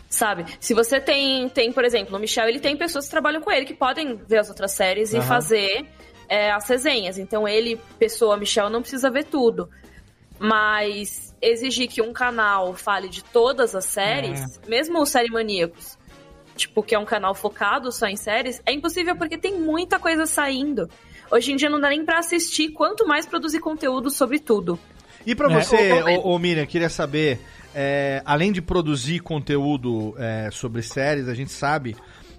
[0.09, 0.45] Sabe?
[0.59, 3.65] Se você tem, tem, por exemplo, o Michel, ele tem pessoas que trabalham com ele
[3.65, 5.27] que podem ver as outras séries e Aham.
[5.27, 5.85] fazer
[6.27, 7.17] é, as resenhas.
[7.17, 9.69] Então ele, pessoa, Michel, não precisa ver tudo.
[10.39, 15.97] Mas exigir que um canal fale de todas as séries, mesmo o Série Maníacos,
[16.55, 20.25] tipo, que é um canal focado só em séries, é impossível porque tem muita coisa
[20.25, 20.89] saindo.
[21.31, 24.79] Hoje em dia não dá nem pra assistir, quanto mais produzir conteúdo sobre tudo.
[25.25, 27.39] E pra É, você, o- ô, ô, Miriam, queria saber,
[27.73, 31.95] é, além de produzir conteúdo é, sobre séries, a gente sabe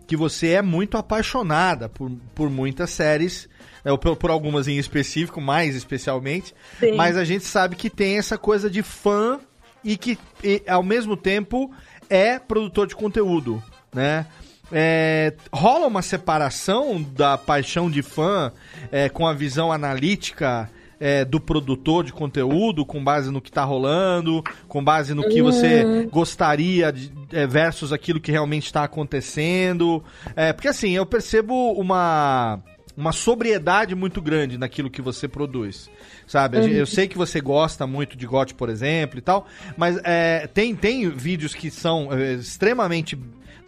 [0.07, 3.49] que você é muito apaixonada por, por muitas séries,
[3.90, 6.92] ou por, por algumas em específico, mais especialmente, Sim.
[6.92, 9.40] mas a gente sabe que tem essa coisa de fã
[9.84, 11.70] e que, e, ao mesmo tempo,
[12.08, 13.62] é produtor de conteúdo,
[13.94, 14.26] né?
[14.72, 18.52] É, rola uma separação da paixão de fã
[18.90, 20.68] é, com a visão analítica
[20.98, 25.40] é, do produtor de conteúdo, com base no que tá rolando, com base no que
[25.40, 30.02] você gostaria de, é, versus aquilo que realmente está acontecendo.
[30.34, 32.60] É, porque assim, eu percebo uma
[32.97, 35.90] uma sobriedade muito grande naquilo que você produz,
[36.27, 36.62] sabe?
[36.62, 39.47] Gente- Eu sei que você gosta muito de GOT, por exemplo, e tal,
[39.77, 43.18] mas é, tem, tem vídeos que são é, extremamente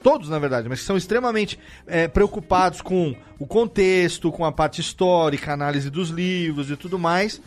[0.03, 4.81] todos na verdade, mas que são extremamente é, preocupados com o contexto, com a parte
[4.81, 7.41] histórica, análise dos livros e tudo mais,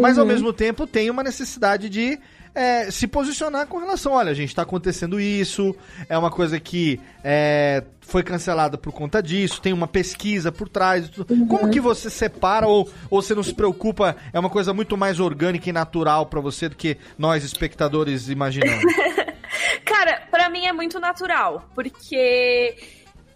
[0.00, 2.18] mas ao mesmo tempo tem uma necessidade de
[2.56, 5.76] é, se posicionar com relação, olha, gente, está acontecendo isso,
[6.08, 11.06] é uma coisa que é, foi cancelada por conta disso, tem uma pesquisa por trás.
[11.10, 11.46] tudo.
[11.46, 14.16] Como que você separa ou, ou você não se preocupa?
[14.32, 18.82] É uma coisa muito mais orgânica e natural para você do que nós espectadores imaginamos.
[19.84, 22.74] Cara, pra mim é muito natural, porque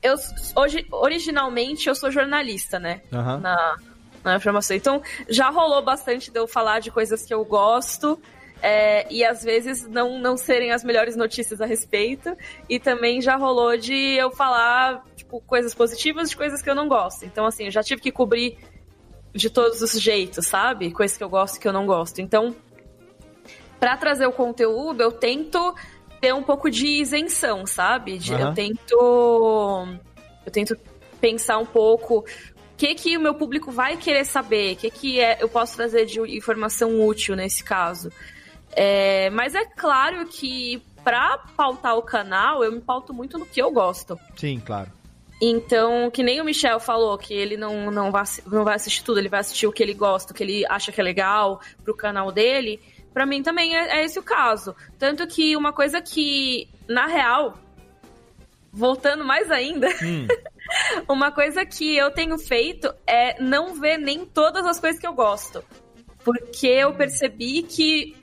[0.02, 0.14] eu
[0.56, 3.02] hoje originalmente eu sou jornalista, né?
[3.12, 3.40] Aham.
[3.40, 3.76] Na,
[4.24, 4.74] na formação.
[4.74, 8.18] Então já rolou bastante de eu falar de coisas que eu gosto.
[8.62, 12.36] É, e às vezes não, não serem as melhores notícias a respeito.
[12.68, 16.88] E também já rolou de eu falar, tipo, coisas positivas de coisas que eu não
[16.88, 17.24] gosto.
[17.24, 18.58] Então, assim, eu já tive que cobrir
[19.34, 20.90] de todos os jeitos, sabe?
[20.92, 22.20] Coisas que eu gosto e que eu não gosto.
[22.20, 22.54] Então,
[23.78, 25.74] pra trazer o conteúdo, eu tento
[26.20, 28.18] ter um pouco de isenção, sabe?
[28.18, 28.48] De- Aham.
[28.48, 29.98] Eu tento.
[30.46, 30.76] Eu tento
[31.20, 32.24] pensar um pouco o
[32.76, 36.06] que, que o meu público vai querer saber, o que, que é, eu posso trazer
[36.06, 38.10] de informação útil nesse caso.
[38.72, 43.60] É, mas é claro que pra pautar o canal, eu me pauto muito no que
[43.60, 44.18] eu gosto.
[44.36, 44.90] Sim, claro.
[45.40, 49.18] Então, que nem o Michel falou, que ele não, não, vai, não vai assistir tudo,
[49.18, 51.96] ele vai assistir o que ele gosta, o que ele acha que é legal pro
[51.96, 52.78] canal dele.
[53.12, 54.76] Pra mim também é, é esse o caso.
[54.98, 57.58] Tanto que uma coisa que, na real,
[58.70, 59.88] voltando mais ainda,
[61.08, 65.14] uma coisa que eu tenho feito é não ver nem todas as coisas que eu
[65.14, 65.64] gosto.
[66.22, 68.14] Porque eu percebi que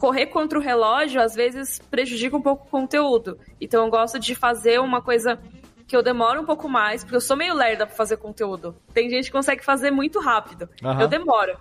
[0.00, 3.38] correr contra o relógio às vezes prejudica um pouco o conteúdo.
[3.60, 5.38] Então eu gosto de fazer uma coisa
[5.86, 8.74] que eu demoro um pouco mais, porque eu sou meio lerda pra fazer conteúdo.
[8.94, 10.68] Tem gente que consegue fazer muito rápido.
[10.82, 11.02] Aham.
[11.02, 11.58] Eu demoro.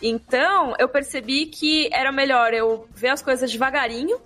[0.00, 4.18] Então, eu percebi que era melhor eu ver as coisas devagarinho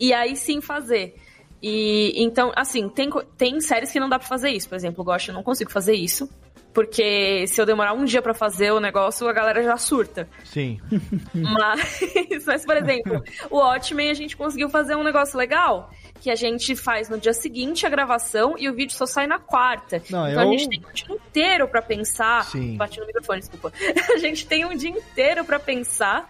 [0.00, 1.16] e aí sim fazer.
[1.62, 4.68] E então, assim, tem, tem séries que não dá pra fazer isso.
[4.68, 6.28] Por exemplo, o Ghost eu não consigo fazer isso.
[6.76, 10.28] Porque se eu demorar um dia pra fazer o negócio, a galera já surta.
[10.44, 10.78] Sim.
[11.32, 15.90] Mas, mas, por exemplo, o Watchmen a gente conseguiu fazer um negócio legal.
[16.20, 19.38] Que a gente faz no dia seguinte a gravação e o vídeo só sai na
[19.38, 20.02] quarta.
[20.10, 22.44] Não, então eu- a gente tem um dia inteiro pra pensar.
[22.44, 22.76] Sim.
[22.76, 23.72] Bati no microfone, desculpa.
[24.14, 26.28] A gente tem um dia inteiro pra pensar.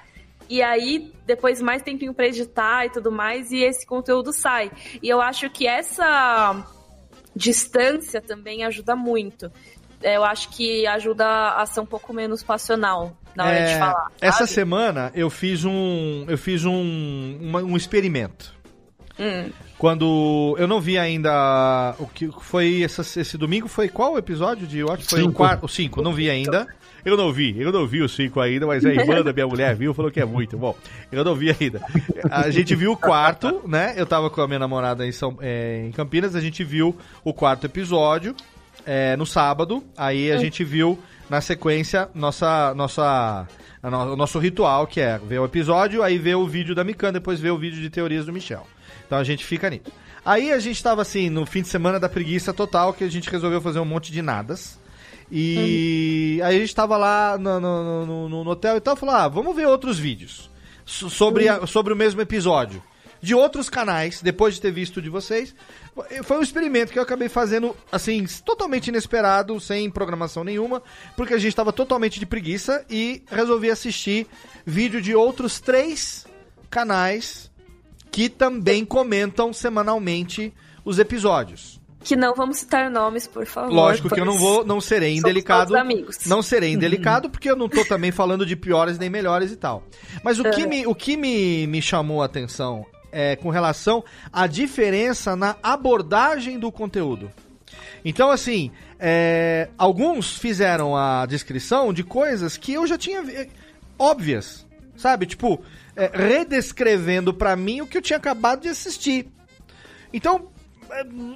[0.48, 4.70] E aí, depois mais tempinho pra editar e tudo mais, e esse conteúdo sai.
[5.02, 6.64] E eu acho que essa
[7.34, 9.50] distância também ajuda muito.
[10.02, 14.08] Eu acho que ajuda a ser um pouco menos passional na hora de É, falar.
[14.20, 14.50] Essa sabe?
[14.50, 16.24] semana eu fiz um.
[16.28, 18.54] Eu fiz um, uma- um experimento.
[19.18, 19.50] Hum.
[19.78, 24.66] Quando eu não vi ainda o que foi essa- esse domingo foi qual o episódio
[24.66, 25.06] de Watch?
[25.06, 25.34] Foi o Cinco.
[25.34, 26.66] quarto, o 5, não vi ainda.
[27.04, 29.76] Eu não vi, eu não vi o 5 ainda, mas a irmã da minha mulher
[29.76, 30.74] viu, falou que é muito bom.
[31.12, 31.80] Eu não vi ainda.
[32.30, 33.94] A gente viu o quarto, né?
[33.96, 37.32] Eu tava com a minha namorada em, São, é, em Campinas, a gente viu o
[37.32, 38.34] quarto episódio
[38.86, 39.82] é, no sábado.
[39.96, 40.38] Aí a Hum.
[40.40, 40.98] gente viu
[41.28, 43.46] na sequência nossa nossa
[43.82, 47.12] no- o nosso ritual, que é ver o episódio, aí ver o vídeo da Mikan,
[47.12, 48.66] depois ver o vídeo de teorias do Michel.
[49.06, 49.84] Então a gente fica nisso.
[50.24, 53.30] Aí a gente tava assim, no fim de semana da preguiça total, que a gente
[53.30, 54.78] resolveu fazer um monte de nadas.
[55.30, 59.28] E aí a gente tava lá no, no, no- no- hotel e tal, falou: ah,
[59.28, 60.48] vamos ver outros vídeos
[60.84, 62.82] so- sobre, a- sobre o mesmo episódio.
[63.20, 65.54] De outros canais, depois de ter visto de vocês.
[66.24, 70.82] Foi um experimento que eu acabei fazendo, assim, totalmente inesperado, sem programação nenhuma,
[71.16, 74.26] porque a gente tava totalmente de preguiça e resolvi assistir
[74.64, 76.26] vídeo de outros três
[76.70, 77.50] canais
[78.10, 80.52] que também comentam semanalmente
[80.84, 81.80] os episódios.
[82.00, 83.72] Que não vamos citar nomes, por favor.
[83.72, 85.74] Lógico que eu não vou, não serei indelicado.
[86.26, 89.82] Não serei indelicado porque eu não tô também falando de piores nem melhores e tal.
[90.22, 90.66] Mas o que É.
[90.66, 92.86] me, o que me, me chamou a atenção
[93.18, 97.30] é com relação à diferença na abordagem do conteúdo.
[98.04, 98.70] Então, assim,
[99.00, 103.48] é, alguns fizeram a descrição de coisas que eu já tinha vi-
[103.98, 104.66] óbvias,
[104.96, 105.24] sabe?
[105.24, 105.62] Tipo,
[105.96, 109.28] é, redescrevendo pra mim o que eu tinha acabado de assistir.
[110.12, 110.55] Então, é,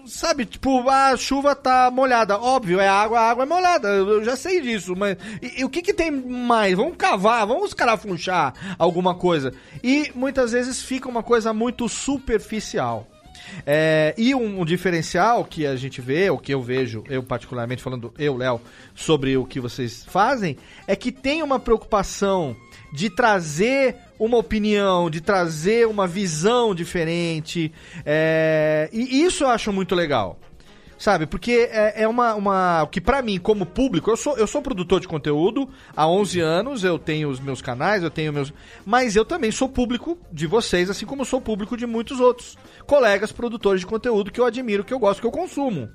[0.06, 2.38] sabe, tipo, a chuva tá molhada.
[2.38, 3.88] Óbvio, é água, a água é molhada.
[3.88, 5.16] Eu eu já sei disso, mas.
[5.42, 6.76] E, e o que que tem mais?
[6.76, 9.52] Vamos cavar, vamos carafunchar alguma coisa.
[9.82, 13.08] E muitas vezes fica uma coisa muito superficial.
[13.66, 17.82] É, e um, um diferencial que a gente vê, o que eu vejo, eu particularmente
[17.82, 18.60] falando, eu, Léo,
[18.94, 20.56] sobre o que vocês fazem,
[20.86, 22.54] é que tem uma preocupação
[22.92, 27.72] de trazer uma opinião, de trazer uma visão diferente.
[28.04, 30.38] é, e isso eu acho muito legal.
[31.00, 32.86] Sabe, porque é, é uma, uma.
[32.92, 36.84] Que pra mim, como público, eu sou, eu sou produtor de conteúdo há 11 anos,
[36.84, 38.52] eu tenho os meus canais, eu tenho meus.
[38.84, 43.32] Mas eu também sou público de vocês, assim como sou público de muitos outros colegas
[43.32, 45.88] produtores de conteúdo que eu admiro, que eu gosto, que eu consumo.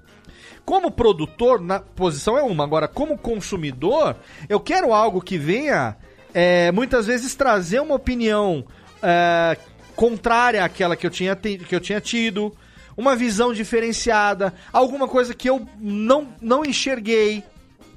[0.65, 2.63] Como produtor, na posição é uma.
[2.63, 4.15] Agora, como consumidor,
[4.49, 5.97] eu quero algo que venha,
[6.37, 8.65] é, muitas vezes, trazer uma opinião
[9.01, 9.57] é,
[9.95, 12.53] contrária àquela que eu, tinha que eu tinha tido,
[12.97, 17.41] uma visão diferenciada, alguma coisa que eu não, não enxerguei,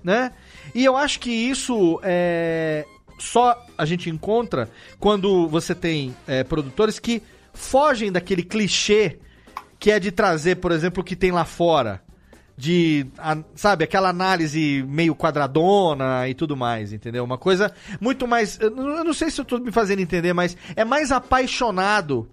[0.04, 0.30] né?
[0.72, 2.86] E eu acho que isso é,
[3.18, 4.70] só a gente encontra
[5.00, 7.20] quando você tem é, produtores que
[7.52, 9.18] fogem daquele clichê
[9.80, 12.00] que é de trazer, por exemplo, o que tem lá fora.
[12.60, 17.22] De, a- sabe, aquela análise meio quadradona e tudo mais, entendeu?
[17.22, 18.58] Uma coisa muito mais.
[18.60, 22.28] Eu não sei se eu tô me fazendo entender, mas é mais apaixonado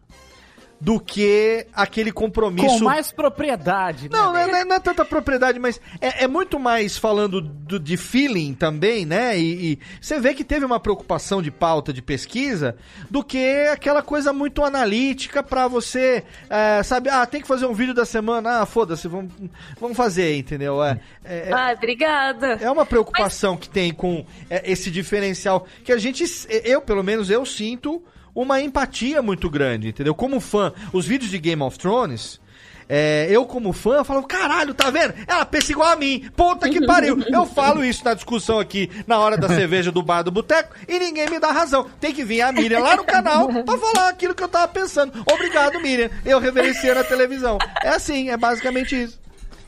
[0.80, 2.80] do que aquele compromisso.
[2.80, 4.10] Com mais propriedade.
[4.10, 7.40] Não, não é, não é- não é tanta propriedade, mas é, é muito mais falando
[7.42, 9.38] do- de feeling também, né?
[9.40, 12.76] E, e você vê que teve uma preocupação de pauta, de pesquisa,
[13.10, 17.10] do que aquela coisa muito analítica pra você, é, sabe?
[17.10, 18.62] Ah, tem que fazer um vídeo da semana.
[18.62, 19.32] Ah, foda-se, vamos,
[19.80, 20.84] vamos fazer, entendeu?
[20.84, 22.48] É, é, Ah, obrigada.
[22.62, 26.24] é uma preocupação que tem com é, esse diferencial que a gente,
[26.64, 28.04] eu pelo menos eu sinto
[28.36, 30.14] uma empatia muito grande, entendeu?
[30.14, 32.40] Como fã, os vídeos de Game of Thrones,
[32.88, 35.14] é, eu como fã, falo, caralho, tá vendo?
[35.26, 37.18] Ela pensa igual a mim, puta que pariu.
[37.32, 41.00] Eu falo isso na discussão aqui, na hora da cerveja do bar do boteco, e
[41.00, 41.90] ninguém me dá razão.
[42.00, 45.12] Tem que vir a Miriam lá no canal pra falar aquilo que eu tava pensando.
[45.32, 46.10] Obrigado, Miriam.
[46.24, 47.58] Eu reverenciei na televisão.
[47.84, 49.20] É assim, é basicamente isso.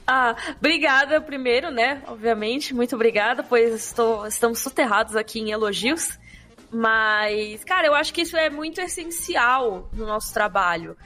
[0.06, 2.02] Ah, obrigada primeiro, né?
[2.08, 6.18] Obviamente, muito obrigada, pois estou, estamos soterrados aqui em elogios.
[6.72, 10.98] Mas, cara, eu acho que isso é muito essencial no nosso trabalho.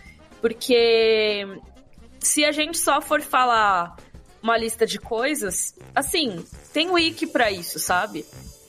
[0.41, 1.47] Porque
[2.19, 3.95] se a gente só for falar
[4.41, 6.43] uma lista de coisas, assim,
[6.73, 8.25] tem wiki para isso, sabe?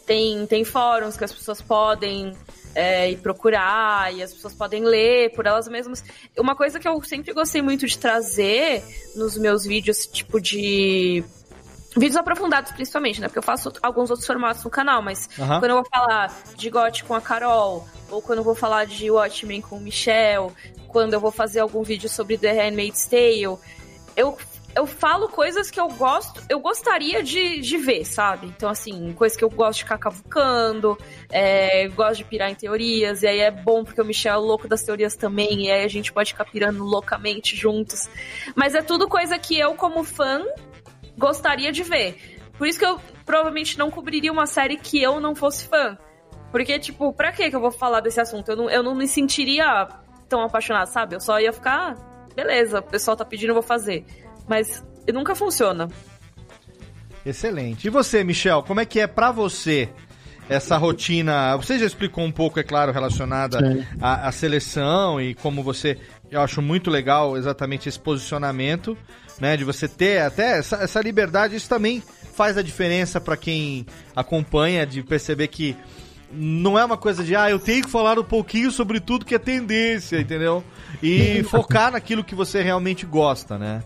[0.07, 2.37] Tem, tem fóruns que as pessoas podem
[2.75, 6.05] é, ir procurar e as pessoas podem ler por elas mesmas.
[6.39, 8.83] Uma coisa que eu sempre gostei muito de trazer
[9.15, 11.25] nos meus vídeos, tipo de
[11.97, 13.29] Vídeos aprofundados, principalmente, né?
[13.29, 17.05] Porque eu faço alguns outros formatos no canal, mas quando eu vou falar de GOT
[17.05, 20.53] com a Carol, ou quando eu vou falar de Watchmen com o Michel,
[20.89, 23.59] quando eu vou fazer algum vídeo sobre The Handmaid's Tale,
[24.17, 24.39] eu,
[24.75, 28.47] eu falo coisas que eu gosto, eu gostaria de, de ver, sabe?
[28.47, 30.97] Então, assim, coisas que eu gosto de ficar cavucando,
[31.31, 34.67] é, gosto de pirar em teorias, e aí é bom porque o Michel é louco
[34.67, 38.09] das teorias também, e aí a gente pode ficar pirando loucamente juntos.
[38.55, 40.43] Mas é tudo coisa que eu, como fã,
[41.17, 42.41] gostaria de ver.
[42.57, 45.97] Por isso que eu provavelmente não cobriria uma série que eu não fosse fã.
[46.51, 48.51] Porque, tipo, pra que que eu vou falar desse assunto?
[48.51, 49.89] Eu não, eu não me sentiria
[50.29, 51.17] tão apaixonada, sabe?
[51.17, 54.05] Eu só ia ficar, "Ah, beleza, o pessoal tá pedindo, eu vou fazer.
[54.47, 55.89] Mas nunca funciona.
[57.25, 57.87] Excelente.
[57.87, 59.89] E você, Michel, como é que é pra você
[60.49, 61.57] essa rotina?
[61.57, 65.99] Você já explicou um pouco, é claro, relacionada à, à seleção e como você.
[66.31, 68.97] Eu acho muito legal exatamente esse posicionamento,
[69.43, 69.57] né?
[69.57, 71.57] De você ter até essa, essa liberdade.
[71.57, 72.01] Isso também
[72.33, 75.77] faz a diferença pra quem acompanha, de perceber que
[76.33, 79.35] não é uma coisa de, ah, eu tenho que falar um pouquinho sobre tudo que
[79.35, 80.63] é tendência, entendeu?
[81.03, 83.83] E focar naquilo que você realmente gosta, né?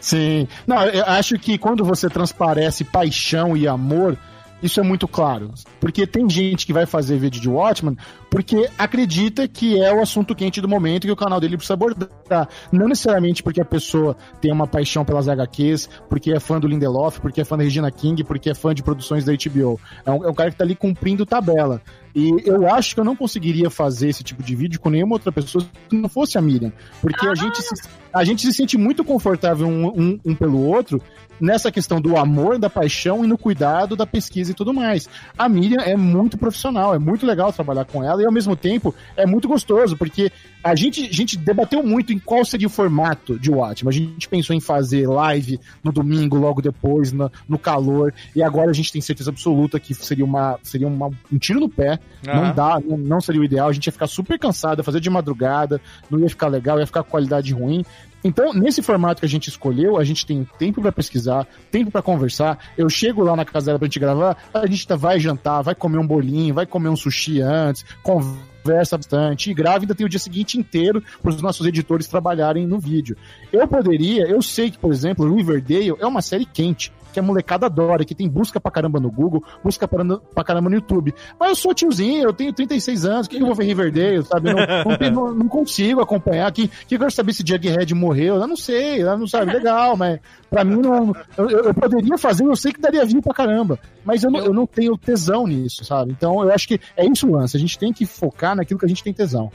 [0.00, 0.48] Sim.
[0.66, 4.18] Não, eu acho que quando você transparece paixão e amor,
[4.60, 5.52] isso é muito claro.
[5.78, 7.96] Porque tem gente que vai fazer vídeo de Watchman
[8.30, 12.48] porque acredita que é o assunto quente do momento que o canal dele precisa abordar.
[12.70, 17.20] Não necessariamente porque a pessoa tem uma paixão pelas HQs, porque é fã do Lindelof,
[17.20, 19.80] porque é fã da Regina King, porque é fã de produções da HBO.
[20.04, 21.80] É um, é um cara que tá ali cumprindo tabela.
[22.14, 25.30] E eu acho que eu não conseguiria fazer esse tipo de vídeo com nenhuma outra
[25.30, 26.72] pessoa que não fosse a Miriam.
[27.00, 27.74] Porque a, gente se,
[28.12, 31.00] a gente se sente muito confortável um, um- um pelo outro
[31.40, 35.08] nessa questão do amor, da paixão e no cuidado da pesquisa e tudo mais.
[35.38, 38.94] A Miriam é muito profissional, é muito legal trabalhar com ela e ao mesmo tempo
[39.16, 40.30] é muito gostoso, porque
[40.62, 43.88] a gente, a gente debateu muito em qual seria o formato de Watchmen.
[43.88, 48.70] A gente pensou em fazer live no domingo, logo depois, na- no calor, e agora
[48.70, 51.98] a gente tem certeza absoluta que seria, uma, seria uma- um tiro no pé.
[52.26, 52.42] Aham.
[52.48, 53.68] Não dá, não, não seria o ideal.
[53.68, 55.80] A gente ia ficar super cansado, ia fazer de madrugada,
[56.10, 57.84] não ia ficar legal, ia ficar com qualidade ruim.
[58.24, 62.02] Então, nesse formato que a gente escolheu, a gente tem tempo pra pesquisar, tempo pra
[62.02, 62.58] conversar.
[62.76, 65.74] Eu chego lá na casa dela pra gente gravar, a gente tá- vai jantar, vai
[65.74, 70.08] comer um bolinho, vai comer um sushi antes, conversa bastante e grava, ainda tem o
[70.08, 73.16] dia seguinte inteiro para os nossos editores trabalharem no vídeo.
[73.52, 76.92] Eu poderia, eu sei que, por exemplo, Riverdale é uma série quente.
[77.12, 80.04] Que a molecada adora, que tem busca pra caramba no Google, busca pra,
[80.34, 81.14] pra caramba no YouTube.
[81.38, 84.22] Mas eu sou tiozinho, eu tenho 36 anos, o que, que eu vou ver Riverdale,
[84.24, 84.52] sabe?
[84.52, 84.56] Não,
[84.90, 86.50] não, tem- não- não consigo acompanhar.
[86.52, 88.36] Que, que eu quero saber se Jughead morreu?
[88.36, 90.20] Eu não sei, eu não sabe, legal, mas
[90.50, 91.14] pra mim não.
[91.36, 93.78] Eu, eu- poderia fazer, eu sei que daria view pra caramba.
[94.04, 96.12] Mas eu não, eu não tenho tesão nisso, sabe?
[96.12, 97.56] Então eu acho que é isso o lance.
[97.56, 99.50] A gente tem que focar naquilo que a gente tem tesão.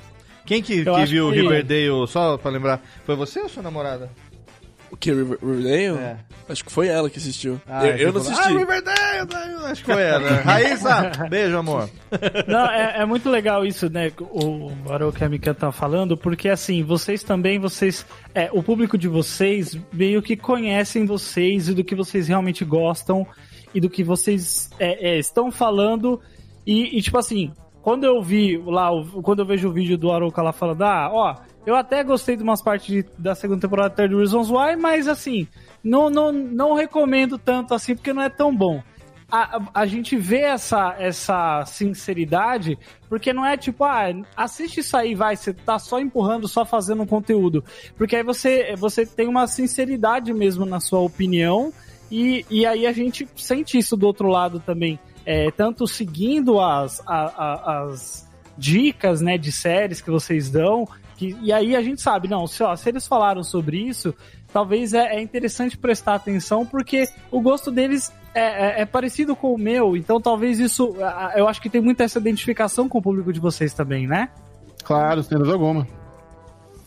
[0.46, 4.10] Quem que, que viu que- Riverdale, só pra lembrar, foi você ou sua namorada?
[4.94, 6.18] O que, River- Riverdale?
[6.48, 7.60] Acho que foi ela que assistiu.
[7.68, 8.40] Ah, eu, eu não assisti.
[8.44, 10.30] Ah, Riverdale, acho que foi ela.
[10.46, 11.90] Raíssa, beijo, amor.
[12.48, 14.12] Não, é, é muito legal isso, né?
[14.20, 18.06] O Barão que a Mika tá falando, porque assim, vocês também, vocês.
[18.36, 23.26] É, o público de vocês meio que conhecem vocês e do que vocês realmente gostam
[23.74, 26.22] e do que vocês é, é, estão falando.
[26.68, 27.52] E, e, tipo assim,
[27.82, 31.10] quando eu vi lá, o- quando eu vejo o vídeo do Aroca lá falando, ah,
[31.12, 34.76] ó, eu até gostei de umas partes de- da segunda temporada de 30 Reasons Why,
[34.76, 35.48] mas assim,
[35.84, 38.82] não, não, não recomendo tanto assim, porque não é tão bom
[39.32, 42.78] a, a- a gente vê essa, essa sinceridade,
[43.10, 44.06] porque não é tipo, ah,
[44.38, 47.64] assiste isso aí, vai, você tá só empurrando, só fazendo um conteúdo.
[47.98, 51.74] Porque aí você, você tem uma sinceridade mesmo na sua opinião,
[52.12, 55.00] e, e aí a gente sente isso do outro lado também.
[55.26, 60.88] É, tanto seguindo as, a- as dicas né, de séries que vocês dão,
[61.32, 64.14] que, e aí a gente sabe, não, se, ó, se eles falaram sobre isso,
[64.52, 68.42] talvez é, é interessante prestar atenção, porque o gosto deles é,
[68.80, 70.96] é- é parecido com o meu, então talvez isso.
[71.36, 74.30] Eu acho que tem muita essa identificação com o público de vocês também, né?
[74.84, 75.88] Claro, sem dúvida alguma.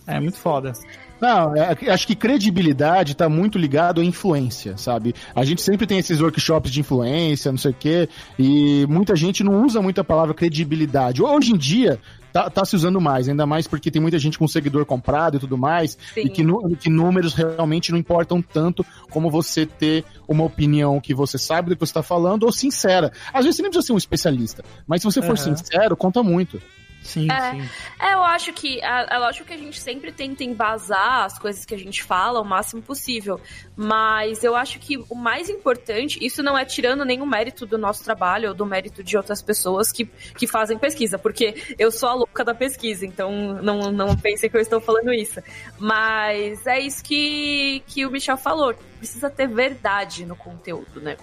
[0.07, 0.73] É muito foda.
[1.21, 5.15] Não, é, acho que credibilidade está muito ligado à influência, sabe?
[5.35, 8.09] A gente sempre tem esses workshops de influência, não sei o quê,
[8.39, 11.23] e muita gente não usa muito a palavra credibilidade.
[11.23, 11.99] Hoje em dia,
[12.37, 15.41] tá, tá se usando mais, ainda mais porque tem muita gente com seguidor comprado e
[15.41, 16.21] tudo mais, Sim.
[16.21, 16.45] e que,
[16.79, 21.77] que números realmente não importam tanto como você ter uma opinião que você sabe do
[21.77, 23.11] que você está falando ou sincera.
[23.33, 26.61] Às vezes você nem precisa ser um especialista, mas se você for sincero, conta muito.
[27.07, 27.29] Sim,
[28.01, 31.39] É, é, eu acho que é, é lógico que a gente sempre tenta embasar as
[31.39, 33.41] coisas que a gente fala o máximo possível.
[33.77, 38.05] Mas eu acho que o mais importante, isso não é tirando nenhum mérito do nosso
[38.05, 40.05] trabalho ou do mérito de outras pessoas que,
[40.37, 44.57] que fazem pesquisa, porque eu sou a louca da pesquisa, então não, não pensem que
[44.57, 45.41] eu estou falando isso.
[45.79, 48.75] Mas é isso que, que o Michel falou.
[48.99, 51.17] Precisa ter verdade no conteúdo, né?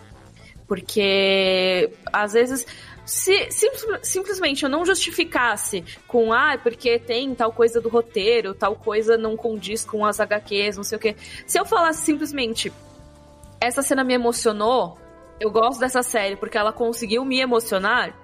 [0.68, 2.66] Porque às vezes.
[3.06, 3.70] Se sim-
[4.02, 9.36] simplesmente eu não justificasse com, ah, porque tem tal coisa do roteiro, tal coisa não
[9.36, 11.16] condiz com as HQs, não sei o quê.
[11.46, 12.72] Se eu falasse simplesmente,
[13.60, 14.98] essa cena me emocionou,
[15.40, 18.18] eu gosto dessa série porque ela conseguiu me emocionar,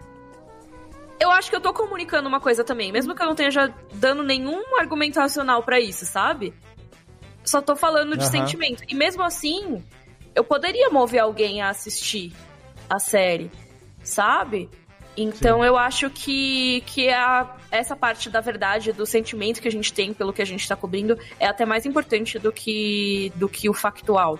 [1.19, 4.23] eu acho que eu tô comunicando uma coisa também, mesmo que eu não esteja dando
[4.23, 6.53] nenhum argumento racional pra isso, sabe?
[7.43, 8.31] Só tô falando de Aham.
[8.31, 8.83] sentimento.
[8.87, 9.83] E mesmo assim,
[10.33, 12.31] eu poderia mover alguém a assistir
[12.89, 13.51] a série,
[14.09, 14.69] sabe?
[15.15, 19.91] Então eu acho que, que a, essa parte da verdade, do sentimento que a gente
[19.91, 23.69] tem pelo que a gente tá cobrindo, é até mais importante do que, do que
[23.69, 24.39] o factual.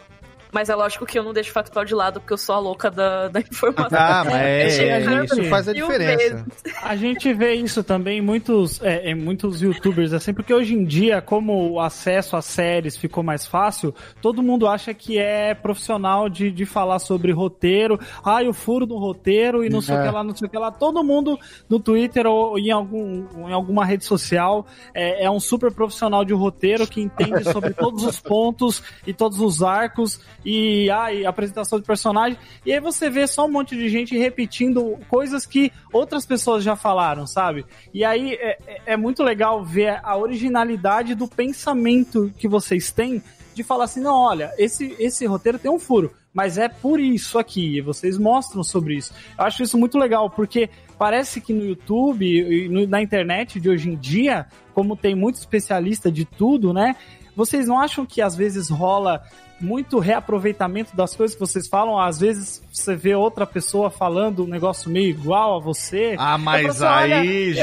[0.51, 2.59] Mas é lógico que eu não deixo o factual de lado, porque eu sou a
[2.59, 3.97] louca da, da informação.
[3.99, 6.45] Ah, mas é- chego é- isso faz a diferença.
[6.81, 10.83] A gente vê isso também em muitos, é, em muitos youtubers, assim, porque hoje em
[10.83, 16.27] dia, como o acesso às séries ficou mais fácil, todo mundo acha que é profissional
[16.27, 20.07] de, de falar sobre roteiro, ai, o furo do roteiro e não sei o É.
[20.07, 20.71] que lá, não sei o que lá.
[20.71, 21.37] Todo mundo
[21.69, 26.33] no Twitter ou em, algum, em alguma rede social é, é um super profissional de
[26.33, 31.85] roteiro que entende sobre todos os pontos e todos os arcos e ai, apresentação de
[31.85, 32.37] personagem.
[32.65, 36.75] E aí você vê só um monte de gente repetindo coisas que outras pessoas já
[36.75, 37.65] falaram, sabe?
[37.93, 43.21] E aí é, é- é muito legal ver a originalidade do pensamento que vocês têm
[43.53, 47.37] de falar assim, não, olha, esse, esse roteiro tem um furo, mas é por isso
[47.37, 49.13] aqui, e vocês mostram sobre isso.
[49.37, 53.89] Eu acho isso muito legal, porque parece que no YouTube e na internet de hoje
[53.89, 56.95] em dia, como tem muito especialista de tudo, né?
[57.35, 59.21] Vocês não acham que às vezes rola
[59.61, 61.99] muito reaproveitamento das coisas que vocês falam?
[61.99, 66.15] Às vezes você vê outra pessoa falando um negócio meio igual a você.
[66.17, 67.61] Ah, Eu mas olha, aí, acho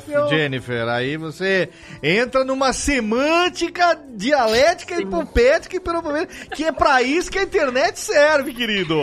[0.00, 1.68] Jeff, eu- Jennifer, aí você
[2.02, 7.42] entra numa semântica dialética e hipopética e pelo menos que é pra isso que a
[7.44, 9.00] internet serve, querido.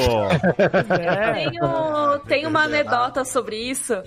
[0.96, 4.02] Tenho, tem uma anedota sobre isso,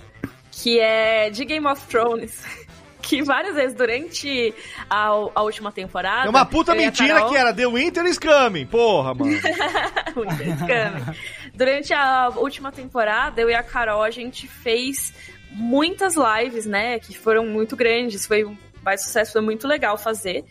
[0.51, 2.66] que é de Game of Thrones.
[3.07, 4.53] Que várias vezes durante
[4.89, 6.27] a, a última temporada.
[6.27, 9.31] É uma puta mentira Carol- que era The Winter is Coming, porra, mano.
[10.15, 11.17] Winter Coming.
[11.53, 15.13] Durante a última temporada, eu e a Carol, a gente fez
[15.51, 16.99] muitas lives, né?
[16.99, 18.25] Que foram muito grandes.
[18.25, 20.43] Foi um mais sucesso, foi muito legal fazer.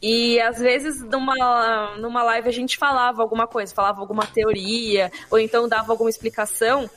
[0.00, 5.38] E às vezes numa, numa live a gente falava alguma coisa, falava alguma teoria, ou
[5.38, 6.90] então dava alguma explicação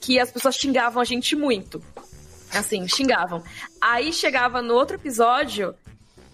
[0.00, 1.82] que as pessoas xingavam a gente muito.
[2.52, 3.42] Assim, xingavam.
[3.80, 5.74] Aí chegava no outro episódio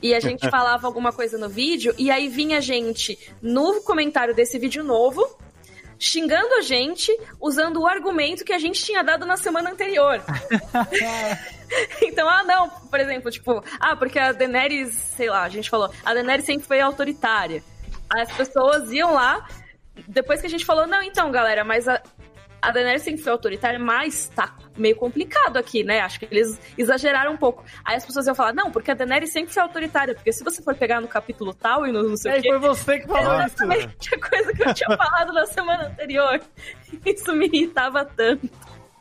[0.03, 4.59] e a gente falava alguma coisa no vídeo, e aí vinha gente no comentário desse
[4.59, 5.27] vídeo novo
[5.99, 10.23] xingando a gente usando o argumento que a gente tinha dado na semana anterior.
[12.03, 15.91] então, ah, não, por exemplo, tipo, ah, porque a Daenerys, sei lá, a gente falou,
[16.05, 17.63] a Daenerys sempre foi autoritária.
[18.15, 19.49] As pessoas iam lá,
[20.07, 22.03] depois que a gente falou, não, então, galera, mas a,
[22.69, 26.01] a Daenerys sempre foi autoritária, mas tá meio complicado aqui, né?
[26.01, 27.65] Acho que eles exageraram um pouco.
[27.85, 30.63] Aí as pessoas iam falar, não, porque a Daenerys sempre foi autoritária, porque se você
[30.63, 32.49] for pegar no capítulo tal e no não sei É, o quê...
[32.49, 33.45] foi você que falou isso.
[33.47, 36.41] Exatamente a coisa que eu tinha falado na semana anterior.
[37.05, 38.49] Isso me irritava tanto.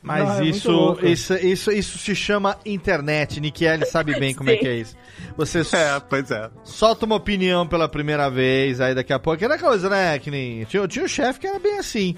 [0.03, 3.40] Mas Não, é isso, isso, isso, isso se chama internet.
[3.40, 4.98] Nikiele sabe bem como é que é isso.
[5.38, 6.52] Você É, pois é.
[6.65, 9.41] solta uma opinião pela primeira vez, aí daqui a pouco.
[9.41, 10.19] Era coisa, né?
[10.19, 10.65] Que nem.
[10.65, 12.18] Tinha, tinha um chefe que era bem assim.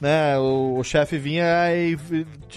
[0.00, 1.44] Né, o, o chefe vinha
[1.74, 1.96] e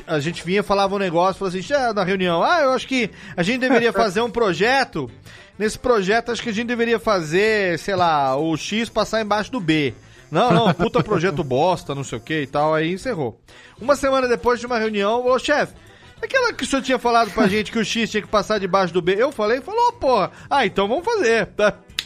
[0.05, 3.09] a gente vinha falava um negócio, falava assim, "Ah, na reunião, ah, eu acho que
[3.37, 5.09] a gente deveria fazer um projeto.
[5.57, 9.59] Nesse projeto, acho que a gente deveria fazer, sei lá, o X passar embaixo do
[9.59, 9.93] B.
[10.31, 13.39] Não, não, puta projeto bosta, não sei o que e tal, aí encerrou.
[13.81, 15.73] Uma semana depois de uma reunião, ô chefe,
[16.21, 18.93] aquela que o senhor tinha falado pra gente que o X tinha que passar debaixo
[18.93, 21.47] do B, eu falei, falou, porra, ah, então vamos fazer.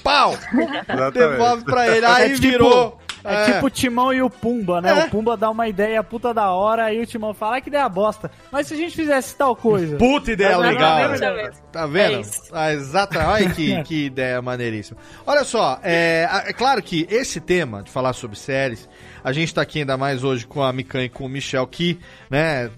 [0.04, 0.34] Pau!
[0.88, 1.14] Exatamente.
[1.14, 3.00] Devolve pra ele, aí É tipo- virou.
[3.24, 3.54] É, É.
[3.54, 4.90] tipo o Timão e o Pumba, né?
[4.90, 5.06] É.
[5.06, 7.88] O Pumba dá uma ideia puta da hora, aí o Timão fala, ah, que ideia
[7.88, 8.30] bosta.
[8.52, 9.96] Mas se a gente fizesse tal coisa...
[9.98, 11.14] Puta ideia É legal.
[11.14, 11.58] exatamente.
[11.72, 12.20] Tá vendo?
[12.20, 12.22] É.
[12.52, 13.18] Ah, exato.
[13.20, 14.98] Olha que, que ideia maneiríssima.
[15.26, 18.88] Olha só, é, é claro que esse tema de falar sobre séries,
[19.24, 21.98] a gente tá aqui ainda mais hoje com a Mikan e com o Michel, que,
[22.30, 22.70] né,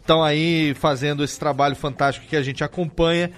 [0.00, 3.30] estão aí fazendo esse trabalho fantástico que a gente acompanha.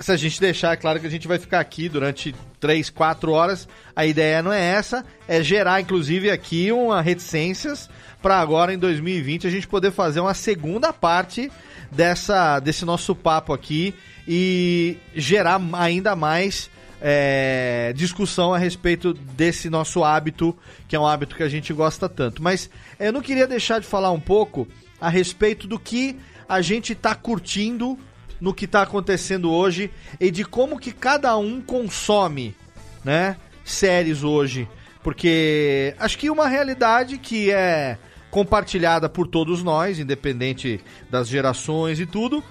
[0.00, 3.32] Se a gente deixar, é claro que a gente vai ficar aqui durante 3, 4
[3.32, 3.68] horas.
[3.94, 7.90] A ideia não é essa, é gerar, inclusive, aqui uma reticências
[8.22, 11.52] para agora, em 2020, a gente poder fazer uma segunda parte
[11.92, 13.94] dessa, desse nosso papo aqui
[14.26, 20.56] e gerar ainda mais é, discussão a respeito desse nosso hábito,
[20.88, 22.42] que é um hábito que a gente gosta tanto.
[22.42, 24.66] Mas eu não queria deixar de falar um pouco
[24.98, 26.16] a respeito do que
[26.48, 27.98] a gente está curtindo
[28.40, 32.56] no que está acontecendo hoje e de como que cada um consome,
[33.04, 34.68] né, séries hoje,
[35.02, 37.98] porque acho que uma realidade que é
[38.30, 40.80] compartilhada por todos nós, independente
[41.10, 42.42] das gerações e tudo,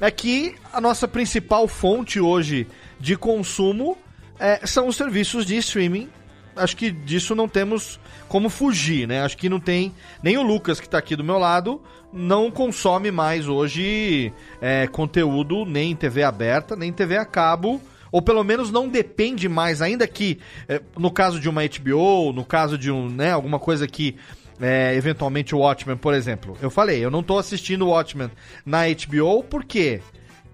[0.00, 2.66] é que a nossa principal fonte hoje
[2.98, 3.96] de consumo
[4.38, 6.08] é, são os serviços de streaming.
[6.54, 7.98] Acho que disso não temos
[8.32, 9.20] como fugir, né?
[9.20, 9.92] Acho que não tem.
[10.22, 15.66] Nem o Lucas, que tá aqui do meu lado, não consome mais hoje é, conteúdo
[15.66, 17.78] nem em TV aberta, nem em TV a cabo.
[18.10, 22.42] Ou pelo menos não depende mais, ainda que é, no caso de uma HBO, no
[22.42, 24.16] caso de um, né, alguma coisa que
[24.58, 26.56] é, eventualmente o Watchmen, por exemplo.
[26.62, 28.30] Eu falei, eu não tô assistindo o Watchmen
[28.64, 30.00] na HBO, por quê?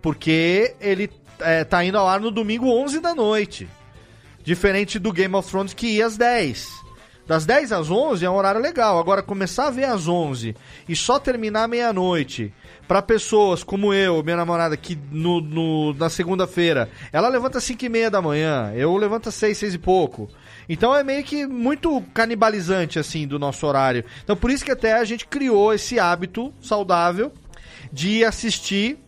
[0.03, 3.69] Porque ele é, tá indo ao ar no domingo 11 da noite.
[4.43, 6.88] Diferente do Game of Thrones que ia às 10.
[7.29, 8.99] Das 10 às 11 é um horário legal.
[8.99, 10.57] Agora, começar a ver às 11
[10.89, 12.53] e só terminar meia-noite,
[12.89, 17.85] para pessoas como eu, minha namorada, que no, no- na segunda-feira, ela levanta às 5
[17.85, 20.29] e meia da manhã, eu levanto às 6, 6 e pouco.
[20.71, 24.05] Então é meio que muito canibalizante, assim, do nosso horário.
[24.25, 27.31] Então por isso que até a gente criou esse hábito saudável
[27.93, 28.99] de assistir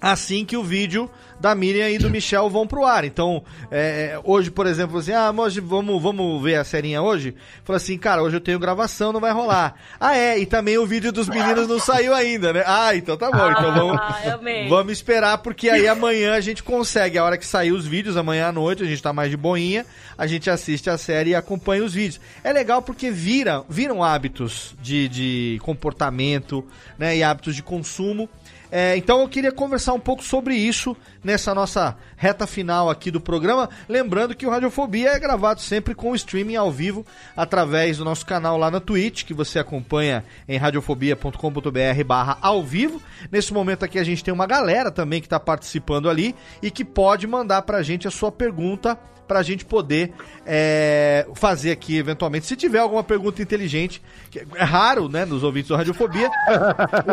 [0.00, 1.10] assim que o vídeo
[1.40, 3.04] da Miriam e do Michel vão pro ar.
[3.04, 7.34] Então, é, é, hoje, por exemplo, assim, ah, hoje vamos, vamos ver a serinha hoje?
[7.64, 9.74] Fala assim, cara, hoje eu tenho gravação, não vai rolar.
[9.98, 12.62] Ah, é, e também o vídeo dos meninos não saiu ainda, né?
[12.66, 14.68] Ah, então tá bom, então vamos, Ah, amei.
[14.68, 18.48] vamos esperar, porque aí amanhã a gente consegue, a hora que sair os vídeos, amanhã
[18.48, 19.86] à noite, a gente tá mais de boinha,
[20.18, 22.20] a gente assiste a série e acompanha os vídeos.
[22.44, 26.64] É legal porque vira, viram hábitos de, de comportamento,
[26.98, 28.28] né, e hábitos de consumo.
[28.70, 33.20] É, então eu queria conversar um pouco sobre isso nessa nossa reta final aqui do
[33.20, 33.68] programa.
[33.88, 37.04] Lembrando que o Radiofobia é gravado sempre com streaming ao vivo
[37.36, 43.02] através do nosso canal lá na Twitch, que você acompanha em radiofobia.com.br barra ao vivo.
[43.30, 46.84] Nesse momento aqui a gente tem uma galera também que está participando ali e que
[46.84, 48.98] pode mandar pra gente a sua pergunta
[49.30, 50.10] pra gente poder
[50.44, 52.46] é, fazer aqui eventualmente.
[52.46, 56.28] Se tiver alguma pergunta inteligente, que é raro, né, nos ouvintes do Radiofobia,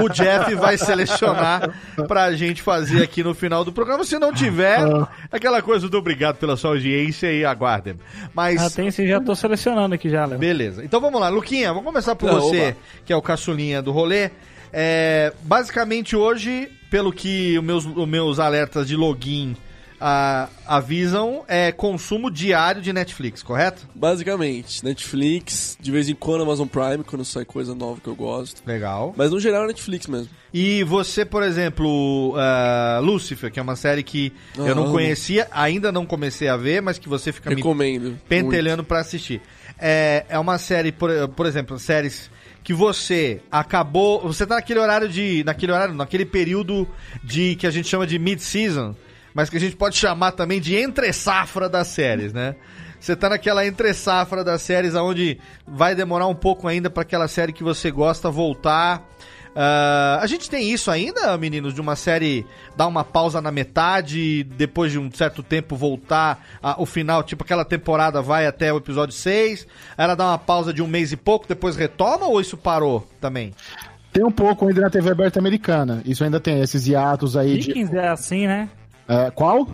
[0.03, 1.69] o Jeff vai selecionar
[2.07, 4.03] pra gente fazer aqui no final do programa.
[4.03, 4.79] Se não tiver,
[5.31, 7.93] aquela coisa do obrigado pela sua audiência e aguardem.
[8.33, 10.39] Mas Ah, tem sim, já tô selecionando aqui já, Léo.
[10.39, 10.83] Beleza.
[10.83, 12.77] Então vamos lá, Luquinha, vamos começar por Ah, você, oba.
[13.05, 14.31] que é o caçulinha do rolê.
[14.73, 19.55] É, basicamente hoje, pelo que os meus, os meus alertas de login
[19.99, 23.87] ah, avisam, é consumo diário de Netflix, correto?
[23.95, 28.61] Basicamente, Netflix, de vez em quando Amazon Prime, quando sai coisa nova que eu gosto.
[28.65, 29.13] Legal.
[29.17, 30.29] Mas no geral é Netflix mesmo.
[30.53, 34.91] E você, por exemplo, ah, Lucifer, que é uma série que eu não Ah.
[34.91, 39.41] conhecia, ainda não comecei a ver, mas que você fica Recomendo, me pentelhando pra assistir.
[39.79, 42.29] É, é uma série, por, por exemplo, séries
[42.63, 46.87] que você acabou, você tá naquele horário de, naquele horário, naquele período
[47.23, 48.93] de que a gente chama de mid-season,
[49.37, 52.55] mas que a gente pode chamar também de entre-safra das séries, né?
[52.99, 55.37] Você tá naquela entre-safra das séries onde
[55.67, 59.03] vai demorar um pouco ainda pra aquela série que você gosta voltar.
[59.55, 62.45] Ah, a gente tem isso ainda, meninos, de uma série
[62.75, 67.43] dar uma pausa na metade, depois de um certo tempo voltar a- o final, tipo
[67.43, 71.15] aquela temporada vai até o episódio 6, ela dá uma pausa de um mês e
[71.17, 73.53] pouco, depois retoma ou isso parou também?
[74.11, 76.01] Tem um pouco ainda na TV aberta americana.
[76.05, 77.67] Isso ainda tem esses hiatos aí de.
[77.67, 78.67] Vikings é assim, né?
[79.07, 79.67] É, qual?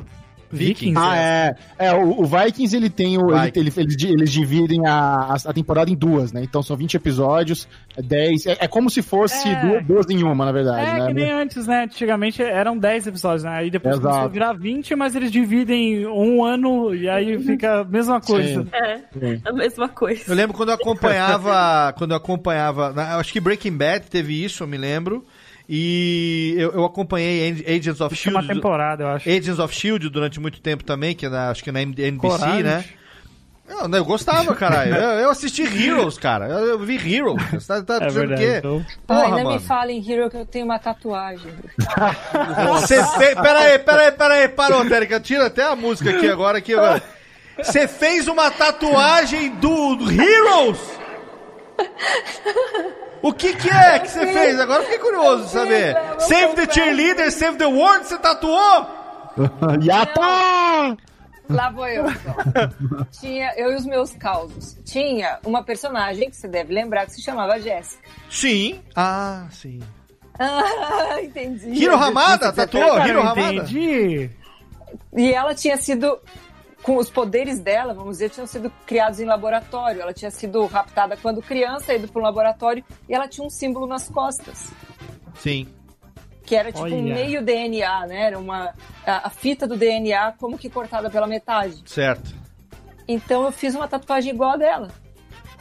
[0.55, 0.95] Vikings.
[0.95, 1.55] Ah, é.
[1.79, 3.35] É, o, o Vikings ele tem o.
[3.35, 6.43] Ele, ele- eles, di- eles dividem a, a, temporada em duas, né?
[6.43, 8.45] Então são 20 episódios, 10.
[8.45, 9.55] É, é como se fosse É.
[9.65, 11.07] duas, duas em uma, na verdade, É, né?
[11.07, 11.85] que nem antes, né?
[11.85, 13.49] Antigamente eram 10 episódios, né?
[13.49, 14.07] Aí depois Exato.
[14.09, 18.67] começou a virar 20, mas eles dividem um ano e aí fica a mesma coisa.
[18.73, 18.99] É,
[19.45, 20.21] a mesma coisa.
[20.27, 24.67] Eu lembro quando eu acompanhava, quando eu acompanhava, acho que Breaking Bad teve isso, eu
[24.67, 25.25] me lembro.
[25.67, 28.47] E eu, eu acompanhei Ag- Agents of uma Shield.
[28.55, 29.29] temporada, eu acho.
[29.29, 32.63] Agents of Shield durante muito tempo também, que é na- acho que na NBC, Coragem.
[32.63, 32.83] né?
[33.67, 34.93] Eu, eu gostava, caralho.
[34.93, 36.47] Eu, eu assisti Heroes, cara.
[36.49, 37.41] Eu, eu vi Heroes.
[37.53, 38.57] Você tá, tá É dizendo verdade, o quê?
[38.59, 38.85] então.
[39.07, 39.51] Porra, ainda mano.
[39.53, 41.49] me fala em Hero que eu tenho uma tatuagem.
[42.73, 43.33] Você fez.
[43.39, 45.17] Peraí, peraí, peraí, parou, Térica.
[45.21, 46.57] Tira até a música aqui agora.
[46.57, 47.01] Aqui, agora.
[47.57, 50.79] Você fez uma tatuagem do do Heroes?
[53.23, 54.59] O que que é que você fez?
[54.59, 55.95] Agora eu fiquei curioso de saber.
[56.19, 58.85] Save the cheerleader, save the world, você tatuou?
[59.81, 60.97] Yata!
[61.49, 62.35] Lá vou eu, então.
[63.19, 64.77] Tinha, eu e os meus causos.
[64.83, 68.03] Tinha uma personagem que você deve lembrar que se chamava Jéssica.
[68.29, 68.81] Sim.
[68.95, 69.79] Ah, sim.
[70.37, 71.69] Ah, entendi.
[71.69, 73.05] Hiro Hamada, tatuou?
[73.07, 73.53] Hiro Hamada?
[73.53, 74.29] Entendi.
[75.15, 76.19] E ela tinha sido,
[76.83, 80.01] com os poderes dela, vamos dizer, tinham sido criados em laboratório.
[80.01, 83.87] Ela tinha sido raptada quando criança, ido para um laboratório, e ela tinha um símbolo
[83.87, 84.69] nas costas.
[85.35, 85.65] Sim.
[86.45, 87.15] Que era tipo um Olha.
[87.15, 88.27] meio DNA, né?
[88.27, 88.73] Era uma,
[89.05, 91.81] a, a fita do DNA como que cortada pela metade.
[91.85, 92.35] Certo.
[93.07, 94.91] Então eu fiz uma tatuagem igual a dela.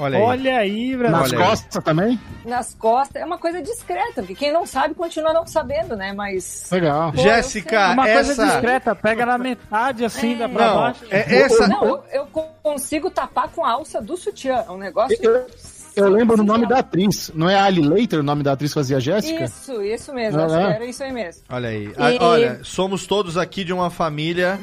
[0.02, 0.22] Olha aí.
[0.24, 1.38] Olha aí, Brasil.
[1.38, 2.20] Nas costas também?
[2.44, 3.22] Nas costas.
[3.22, 6.12] É uma coisa discreta, porque quem não sabe continua não sabendo, né?
[6.12, 6.68] Mas.
[6.70, 7.12] Legal.
[7.12, 8.46] Pô, eu Jéssica, Uma coisa essa.
[8.46, 11.04] discreta, pega na metade assim, dá pra Não, baixo.
[11.10, 11.68] é essa.
[11.68, 12.26] Não, eu, eu
[12.62, 14.64] consigo tapar com a alça do sutiã.
[14.66, 15.16] É um negócio.
[15.22, 15.46] Eu,
[15.94, 17.30] eu lembro o nome da atriz.
[17.34, 19.44] Não é a Ali Later o nome da atriz que fazia Jéssica?
[19.44, 20.40] Isso, isso mesmo.
[20.40, 20.74] Ah, acho que é?
[20.74, 21.42] era isso aí mesmo.
[21.50, 21.86] Olha aí.
[21.86, 24.58] E- Ah, Olha, somos todos aqui de uma família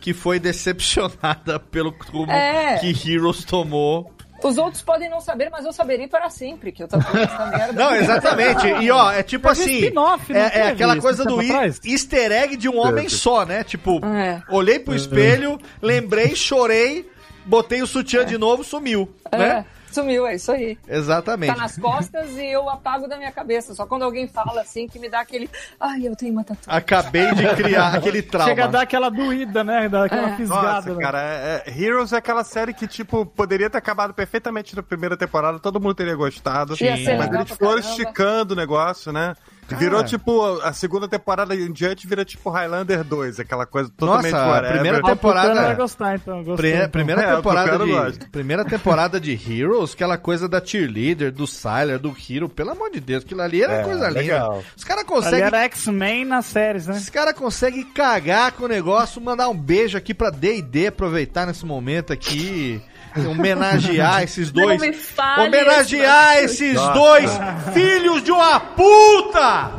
[0.00, 2.78] que foi decepcionada pelo rumo É.
[2.78, 4.12] que Heroes tomou.
[4.44, 7.72] Os outros podem não saber, mas eu saberei para sempre que eu tatuei essa merda.
[7.72, 8.66] Não, exatamente.
[8.66, 9.90] E ó, é tipo assim.
[10.28, 13.64] É, é aquela isso, coisa do easter egg de um homem só, né?
[13.64, 14.42] Tipo, É.
[14.50, 17.10] olhei pro espelho, lembrei, chorei,
[17.46, 19.08] botei o sutiã de novo, sumiu.
[19.32, 19.66] É, Né?
[19.94, 20.78] Sumiu, é isso aí.
[20.88, 21.52] Exatamente.
[21.54, 23.74] Tá nas costas e eu apago da minha cabeça.
[23.74, 25.48] Só quando alguém fala assim que me dá aquele.
[25.80, 26.78] Ai, eu tenho uma tatuagem.
[26.78, 28.48] Acabei de criar aquele trauma.
[28.48, 29.88] Chega a dar aquela doída, né?
[29.88, 30.36] Daquela É.
[30.36, 30.62] fisgada.
[30.72, 31.02] Nossa, né?
[31.02, 35.16] cara, é, é- Heroes é aquela série que, tipo, poderia ter acabado perfeitamente na primeira
[35.16, 36.76] temporada, todo mundo teria gostado.
[36.76, 39.34] Ser Mas eles foram esticando o negócio, né?
[39.78, 44.44] Virou, tipo, a segunda temporada em diante vira, tipo, Highlander 2, aquela coisa totalmente Nossa,
[44.44, 44.72] a whatever.
[44.72, 46.36] primeira Ah, temporada- vai gostar, então.
[46.38, 46.90] Gostou, Primeira, então.
[46.90, 48.26] primeira É, temporada de gosta.
[48.32, 53.00] primeira temporada de Heroes, aquela coisa da cheerleader, do Sylar, do Hero, pelo amor de
[53.00, 54.52] Deus, aquilo ali era É, coisa legal.
[54.58, 54.64] linda.
[54.76, 56.94] Os caras conseguem, era X-Men nas séries, né?
[56.96, 61.64] os cara conseguem cagar com o negócio, mandar um beijo aqui pra D&D aproveitar nesse
[61.64, 62.80] momento aqui,
[63.28, 66.92] homenagear esses dois, Não me fale homenagear esse esses Nossa.
[66.92, 67.30] dois
[67.72, 69.70] filhos de uma puta.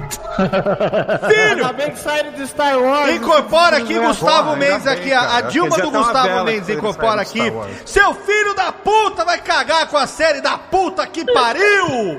[1.23, 3.11] Ainda bem que saíram de Star Wars.
[3.15, 5.41] Incorpora aqui Porra, Gustavo ainda Mendes bem, aqui, a, a.
[5.41, 7.39] Dilma do Gustavo Mendes incorpora aqui.
[7.85, 12.17] Seu filho da puta vai cagar com a série da puta que pariu!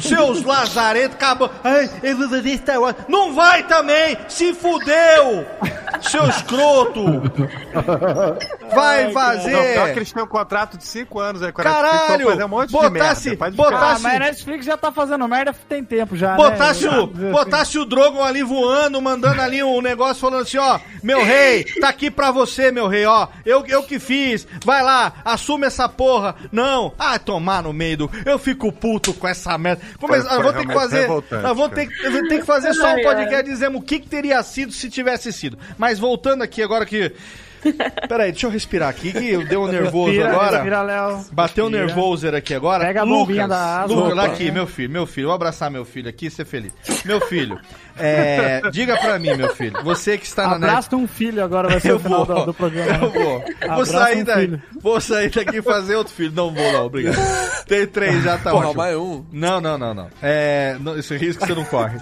[0.00, 1.50] Seus lazaretos, acabou.
[1.64, 2.96] Ai, eu vou fazer Star Wars.
[3.08, 4.16] Não vai também!
[4.28, 5.46] Se fudeu!
[6.02, 7.04] Seu escroto!
[8.74, 9.92] Vai Não, pior fazer!
[9.92, 12.26] que eles têm um contrato de 5 anos aí com a Netflix, Caralho!
[12.30, 13.50] fazer um monte Botasse- de merda.
[13.56, 16.98] Botasse- Ah, mas a Netflix já tá fazendo merda tem tempo já, Botasse né?
[16.98, 21.64] o, botasse o Drogon ali voando, mandando ali um negócio falando assim, ó, meu rei,
[21.80, 25.88] tá aqui pra você, meu rei, ó, eu, eu que fiz, vai lá, assume essa
[25.88, 26.34] porra.
[26.50, 29.82] Não, ah, tomar no meio do, eu fico puto com essa merda.
[30.00, 31.88] Come- Foi- foi eu vou ter que fazer, eu vou ter,
[32.28, 35.58] ter que fazer só um podcast dizendo o que que teria sido se tivesse sido.
[35.76, 37.12] Mas voltando aqui agora que...
[38.08, 40.56] Peraí, deixa eu respirar aqui, que eu dei um nervoso Respira, agora.
[40.56, 41.24] respira, Léo.
[41.32, 42.84] Bateu um nervoso aqui agora.
[42.84, 43.94] Pega a Lucas, da asa.
[43.94, 45.26] Lucas, lá aqui, meu filho, meu filho.
[45.28, 46.72] Vou abraçar meu filho aqui e ser feliz.
[47.04, 47.58] Meu filho,
[47.98, 49.82] é, diga pra mim, meu filho.
[49.82, 50.64] Você que está na net.
[50.70, 53.04] Abraça um filho agora, vai ser Eu o final vou, do, do programa.
[53.04, 53.38] eu vou.
[53.40, 54.62] Vou Abraça sair, um daí, filho.
[54.80, 56.32] vou sair daqui e fazer outro filho.
[56.34, 57.16] Não vou, não, obrigado.
[57.66, 58.82] Tem três, já tá Porra, ótimo.
[58.82, 59.24] mais um.
[59.32, 60.08] Não, não, não, não.
[60.22, 61.98] É, não, esse risco você não corre.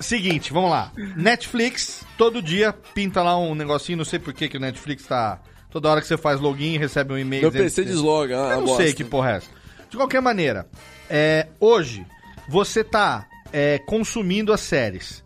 [0.00, 0.92] Seguinte, vamos lá.
[1.16, 5.40] Netflix, todo dia pinta lá um negocinho, não sei por que que o Netflix tá...
[5.70, 7.42] Toda hora que você faz login, recebe um e-mail...
[7.42, 8.84] Meu dizendo PC desloga, ah, Eu não bosta.
[8.84, 9.50] sei que porra é essa.
[9.90, 10.66] De qualquer maneira,
[11.10, 12.06] é, hoje
[12.48, 15.22] você tá é, consumindo as séries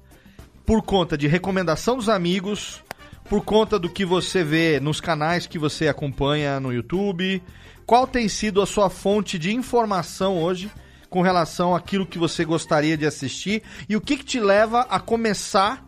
[0.67, 2.83] por conta de recomendação dos amigos,
[3.29, 7.43] por conta do que você vê nos canais que você acompanha no YouTube.
[7.87, 10.71] Qual tem sido a sua fonte de informação hoje
[11.13, 14.99] com relação àquilo que você gostaria de assistir e o que, que te leva a
[14.99, 15.87] começar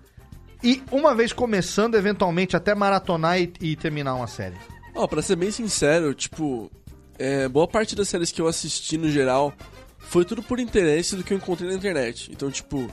[0.62, 4.54] e, uma vez começando, eventualmente até maratonar e, e terminar uma série?
[4.94, 6.70] Ó, pra ser bem sincero, tipo,
[7.18, 9.54] é, boa parte das séries que eu assisti no geral
[9.98, 12.30] foi tudo por interesse do que eu encontrei na internet.
[12.30, 12.86] Então, tipo,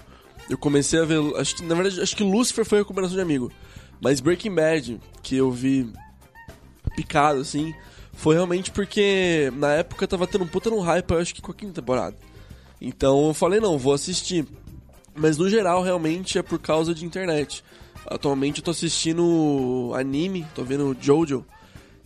[0.49, 1.19] eu comecei a ver.
[1.35, 3.51] Acho que, na verdade, acho que Lucifer foi recomendação de amigo.
[3.99, 5.91] Mas Breaking Bad, que eu vi
[6.95, 7.73] picado, assim,
[8.21, 11.51] foi realmente porque na época tava tendo um puta no hype, eu acho que com
[11.51, 12.15] a quinta temporada.
[12.79, 14.45] Então eu falei, não, vou assistir.
[15.15, 17.63] Mas no geral, realmente é por causa de internet.
[18.05, 21.43] Atualmente eu tô assistindo anime, tô vendo Jojo.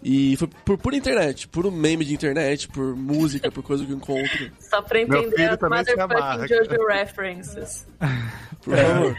[0.02, 3.92] E foi por, por internet, por um meme de internet, por música, por coisa que
[3.92, 4.52] eu encontro.
[4.58, 7.86] Só pra entender as motherfucking Jojo references.
[8.64, 9.16] Por favor.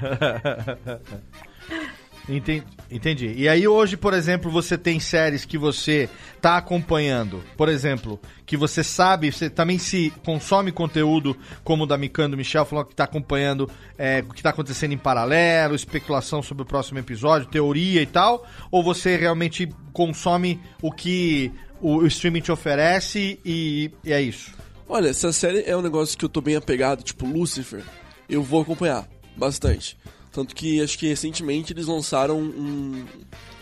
[2.28, 3.32] Entendi.
[3.36, 6.08] E aí hoje, por exemplo, você tem séries que você
[6.40, 11.96] tá acompanhando, por exemplo, que você sabe, você também se consome conteúdo como o da
[11.96, 16.62] Mikando Michel falou que tá acompanhando é, o que tá acontecendo em paralelo, especulação sobre
[16.62, 22.40] o próximo episódio, teoria e tal, ou você realmente consome o que o, o streaming
[22.40, 24.52] te oferece e, e é isso?
[24.88, 27.82] Olha, essa série é um negócio que eu tô bem apegado, tipo Lucifer.
[28.28, 29.96] Eu vou acompanhar bastante.
[30.36, 33.06] Tanto que acho que recentemente eles lançaram um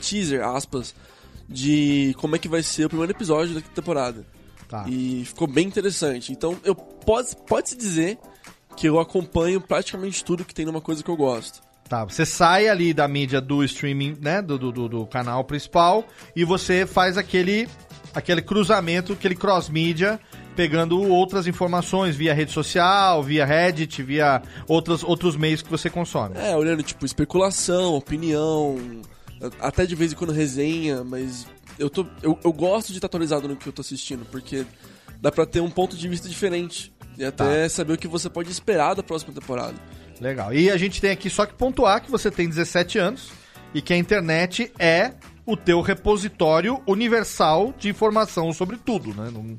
[0.01, 0.93] teaser, aspas,
[1.49, 4.27] de como é que vai ser o primeiro episódio da temporada.
[4.69, 4.85] Tá.
[4.89, 6.33] E ficou bem interessante.
[6.33, 8.19] Então, eu pode, pode se dizer
[8.77, 11.63] que eu acompanho praticamente tudo que tem numa coisa que eu gosto.
[11.89, 16.05] Tá, você sai ali da mídia do streaming, né, do, do, do- do canal principal
[16.35, 17.69] e você faz aquele,
[18.13, 20.19] aquele cruzamento, aquele cross-mídia,
[20.55, 26.37] pegando outras informações via rede social, via Reddit, via outros, outros meios que você consome.
[26.39, 28.79] É, olhando tipo especulação, opinião,
[29.61, 31.47] até de vez em quando resenha, mas
[31.79, 34.65] eu, tô, eu, eu gosto de estar atualizado no que eu tô assistindo, porque
[35.21, 36.93] dá pra ter um ponto de vista diferente.
[37.17, 39.75] E até saber o que você pode esperar da próxima temporada.
[40.21, 40.53] Legal.
[40.53, 43.31] E a gente tem aqui só que pontuar que você tem 17 anos
[43.73, 45.13] e que a internet é
[45.47, 49.31] o teu repositório universal de informação sobre tudo, né?
[49.33, 49.57] Não,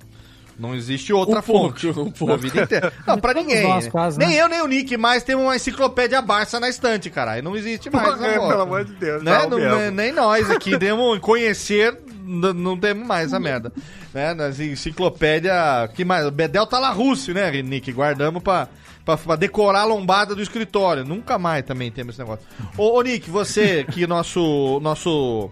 [0.57, 2.37] não existe outra Um pouco, fonte um na pouco.
[2.37, 2.93] vida inteira.
[3.05, 3.63] Não, pra ninguém.
[3.63, 3.91] nós, né?
[3.91, 4.25] quase, né?
[4.27, 7.43] Nem eu, nem o Nick mais tem uma enciclopédia Barça na estante, caralho.
[7.43, 8.07] Não existe mais.
[8.15, 9.39] Porra, essa pelo amor de Deus, Né?
[9.43, 9.91] não Não- mesmo.
[9.95, 13.71] nem nós aqui temos conhecer, não temos mais essa merda.
[14.13, 14.33] Né?
[14.33, 15.89] Nas enciclopédia.
[15.93, 16.25] Que mais?
[16.25, 17.91] O Bedel tá lá russo, né, Nick?
[17.91, 18.67] Guardamos pra,
[19.03, 21.03] pra, pra decorar a lombada do escritório.
[21.03, 22.45] Nunca mais também temos esse negócio.
[22.77, 24.79] Ô, ô Nick, você, que nosso.
[24.81, 25.49] nosso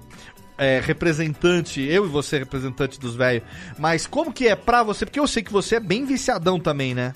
[0.57, 3.43] é, representante, eu e você representante dos velhos,
[3.77, 5.05] mas como que é pra você?
[5.05, 7.13] Porque eu sei que você é bem viciadão também, né?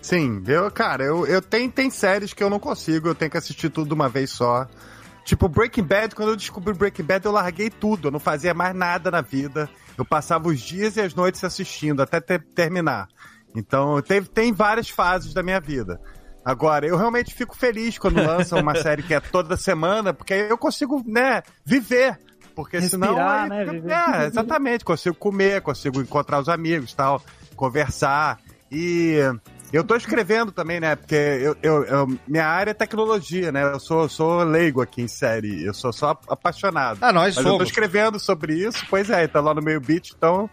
[0.00, 3.36] Sim, eu, cara, eu, eu tenho, tem séries que eu não consigo, eu tenho que
[3.36, 4.66] assistir tudo de uma vez só.
[5.24, 8.74] Tipo, Breaking Bad, quando eu descobri Breaking Bad, eu larguei tudo, eu não fazia mais
[8.74, 9.68] nada na vida.
[9.96, 13.08] Eu passava os dias e as noites assistindo, até ter- terminar.
[13.54, 16.00] Então, teve, tem várias fases da minha vida.
[16.44, 20.48] Agora, eu realmente fico feliz quando lançam uma série que é toda semana, porque aí
[20.48, 22.18] eu consigo, né, viver.
[22.54, 23.08] Porque senão.
[23.14, 23.92] Respirar, aí né, viver.
[23.92, 24.84] É, exatamente.
[24.84, 27.22] Consigo comer, consigo encontrar os amigos tal,
[27.54, 28.38] conversar.
[28.72, 29.18] E
[29.72, 30.96] eu tô escrevendo também, né?
[30.96, 33.62] Porque eu, eu- eu- minha área é tecnologia, né?
[33.72, 35.64] Eu sou, sou leigo aqui em série.
[35.64, 36.98] Eu sou só apaixonado.
[37.00, 37.68] Ah, nós Mas eu tô somos.
[37.68, 38.84] escrevendo sobre isso.
[38.90, 40.48] Pois é, tá lá no meio beat, então.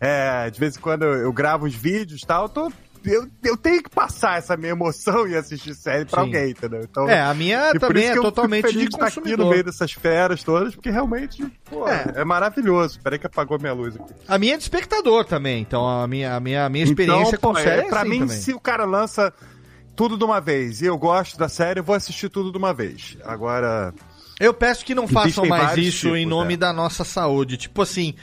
[0.00, 2.72] É, de vez em quando eu, eu gravo os vídeos e tal, eu tô.
[3.04, 6.26] Eu, eu tenho que passar essa minha emoção e assistir série pra Sim.
[6.26, 6.80] alguém, entendeu?
[6.82, 9.44] Então, É, a minha também é totalmente de estar aqui consumidor.
[9.46, 12.12] no meio dessas feras todas, porque realmente, pô, É.
[12.16, 13.00] é, maravilhoso.
[13.02, 14.12] Peraí que apagou minha luz aqui.
[14.26, 17.52] A minha é de espectador também, então a minha, a minha, a minha experiência então,
[17.52, 18.36] com pô, série é, é pra assim mim, também.
[18.36, 19.32] se o cara lança
[19.96, 22.72] tudo de uma vez e eu gosto da série, eu vou assistir tudo de uma
[22.72, 23.16] vez.
[23.24, 23.92] Agora,
[24.40, 26.56] Eu peço que não façam mais isso em tipos, nome é.
[26.56, 27.56] da nossa saúde.
[27.56, 28.14] Tipo assim,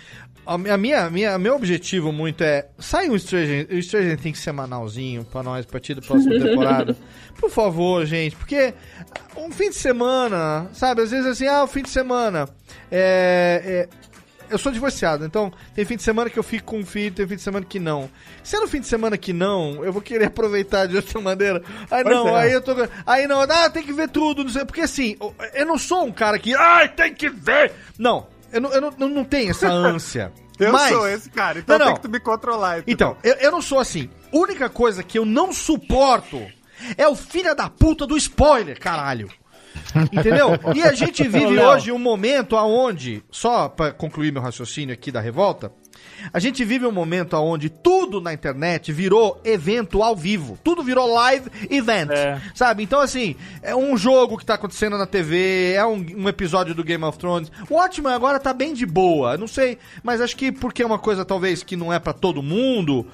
[0.45, 5.41] a minha, minha, meu objetivo muito é sai um Stranger, o Stranger Things semanalzinho pra
[5.43, 6.95] nós, a partir da próxima temporada.
[7.39, 8.73] Por favor, gente, porque
[9.37, 11.01] um fim de semana, sabe?
[11.01, 12.47] Às vezes assim, ah, o fim de semana
[12.91, 14.05] é, é-
[14.47, 17.27] eu sou divorciado, então tem fim de semana que eu fico com um filho, tem
[17.27, 18.07] fim de semana que não.
[18.43, 21.63] Se é no fim de semana que não, eu vou querer aproveitar de outra maneira.
[21.89, 22.41] Aí Pois não, é.
[22.43, 22.73] aí eu tô.
[23.07, 24.63] Aí não, ah, tem que ver tudo, não sei.
[24.63, 25.17] Porque assim,
[25.55, 26.53] eu não sou um cara que.
[26.53, 27.71] Ai, tem que ver!
[27.97, 30.31] Não, eu não, eu não, eu não tenho essa ânsia.
[30.59, 32.01] eu Mas- sou esse cara, então Não, tem não.
[32.01, 32.79] que me controlar.
[32.79, 32.93] entendeu?
[32.93, 34.09] Então, eu, eu não sou assim.
[34.31, 36.41] Única coisa que eu não suporto
[36.97, 39.29] é o filho da puta do spoiler, caralho.
[40.11, 40.51] Entendeu?
[40.73, 45.19] E a gente vive hoje um momento aonde, só pra concluir meu raciocínio aqui da
[45.19, 45.71] revolta,
[46.31, 50.57] a gente vive um momento aonde tudo na internet virou evento ao vivo.
[50.63, 52.09] Tudo virou live event.
[52.11, 52.39] É.
[52.53, 52.83] Sabe?
[52.83, 56.83] Então, assim, é um jogo que tá acontecendo na TV, é um, um episódio do
[56.83, 57.51] Game of Thrones.
[57.69, 59.37] O Watchmen agora tá bem de boa.
[59.37, 62.41] Não sei, mas acho que porque é uma coisa talvez que não é pra todo
[62.43, 63.05] mundo.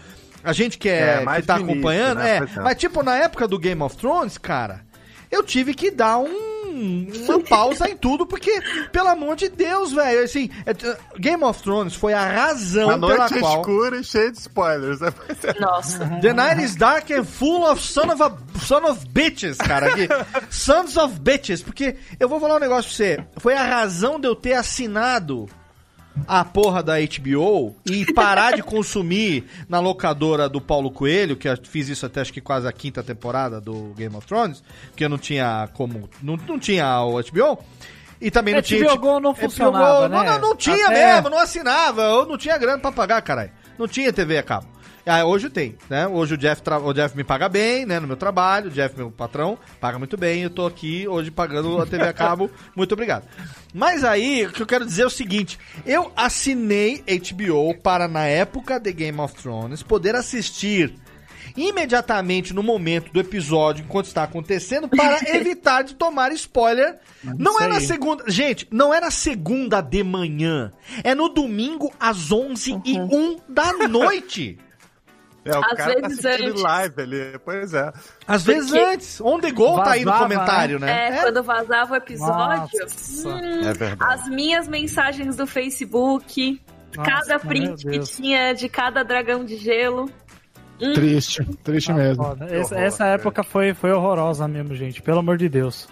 [0.44, 2.38] A gente que, é, É, mais que tá início, acompanhando, né?
[2.38, 2.38] é.
[2.38, 2.62] É.
[2.62, 4.82] Mas tipo, na época do Game of Thrones, cara,
[5.30, 6.28] eu tive que dar um,
[6.72, 8.52] uma pausa em tudo, porque,
[8.92, 10.74] pelo amor de Deus, velho, assim, é,
[11.20, 13.62] Game of Thrones foi a razão a pela noite qual...
[13.62, 15.00] escura e cheia de spoilers.
[15.02, 15.10] né?
[15.60, 16.06] Nossa.
[16.22, 18.32] The night is dark and full of son of, a,
[18.66, 19.88] son of bitches, cara.
[19.88, 20.08] Aqui.
[20.50, 21.62] Sons of bitches.
[21.62, 23.26] Porque eu vou falar um negócio pra você.
[23.38, 25.48] Foi a razão de eu ter assinado
[26.28, 31.58] a porra da HBO e parar de consumir na locadora do Paulo Coelho, que eu
[31.64, 35.10] fiz isso até acho que quase a quinta temporada do Game of Thrones, porque eu
[35.10, 36.10] não tinha como.
[36.22, 37.64] Não, não tinha o HBO.
[38.20, 38.96] E também não HBO tinha.
[38.96, 40.30] Go não HBO funcionava, não, né?
[40.32, 42.02] não, não tinha Até- mesmo, não assinava.
[42.04, 43.52] Eu não tinha grana pra pagar, caralho.
[43.80, 44.68] Não tinha TV a cabo.
[45.06, 46.08] Ah, hoje tem, né?
[46.08, 48.00] Hoje o Jeff, o Jeff me paga bem, né?
[48.00, 48.68] No meu trabalho.
[48.68, 50.44] O Jeff, meu patrão, paga muito bem.
[50.44, 52.50] Eu tô aqui hoje pagando a TV a cabo.
[52.76, 53.26] muito obrigado.
[53.74, 58.26] Mas aí, o que eu quero dizer é o seguinte: eu assinei HBO para, na
[58.26, 60.94] época de Game of Thrones, poder assistir
[61.58, 67.00] imediatamente no momento do episódio, enquanto está acontecendo, para evitar de tomar spoiler.
[67.38, 68.24] Não é na segunda.
[68.28, 70.72] Gente, não é na segunda de manhã.
[71.04, 74.58] É no domingo às 11 e 1 da noite.
[75.44, 76.62] É, o Às cara tá vezes assistindo antes.
[76.62, 77.40] live ali.
[77.44, 77.92] Pois é.
[78.28, 79.22] Às vezes Porque- antes.
[79.22, 81.08] On the go tá aí no Vazava, comentário, né?
[81.18, 82.80] É, quando vazava o episódio,
[83.26, 84.14] hum, É verdade.
[84.14, 86.62] as minhas mensagens do Facebook,
[86.96, 90.10] Nossa, cada print que tinha de cada dragão de gelo.
[90.80, 92.24] Hum, Triste, triste mesmo.
[92.24, 92.46] Foda.
[92.46, 95.02] Essa, essa época foi, foi horrorosa mesmo, gente.
[95.02, 95.88] Pelo amor de Deus.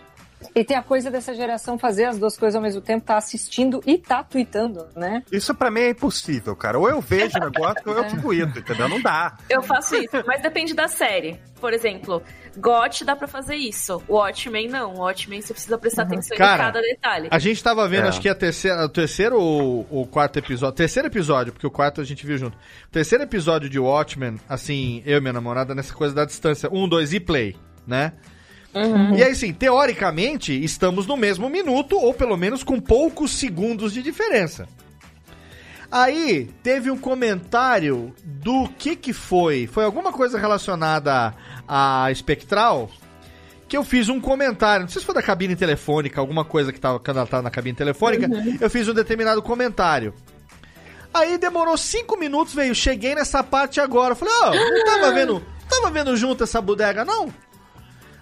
[0.56, 3.82] E tem a coisa dessa geração fazer as duas coisas ao mesmo tempo, tá assistindo
[3.86, 5.22] e tá tweetando, né?
[5.32, 6.80] Isso pra mim é impossível, cara.
[6.80, 8.88] Ou eu vejo o negócio ou eu tweeto, entendeu?
[8.88, 9.38] Não dá.
[9.50, 11.40] Eu faço isso, mas depende da série.
[11.60, 12.24] Por exemplo,
[12.58, 14.02] GOT dá pra fazer isso.
[14.08, 14.94] Watchmen não.
[14.96, 16.38] Watchmen você precisa prestar atenção Uhum.
[16.38, 17.28] Cara, em cada detalhe.
[17.32, 18.08] A gente tava vendo, É.
[18.08, 20.76] acho que a terceira, o terceiro ou o quarto episódio.
[20.76, 22.58] Terceiro episódio, porque o quarto a gente viu junto.
[22.90, 26.70] Terceiro episódio de Watchmen, assim, eu e minha namorada, nessa coisa da distância.
[26.72, 28.14] Um, dois e play, né?
[29.16, 34.02] E aí, assim, teoricamente, estamos no mesmo minuto, ou pelo menos com poucos segundos de
[34.02, 34.68] diferença.
[35.92, 39.66] Aí, teve um comentário do que que foi?
[39.66, 41.34] Foi alguma coisa relacionada
[41.68, 42.92] a Spectral?
[43.68, 46.80] Que eu fiz um comentário, não sei se foi da cabine telefônica, alguma coisa que
[46.80, 48.28] tava, quando ela tava na cabine telefônica,
[48.60, 50.14] eu fiz um determinado comentário.
[51.14, 54.16] Aí demorou cinco minutos, veio, cheguei nessa parte agora.
[54.16, 57.34] Falei, ó, não tava vendo, tava vendo junto essa bodega, não?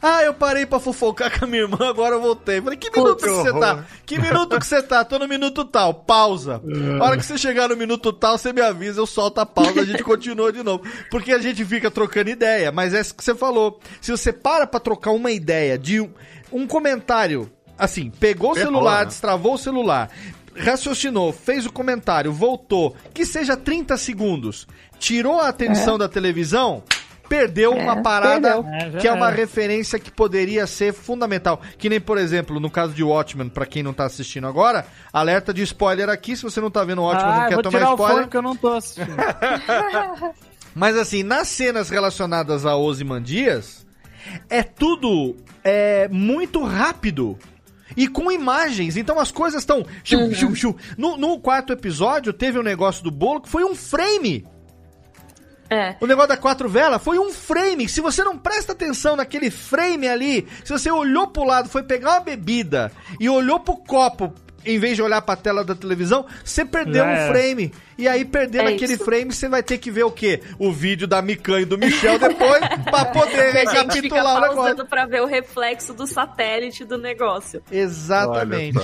[0.01, 2.61] Ah, eu parei pra fofocar com a minha irmã, agora eu voltei.
[2.61, 3.85] Falei, que minuto que você tá?
[4.05, 5.03] Que minuto que você tá?
[5.03, 6.61] Tô no minuto tal, pausa.
[6.99, 9.81] A hora que você chegar no minuto tal, você me avisa, eu solto a pausa,
[9.81, 10.83] a gente continua de novo.
[11.09, 13.79] Porque a gente fica trocando ideia, mas é isso que você falou.
[14.01, 16.09] Se você para pra trocar uma ideia de um,
[16.51, 19.05] um comentário, assim, pegou o celular, né?
[19.05, 20.09] destravou o celular,
[20.55, 24.67] raciocinou, fez o comentário, voltou, que seja 30 segundos,
[24.99, 26.83] tirou a atenção da televisão,
[27.27, 28.97] perdeu uma parada perdeu.
[28.97, 31.61] É, que é uma referência que poderia ser fundamental.
[31.77, 35.53] Que nem, por exemplo, no caso de Watchmen, pra quem não tá assistindo agora, alerta
[35.53, 37.77] de spoiler aqui, se você não tá vendo o Watchmen, ah, não quer vou tomar
[37.79, 38.27] tirar o spoiler.
[38.27, 39.15] que eu não tô assistindo.
[40.73, 43.85] Mas assim, nas cenas relacionadas a Ozymandias,
[44.49, 47.37] é tudo é, muito rápido.
[47.95, 49.85] E com imagens, então as coisas estão.
[50.97, 54.45] No, no quarto episódio, teve um negócio do bolo que foi um frame.
[55.69, 55.95] É.
[55.99, 57.87] O negócio da quatro velas foi um frame.
[57.89, 62.11] Se você não presta atenção naquele frame ali, se você olhou pro lado, foi pegar
[62.11, 64.33] uma bebida e olhou pro copo,
[64.65, 67.73] em vez de olhar pra tela da televisão, você perdeu Já um frame.
[67.97, 69.05] E aí, perdendo É aquele isso.
[69.05, 70.41] frame, você vai ter que ver o quê?
[70.59, 74.85] O vídeo da Mikan e do Michel depois, pra poder a recapitular o negócio.
[74.85, 77.61] pra ver o reflexo do satélite do negócio.
[77.71, 78.77] Exatamente.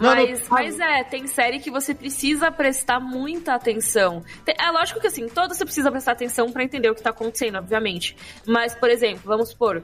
[0.00, 0.04] Só.
[0.06, 4.24] Não, não- Mas, mas é, tem série que você precisa prestar muita atenção.
[4.46, 7.58] É lógico que assim, toda você precisa prestar atenção pra entender o que tá acontecendo,
[7.58, 8.16] obviamente.
[8.46, 9.82] Mas, por exemplo, vamos supor,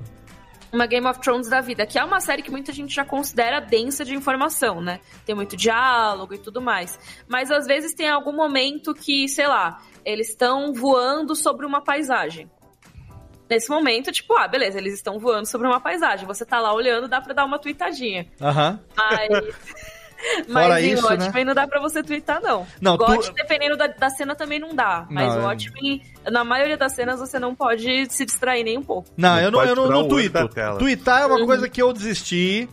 [0.72, 3.60] uma Game of Thrones da vida, que é uma série que muita gente já considera
[3.60, 5.00] densa de informação, né?
[5.24, 6.98] Tem muito diálogo e tudo mais.
[7.28, 12.50] Mas às vezes tem algum momento que, sei lá, eles estão voando sobre uma paisagem.
[13.48, 16.26] Nesse momento, tipo, ah, beleza, eles estão voando sobre uma paisagem.
[16.26, 18.26] Você tá lá olhando, dá pra dar uma tweetadinha.
[18.40, 18.80] Aham.
[18.96, 19.28] Mas.
[20.50, 21.08] Fora Mas em isso, né?
[21.16, 22.66] Watchmen não dá pra você twittar, não.
[22.80, 25.06] Não, GOT, tu- dependendo da, da cena, também não dá.
[25.10, 28.78] Mas Não, o é- Watchmen, na maioria das cenas, você não pode se distrair nem
[28.78, 29.08] um pouco.
[29.16, 30.32] Não, Não eu não, eu não, não o olho tuito.
[30.32, 30.78] da tela.
[30.78, 31.46] Tweetar é uma Uhum.
[31.46, 32.68] coisa que eu desisti.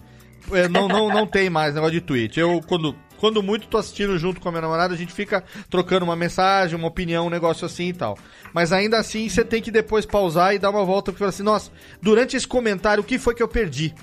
[0.51, 2.37] Eu não, não, não tem mais negócio de tweet.
[2.39, 6.03] Eu, quando, quando muito, tô assistindo junto com a minha namorada, a gente fica trocando
[6.05, 8.17] uma mensagem, uma opinião, um negócio assim e tal.
[8.53, 11.43] Mas ainda assim, você tem que depois pausar e dar uma volta e falar assim,
[11.43, 11.71] nossa,
[12.01, 13.93] durante esse comentário, o que foi que eu perdi?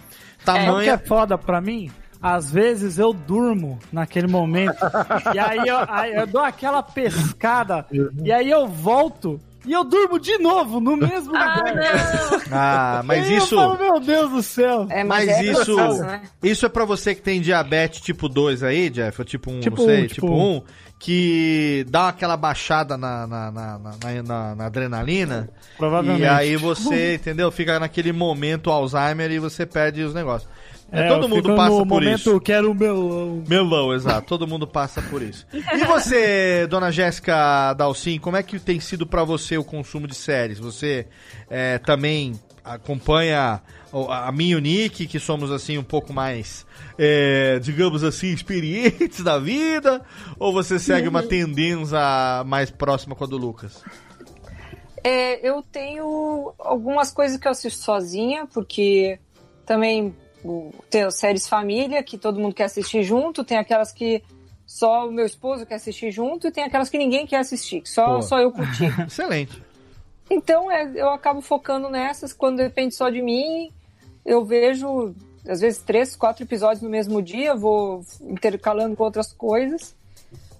[0.44, 1.90] Sabe o que é foda pra mim?
[2.22, 4.76] Às vezes eu durmo naquele momento.
[5.34, 7.86] e aí eu, aí eu dou aquela pescada.
[8.22, 9.40] e aí eu volto.
[9.66, 11.74] E eu durmo de novo no mesmo Ah, lugar.
[11.74, 12.40] não!
[12.50, 13.56] Ah, mas isso...
[13.56, 14.86] Falo, meu Deus do céu.
[14.88, 16.22] É, Mas é isso, processo, né?
[16.42, 19.76] isso é pra você que tem diabetes tipo 2 aí, Jeff, ou tipo 1, Tipo
[19.76, 20.62] não sei, um, tipo tipo 1, um.
[20.98, 25.50] que dá aquela baixada na, na, na, na, na- na adrenalina.
[25.76, 26.22] Provavelmente.
[26.22, 27.50] E aí você, entendeu?
[27.50, 30.50] Fica naquele momento Alzheimer e você perde os negócios.
[30.92, 32.40] É, É, todo eu mundo passa no por momento, isso.
[32.40, 33.44] quero melão.
[33.46, 34.26] Melão, exato.
[34.26, 35.46] Todo mundo passa por isso.
[35.52, 40.14] E você, dona Jéssica Dalcin, como é que tem sido pra você o consumo de
[40.14, 40.58] séries?
[40.58, 41.06] Você
[41.48, 42.32] é, também
[42.64, 43.62] acompanha
[44.08, 46.64] a mim e o Nick, que somos assim um pouco mais,
[46.98, 50.02] é, digamos assim, experientes da vida?
[50.38, 51.98] Ou você segue uma tendência
[52.46, 53.82] mais próxima com a do Lucas?
[55.02, 59.18] É, eu tenho algumas coisas que eu assisto sozinha, porque
[59.64, 60.14] também
[60.44, 64.22] o- tem as séries família, que todo mundo quer assistir junto, tem aquelas que
[64.66, 67.88] só o meu esposo quer assistir junto, e tem aquelas que ninguém quer assistir, que
[67.88, 68.22] só, Pô.
[68.22, 68.84] só eu curti.
[69.06, 69.62] Excelente.
[70.30, 73.72] Então é, eu acabo focando nessas, quando depende só de mim,
[74.24, 75.14] eu vejo
[75.48, 79.96] às vezes três, quatro episódios no mesmo dia, vou intercalando com outras coisas,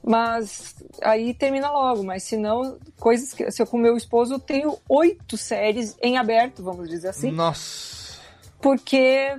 [0.02, 2.02] mas aí termina logo.
[2.02, 6.16] Mas se não, coisas que se eu com meu esposo eu tenho oito séries em
[6.18, 7.30] aberto, vamos dizer assim.
[7.30, 8.18] Nossa.
[8.60, 9.36] Porque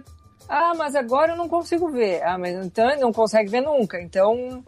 [0.52, 2.22] ah, mas agora eu não consigo ver.
[2.24, 4.02] Ah, mas então ele não consegue ver nunca.
[4.02, 4.62] Então,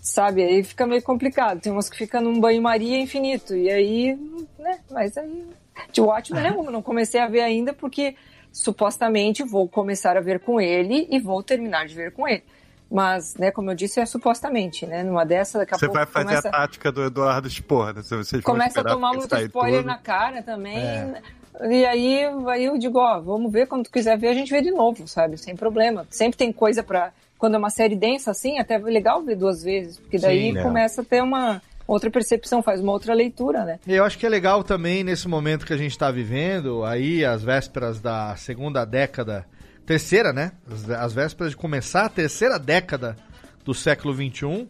[0.00, 1.60] sabe, aí fica meio complicado.
[1.60, 3.56] Tem umas que ficam num banho-maria infinito.
[3.56, 4.16] E aí,
[4.56, 5.48] né, mas aí.
[5.90, 8.14] De Watchmen é uma, não comecei a ver ainda porque
[8.52, 12.44] supostamente vou começar a ver com ele e vou terminar de ver com ele.
[12.88, 15.02] Mas, né, como eu disse, é supostamente, né?
[15.02, 18.02] Numa dessa, daqui a Você pouco vai fazer começa, a tática do Eduardo Spor, né?
[18.02, 19.86] Se vocês vão começa a tomar muito spoiler tudo.
[19.86, 20.78] na cara também.
[20.78, 21.20] É.
[21.62, 24.60] E aí, aí eu digo, ó, vamos ver, quando tu quiser ver, a gente vê
[24.60, 25.38] de novo, sabe?
[25.38, 26.06] Sem problema.
[26.10, 27.12] Sempre tem coisa pra.
[27.38, 30.58] Quando é uma série densa assim, até é legal ver duas vezes, porque daí Sim,
[30.58, 30.62] é.
[30.62, 33.78] começa a ter uma outra percepção, faz uma outra leitura, né?
[33.86, 37.42] Eu acho que é legal também nesse momento que a gente está vivendo, aí às
[37.42, 39.44] vésperas da segunda década,
[39.84, 40.52] terceira, né?
[40.70, 43.16] As, as vésperas de começar a terceira década
[43.64, 44.66] do século XXI.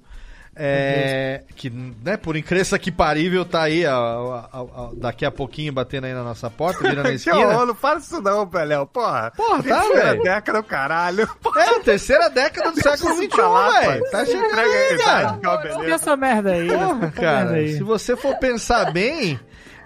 [0.56, 5.31] É, que, né, por incrível que parível, tá aí, ó, ó, ó, ó, daqui a
[5.31, 7.36] pouquinho batendo aí na nossa porta, virando a Que esquina.
[7.39, 9.32] horror, não fala isso não, Peléu, porra.
[9.36, 10.22] Porra, tá, Terceira velho?
[10.22, 11.28] década, do caralho.
[11.56, 13.31] É, a terceira década do século XXI, velho.
[13.31, 14.01] pai.
[14.10, 15.28] Tá chegando Entrega aí, cara.
[15.32, 15.85] vai, ó, beleza.
[15.85, 16.66] E essa merda aí?
[16.68, 17.72] Porra, essa merda cara, aí.
[17.76, 19.39] se você for pensar bem.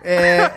[0.02, 0.50] É...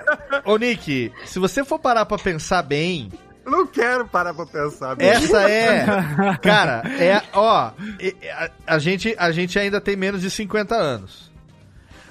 [0.46, 3.12] Ô, Nick, se você for parar pra pensar bem,
[3.46, 4.96] Não quero parar pra pensar.
[4.96, 5.10] bicho.
[5.10, 5.86] essa é.
[6.42, 7.22] Cara, é.
[7.34, 7.74] Ó, a,
[8.68, 11.32] a gente, a gente ainda tem menos de 50 anos.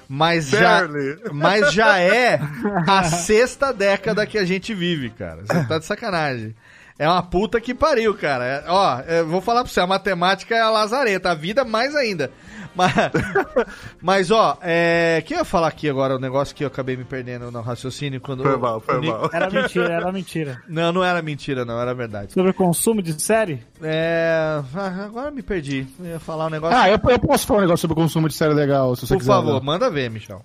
[0.07, 0.83] Mas já,
[1.31, 2.37] mas já é
[2.85, 5.41] a sexta década que a gente vive, cara.
[5.45, 6.53] Você tá de sacanagem.
[6.99, 8.45] É uma puta que pariu, cara.
[8.45, 11.95] É- ó, eu vou falar pra você, a matemática é a lazareta, a vida mais
[11.95, 12.29] ainda.
[12.75, 12.93] Mas,
[14.01, 17.03] mas ó, é, que eu ia falar aqui agora, o negócio que eu acabei me
[17.03, 18.43] perdendo no raciocínio quando.
[18.43, 19.29] Foi mal, foi o Nick- mal.
[19.33, 20.61] Era mentira, era mentira.
[20.67, 22.33] Não, não era mentira, não, era verdade.
[22.33, 23.61] Sobre consumo de série?
[23.81, 24.61] É.
[24.75, 25.85] ah, Agora eu me perdi.
[25.99, 26.77] Eu ia falar um negócio.
[26.77, 29.13] Ah, eu, eu posso falar um negócio sobre o consumo de série legal, se você
[29.13, 29.31] Por quiser.
[29.31, 29.63] favor, Léo.
[29.63, 30.43] manda ver, Michel.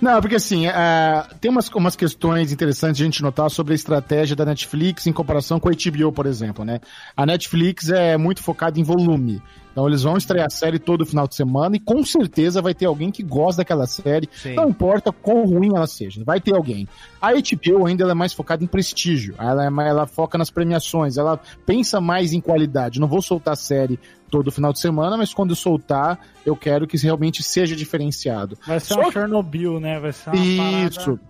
[0.00, 3.76] Não, porque assim, é, tem umas, umas questões interessantes de a gente notar sobre a
[3.76, 6.80] estratégia da Netflix em comparação com a HBO, por exemplo, né?
[7.16, 9.42] A Netflix é muito focada em volume.
[9.74, 12.86] Então eles vão estrear a série todo final de semana e com certeza vai ter
[12.86, 14.54] alguém que gosta daquela série, Sim.
[14.54, 16.86] não importa quão ruim ela seja, vai ter alguém.
[17.20, 21.16] A HBO ainda ela é mais focada em prestígio, ela, é ela foca nas premiações,
[21.16, 23.00] ela pensa mais em qualidade.
[23.00, 23.98] Não vou soltar série
[24.30, 28.56] todo final de semana, mas quando soltar, eu quero que realmente seja diferenciado.
[28.64, 29.98] Vai ser Só uma que- Chernobyl, né?
[29.98, 31.00] Vai ser uma isso.
[31.00, 31.20] parada-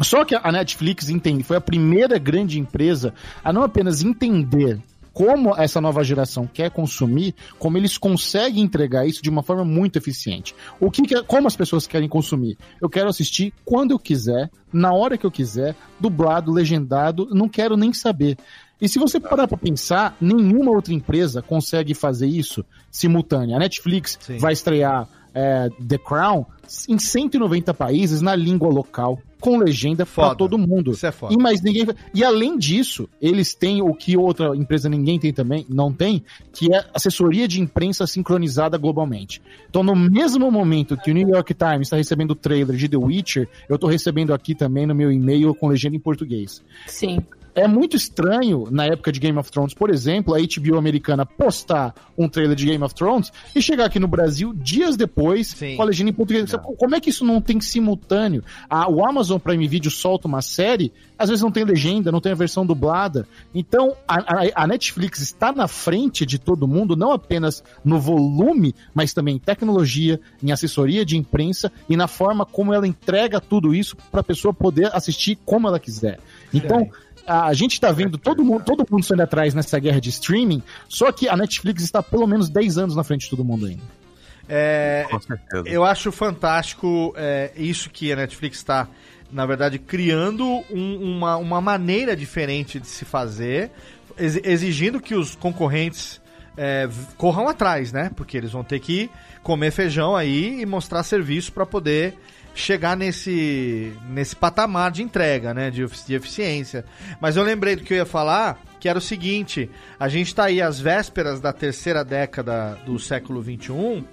[0.00, 3.12] Só que a Netflix entende, foi a primeira grande empresa
[3.44, 4.78] a não apenas entender
[5.12, 9.96] como essa nova geração quer consumir, como eles conseguem entregar isso de uma forma muito
[9.98, 10.54] eficiente.
[10.80, 12.56] O que, que é- como as pessoas querem consumir?
[12.80, 17.76] Eu quero assistir quando eu quiser, na hora que eu quiser, dublado, legendado, não quero
[17.76, 18.36] nem saber.
[18.80, 23.56] E se você parar para pensar, nenhuma outra empresa consegue fazer isso simultânea.
[23.56, 24.38] A Netflix Sim.
[24.38, 26.44] vai estrear é, The Crown
[26.88, 30.92] em 190 países na língua local, com legenda para todo mundo.
[30.92, 31.34] Isso é foda.
[31.34, 31.86] E mais ninguém.
[32.14, 36.22] E além disso, eles têm o que outra empresa ninguém tem também, não tem,
[36.52, 39.42] que é assessoria de imprensa sincronizada globalmente.
[39.68, 42.96] Então, no mesmo momento que o New York Times está recebendo o trailer de The
[42.96, 46.62] Witcher, eu estou recebendo aqui também no meu e-mail com legenda em português.
[46.86, 47.18] Sim.
[47.54, 51.94] É muito estranho, na época de Game of Thrones, por exemplo, a HBO americana postar
[52.16, 55.76] um trailer de Game of Thrones e chegar aqui no Brasil dias depois Sim.
[55.76, 56.50] com a legenda em português.
[56.78, 58.42] Como é que isso não tem simultâneo?
[58.70, 62.32] A- o Amazon Prime Video solta uma série, às vezes não tem legenda, não tem
[62.32, 63.26] a versão dublada.
[63.54, 68.74] Então, a, a- a Netflix está na frente de todo mundo, não apenas no volume,
[68.94, 73.74] mas também em tecnologia, em assessoria de imprensa e na forma como ela entrega tudo
[73.74, 76.18] isso para a pessoa poder assistir como ela quiser.
[76.54, 76.88] Então,
[77.26, 81.10] a gente tá vendo todo mundo, todo mundo saindo atrás nessa guerra de streaming, só
[81.12, 83.82] que a Netflix está pelo menos 10 anos na frente de todo mundo ainda.
[84.48, 85.68] É, Com certeza.
[85.68, 88.88] eu acho fantástico é, isso que a Netflix está,
[89.30, 93.70] na verdade, criando um- uma, uma maneira diferente de se fazer.
[94.18, 96.20] ex- exigindo que os concorrentes
[96.54, 96.86] é,
[97.16, 98.10] corram atrás, né?
[98.14, 99.08] Porque eles vão ter que
[99.42, 102.14] comer feijão aí e mostrar serviço para poder
[102.54, 105.70] chegar nesse, nesse patamar de entrega, né?
[105.70, 106.84] De, de eficiência.
[107.20, 110.44] Mas eu lembrei do que eu ia falar, que era o seguinte: a gente tá
[110.44, 114.04] aí às vésperas da terceira década do século XXI,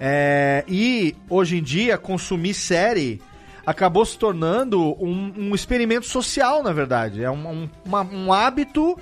[0.00, 3.20] é, e hoje em dia consumir série
[3.66, 7.22] acabou se tornando um, um experimento social, na verdade.
[7.22, 8.98] É um, um, uma- um hábito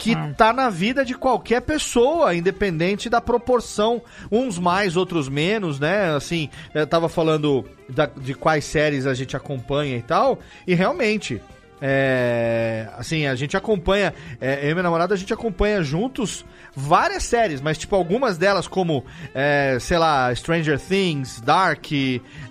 [0.00, 4.00] que tá na vida de qualquer pessoa, independente da proporção,
[4.32, 6.14] uns mais, outros menos, né?
[6.16, 11.40] Assim, eu tava falando da- de quais séries a gente acompanha e tal, e realmente,
[11.82, 16.44] é, assim, a gente acompanha, é, eu e minha namorada, a gente acompanha juntos
[16.74, 19.04] várias séries, mas tipo, algumas delas como,
[19.34, 21.86] é, sei lá, Stranger Things, Dark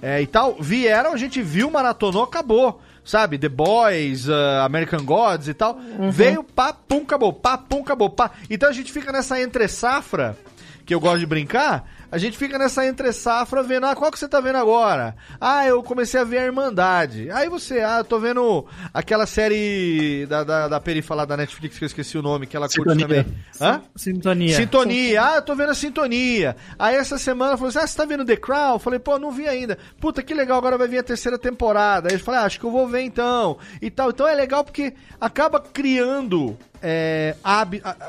[0.02, 2.80] é, e tal, vieram, a gente viu, maratonou, acabou.
[3.10, 5.80] Sabe, The Boys, uh, American Gods e tal.
[6.11, 8.30] Veio, pá, pum, acabou, pá, pum, acabou, pá.
[8.48, 10.38] Então a gente fica nessa entre safra,
[10.86, 14.18] que eu gosto de brincar, a gente fica nessa entre safra vendo, ah, qual que
[14.18, 15.15] você tá vendo agora?
[15.40, 17.30] Ah, eu comecei a ver a Irmandade.
[17.31, 21.77] Aí você, ah, eu tô vendo aquela série da, da, da Perifa lá da Netflix,
[21.77, 23.07] que eu esqueci o nome, que ela curte Sintonia.
[23.07, 23.38] também.
[23.61, 23.81] Hã?
[23.95, 24.56] Sintonia.
[24.56, 25.23] Sintonia.
[25.23, 26.56] Ah, eu tô vendo a Sintonia.
[26.77, 28.73] Aí essa semana falou assim: Ah, você tá vendo The Crown?
[28.73, 29.77] Eu falei, pô, não vi ainda.
[29.99, 32.10] Puta, que legal, agora vai vir a terceira temporada.
[32.10, 33.57] Aí eu falei, ah, acho que eu vou ver então.
[33.81, 34.10] E tal.
[34.10, 37.36] Então é legal porque acaba criando, é,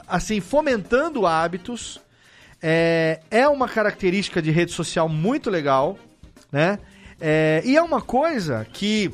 [0.09, 2.01] assim, fomentando hábitos.
[2.63, 5.99] É, é uma característica de rede social muito legal,
[6.53, 6.79] né?
[7.21, 9.13] É, e é uma coisa que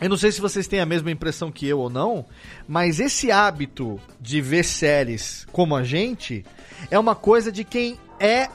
[0.00, 2.24] eu não sei se vocês têm a mesma impressão que eu ou não,
[2.66, 6.44] mas esse hábito de ver séries como a gente
[6.90, 8.48] é uma coisa de quem é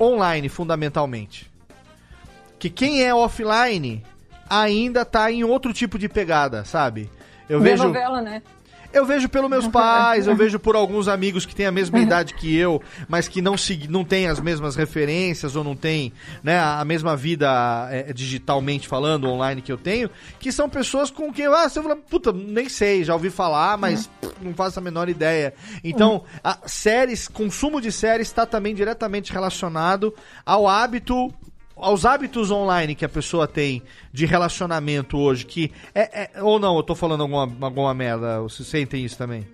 [0.00, 1.50] online, fundamentalmente.
[2.56, 4.04] Que quem é offline
[4.48, 7.10] ainda tá em outro tipo de pegada, sabe?
[7.48, 7.84] Eu Vê vejo.
[7.84, 8.40] novela, né?
[8.92, 12.34] Eu vejo pelos meus pais, eu vejo por alguns amigos que têm a mesma idade
[12.34, 16.12] que eu, mas que não, segui, não têm as mesmas referências ou não têm
[16.42, 21.32] né, a mesma vida é, digitalmente falando, online que eu tenho, que são pessoas com
[21.32, 24.82] quem ah, você fala, puta, nem sei, já ouvi falar, mas pff, não faço a
[24.82, 25.54] menor ideia.
[25.82, 30.14] Então, a séries, consumo de séries está também diretamente relacionado
[30.44, 31.32] ao hábito
[31.76, 33.82] aos hábitos online que a pessoa tem
[34.12, 38.68] de relacionamento hoje, que é, é- ou não, eu tô falando alguma, alguma merda, vocês
[38.68, 39.46] sentem isso também?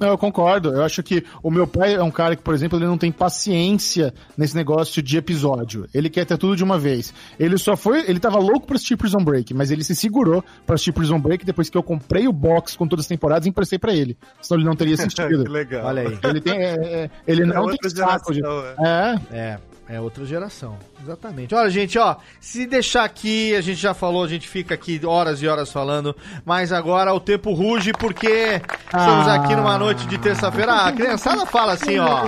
[0.00, 0.68] Não, eu concordo.
[0.72, 3.10] Eu acho que o meu pai é um cara que, por exemplo, ele não tem
[3.10, 5.88] paciência nesse negócio de episódio.
[5.92, 7.12] Ele quer ter tudo de uma vez.
[7.36, 8.08] Ele só foi.
[8.08, 11.44] Ele tava louco pra assistir Prison Break, mas ele se segurou pra assistir Prison Break
[11.44, 14.16] depois que eu comprei o box com todas as temporadas e emprestei pra ele.
[14.40, 15.42] Senão ele não teria assistido.
[15.42, 15.86] que legal.
[15.86, 16.18] Olha aí.
[16.22, 16.54] Ele tem.
[16.62, 18.38] é, é, ele É não tem saco de.
[18.38, 19.18] geração, É.
[19.32, 19.58] É,
[19.88, 20.76] é outra geração.
[21.02, 21.54] Exatamente.
[21.54, 25.40] Olha, gente, ó, se deixar aqui, a gente já falou, a gente fica aqui horas
[25.42, 29.34] e horas falando, mas agora o tempo ruge porque estamos Ah.
[29.36, 30.72] aqui numa noite de terça-feira.
[30.72, 32.26] Ah, a criançada fala assim, ó.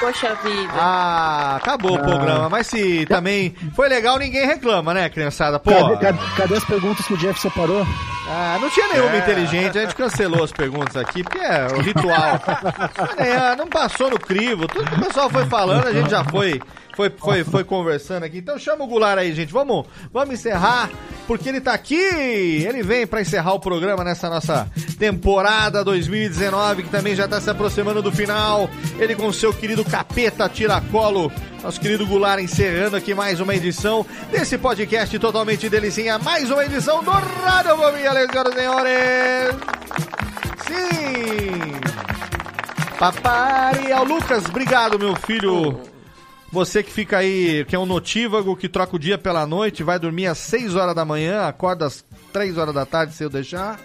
[0.00, 0.72] Poxa vida.
[0.74, 2.02] Ah, acabou o Ah.
[2.02, 5.58] programa, mas se também foi legal, ninguém reclama, né, criançada?
[5.58, 5.70] Pô.
[5.70, 7.86] Cadê, cadê- cadê as perguntas que o Jeff separou?
[8.28, 9.18] Ah, não tinha nenhuma É.
[9.18, 12.40] inteligente, a gente cancelou as perguntas aqui, porque é o ritual.
[13.18, 16.60] É, não passou no crivo, tudo que o pessoal foi falando, a gente já foi,
[16.94, 18.38] foi, foi, foi conversando aqui.
[18.38, 20.90] Então chama o Goulart aí, gente, vamos, vamos encerrar,
[21.26, 26.90] porque ele tá aqui, ele vem pra encerrar o programa nessa nossa temporada 2019, que
[26.90, 28.68] também já tá se aproximando do final.
[28.98, 31.32] Ele com seu querido capeta tiracolo,
[31.62, 37.02] nosso querido Goulart encerrando aqui mais uma edição desse podcast totalmente delicinha, mais uma edição
[37.02, 39.56] do Rádio Bobinha, senhoras e senhores.
[40.66, 41.80] Sim!
[42.98, 45.91] Papai, ao Lucas, obrigado, meu filho.
[46.52, 49.98] Você que fica aí, que é um notívago, que troca o dia pela noite, vai
[49.98, 53.80] dormir às 6 horas da manhã, acorda às 3 horas da tarde se eu deixar.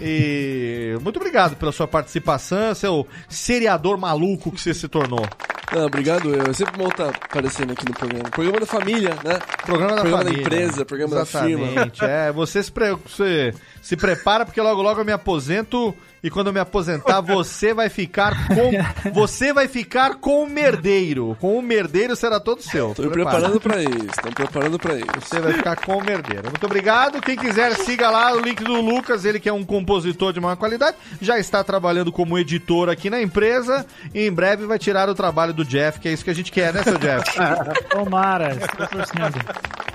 [0.00, 5.26] E muito obrigado pela sua participação, seu seriador maluco que você se tornou.
[5.72, 6.50] Não, obrigado eu.
[6.50, 8.28] É sempre bom estar aparecendo aqui no programa.
[8.30, 9.38] Programa da família, né?
[9.64, 10.42] Programa da programa família.
[10.42, 11.64] da empresa, programa da firma.
[11.66, 12.32] Exatamente, é.
[12.32, 16.52] Você se, pre- você se prepara porque logo logo eu me aposento e quando eu
[16.52, 18.70] me aposentar você vai ficar com
[19.14, 21.36] você vai ficar com o merdeiro.
[21.40, 22.88] Com o merdeiro será todo seu.
[22.98, 25.06] Me preparando pra isso, me preparando pra isso.
[25.20, 26.48] Você vai ficar com o merdeiro.
[26.48, 27.20] Muito obrigado.
[27.20, 30.56] Quem quiser, siga lá o link do Lucas, ele que é um compositor de maior
[30.56, 35.14] qualidade, já está trabalhando como editor aqui na empresa e em breve vai tirar o
[35.14, 37.24] trabalho do Jeff, que é isso que a gente quer, né, seu Jeff?
[37.90, 38.56] Tomara.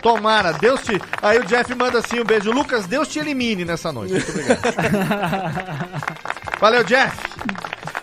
[0.01, 1.01] Tomara, Deus te.
[1.21, 2.51] Aí o Jeff manda assim um beijo.
[2.51, 4.13] Lucas, Deus te elimine nessa noite.
[4.13, 4.61] Muito obrigado.
[6.59, 7.17] Valeu, Jeff.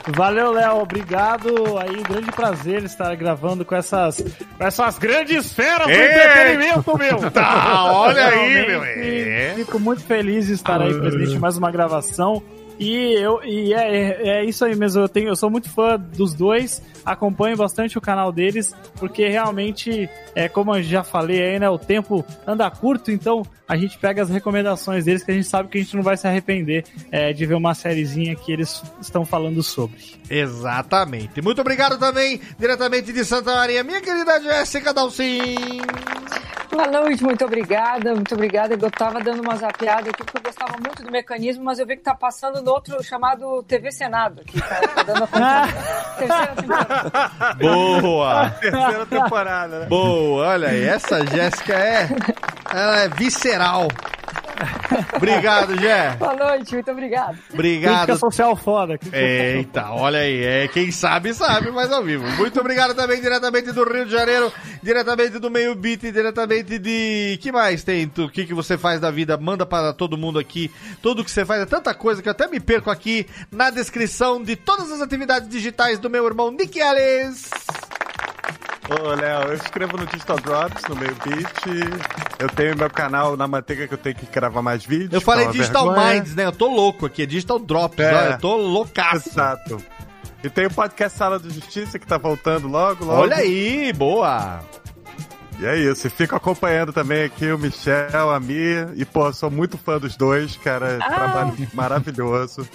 [0.08, 0.78] Valeu, Léo.
[0.78, 1.78] Obrigado.
[1.78, 7.30] Aí, grande prazer estar gravando com essas, com essas grandes feras do entretenimento, meu.
[7.30, 8.82] Tá, olha aí, meu.
[8.84, 9.52] É.
[9.56, 12.42] Fico muito feliz de estar aí presente mais uma gravação.
[12.78, 15.96] E, eu, e é, é, é isso aí mesmo, eu, tenho, eu sou muito fã
[15.96, 21.58] dos dois, acompanho bastante o canal deles, porque realmente, é como eu já falei aí,
[21.58, 25.46] né, o tempo anda curto, então a gente pega as recomendações deles que a gente
[25.46, 28.82] sabe que a gente não vai se arrepender é, de ver uma sériezinha que eles
[29.00, 29.96] estão falando sobre.
[30.28, 31.40] Exatamente.
[31.40, 35.80] Muito obrigado também, diretamente de Santa Maria, minha querida Jéssica Dalcin.
[36.72, 38.74] Boa noite, muito obrigada, muito obrigada.
[38.74, 41.96] Eu tava dando uma zapeada aqui porque eu gostava muito do mecanismo, mas eu vi
[41.96, 46.91] que tá passando no outro chamado TV Senado aqui, tá, tá dando a terceira temporada.
[47.60, 48.50] Boa!
[48.60, 49.86] Terceira temporada, né?
[49.86, 52.08] Boa, olha aí, essa Jéssica é,
[52.72, 53.88] ela é visceral.
[55.16, 56.16] Obrigado, Jé.
[56.18, 57.38] Boa noite, muito obrigado.
[57.52, 57.94] Obrigado.
[57.94, 58.98] Crítica social foda.
[58.98, 62.26] crítica Eita, olha aí, é, quem sabe, sabe, mas ao vivo.
[62.36, 64.52] Muito obrigado também, diretamente do Rio de Janeiro,
[64.82, 67.38] diretamente do Meio Beat, diretamente de...
[67.40, 68.10] que mais tem?
[68.18, 69.36] O que, que você faz da vida?
[69.36, 70.70] Manda para todo mundo aqui,
[71.00, 74.42] tudo que você faz, é tanta coisa que eu até me perco aqui na descrição
[74.42, 77.50] de todas as atividades digitais do meu irmão Nick Ellis.
[78.88, 82.00] Ô, Léo, eu escrevo no Digital Drops, no meio beat.
[82.38, 85.12] Eu tenho meu canal na manteiga que eu tenho que gravar mais vídeos.
[85.12, 86.14] Eu falei é Digital vergonha.
[86.14, 86.44] Minds, né?
[86.46, 88.12] Eu tô louco aqui, é Digital Drops, É.
[88.14, 89.28] olha, eu tô loucaço.
[89.28, 89.78] Exato.
[90.42, 93.20] E tem o podcast Sala de Justiça que tá voltando logo, logo.
[93.22, 94.60] Olha aí, boa.
[95.60, 99.48] E é isso, e fico acompanhando também aqui o Michel, a Mi, e pô, sou
[99.48, 101.08] muito fã dos dois, cara, Ah.
[101.08, 102.68] trabalho maravilhoso.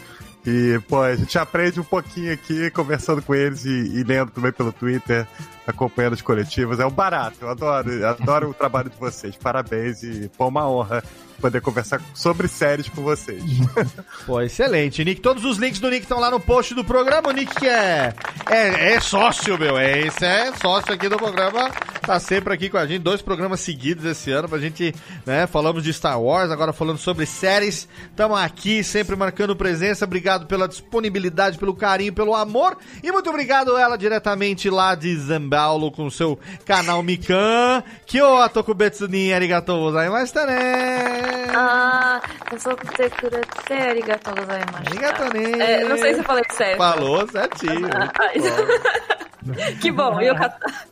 [0.45, 4.53] E, pô, a gente aprende um pouquinho aqui, conversando com eles e, e lendo também
[4.53, 5.27] pelo Twitter,
[5.67, 6.79] acompanhando os coletivos.
[6.79, 9.35] É um barato, eu adoro, adoro o trabalho de vocês.
[9.35, 11.03] Parabéns e, pô, uma honra
[11.39, 13.43] poder conversar sobre séries com vocês.
[14.25, 15.21] Pô, excelente, Nick.
[15.21, 17.29] Todos os links do Nick estão lá no post do programa.
[17.29, 18.13] O Nick que é,
[18.49, 19.77] é, é sócio, meu.
[19.77, 21.69] É, esse é sócio aqui do programa.
[22.01, 23.01] Tá sempre aqui com a gente.
[23.01, 24.93] Dois programas seguidos esse ano pra gente,
[25.25, 25.45] né?
[25.47, 27.87] Falamos de Star Wars, agora falando sobre séries.
[28.09, 30.05] Estamos aqui sempre marcando presença.
[30.05, 32.77] Obrigado pela disponibilidade, pelo carinho, pelo amor.
[33.03, 35.09] E muito obrigado ela diretamente lá de
[35.57, 37.83] Zambaulo com o seu canal Mikan.
[38.05, 41.47] Que o Tokubetsu ni arigatou gozaimashita né?
[41.55, 42.21] Ah,
[42.51, 44.83] eu sou Tekurate, arigatou gozaimasu.
[44.85, 45.51] Arigatou né?
[45.59, 46.77] É, não sei se eu falei certo.
[46.77, 47.89] Falou certinho.
[49.81, 50.35] que bom, eu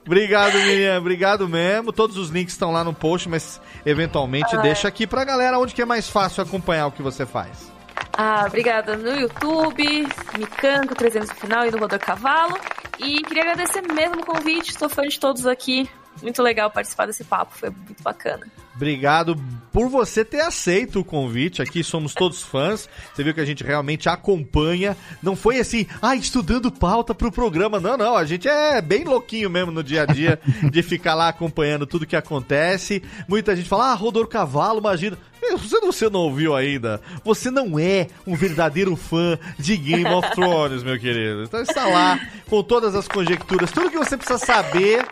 [0.06, 0.98] Obrigado, Miriam.
[0.98, 1.94] Obrigado mesmo.
[1.94, 4.62] Todos os links estão lá no post, mas eventualmente Ah, é.
[4.64, 7.72] deixa aqui pra galera onde que é mais fácil acompanhar o que você faz.
[8.18, 12.58] Ah, obrigada no YouTube, Micanco, 300 no final e no Rodor Cavalo.
[13.00, 15.90] E queria agradecer mesmo o convite, sou fã de todos aqui.
[16.22, 18.46] Muito legal participar desse papo, foi muito bacana.
[18.76, 19.38] Obrigado
[19.72, 21.62] por você ter aceito o convite.
[21.62, 22.90] Aqui somos todos fãs.
[23.14, 24.98] Você viu que a gente realmente acompanha.
[25.24, 27.80] Não foi assim, ah, estudando pauta pro programa.
[27.80, 28.18] Não, não.
[28.18, 30.40] A gente é bem louquinho mesmo no dia a dia
[30.70, 33.02] de ficar lá acompanhando tudo que acontece.
[33.30, 35.18] Muita gente fala, ah, Rodor Cavalo, imagina.
[35.52, 37.00] Você não, você não ouviu ainda?
[37.24, 41.44] Você não é um verdadeiro fã de Game of Thrones, meu querido.
[41.44, 42.20] Então está lá
[42.50, 45.06] com todas as conjecturas, tudo que você precisa saber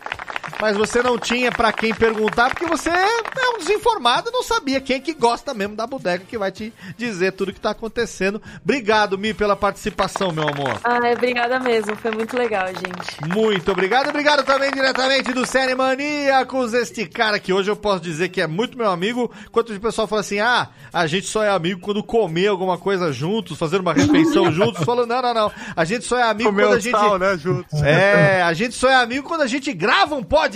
[0.59, 4.99] mas você não tinha pra quem perguntar, porque você é um desinformado não sabia quem
[4.99, 8.41] que gosta mesmo da bodega que vai te dizer tudo que tá acontecendo.
[8.63, 10.80] Obrigado, Mi, pela participação, meu amor.
[10.84, 13.34] Ah, obrigada mesmo, foi muito legal, gente.
[13.34, 14.09] Muito obrigado.
[14.09, 18.47] Obrigado também diretamente do Série Maníacos, este cara que hoje eu posso dizer que é
[18.47, 19.31] muito meu amigo.
[19.45, 23.11] Enquanto o pessoal fala assim, ah, a gente só é amigo quando comer alguma coisa
[23.11, 24.84] juntos, fazer uma refeição juntos.
[24.84, 25.51] Falou, não, não, não.
[25.75, 26.91] A gente só é amigo Comer quando a o gente...
[26.91, 27.81] sal, né, juntos.
[27.81, 30.52] É, a gente só é amigo quando a gente grava um podcast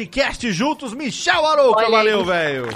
[0.51, 0.93] juntos.
[0.93, 2.67] Michel Arouca, valeu, velho.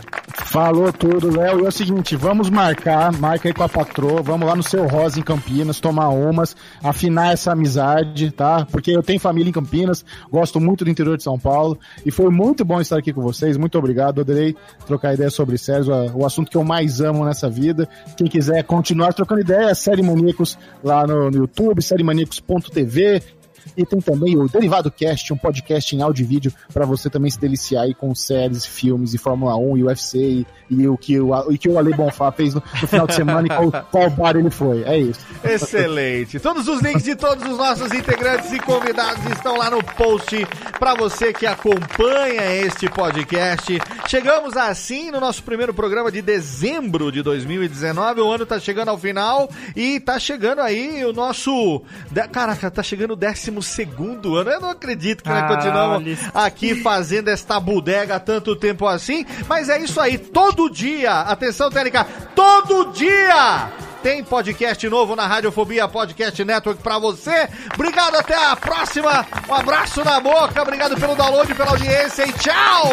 [0.46, 1.62] Falou tudo, Léo.
[1.62, 4.86] E é o seguinte, vamos marcar, marca aí com a patroa, vamos lá no seu
[4.88, 8.66] Rosa em Campinas, tomar umas, afinar essa amizade, tá?
[8.70, 12.30] Porque eu tenho família em Campinas, gosto muito do interior de São Paulo e foi
[12.30, 13.56] muito bom estar aqui com vocês.
[13.58, 17.88] Muito obrigado, adorei trocar ideia sobre séries, o assunto que eu mais amo nessa vida.
[18.18, 23.41] Quem quiser continuar trocando ideia, Série Maníacos lá no, no YouTube, sériemaníacos.tv.
[23.76, 27.32] E tem também o Derivado Cast, um podcast em áudio e vídeo para você também
[27.32, 31.20] se deliciar aí com séries, filmes e Fórmula 1 e UFC e, e o que
[31.20, 34.10] o, o que o Ale Bonfá fez no, no final de semana e qual, qual
[34.10, 34.84] bar ele foi.
[34.84, 35.20] É isso.
[35.44, 36.40] Excelente.
[36.40, 40.36] Todos os links de todos os nossos integrantes e convidados estão lá no post
[40.80, 43.80] para você que acompanha este podcast.
[44.08, 48.22] Chegamos assim no nosso primeiro programa de dezembro de 2019.
[48.22, 51.84] O ano tá chegando ao final e tá chegando aí o nosso.
[52.32, 53.16] Caraca, tá chegando o
[53.56, 54.50] 12 segundo ano.
[54.50, 56.32] Eu não acredito que nós Ah, continuamos listo.
[56.34, 59.26] aqui fazendo esta bodega há tanto tempo assim.
[59.48, 61.22] Mas é isso aí, todo dia.
[61.22, 62.06] Atenção, Técnica,
[62.36, 63.70] todo dia!
[64.02, 67.48] Tem podcast novo na Radiofobia Podcast Network pra você.
[67.76, 69.26] Obrigado, até a próxima.
[69.48, 72.90] Um abraço na boca, obrigado pelo download, pela audiência e tchau!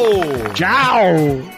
[0.52, 1.57] Tchau!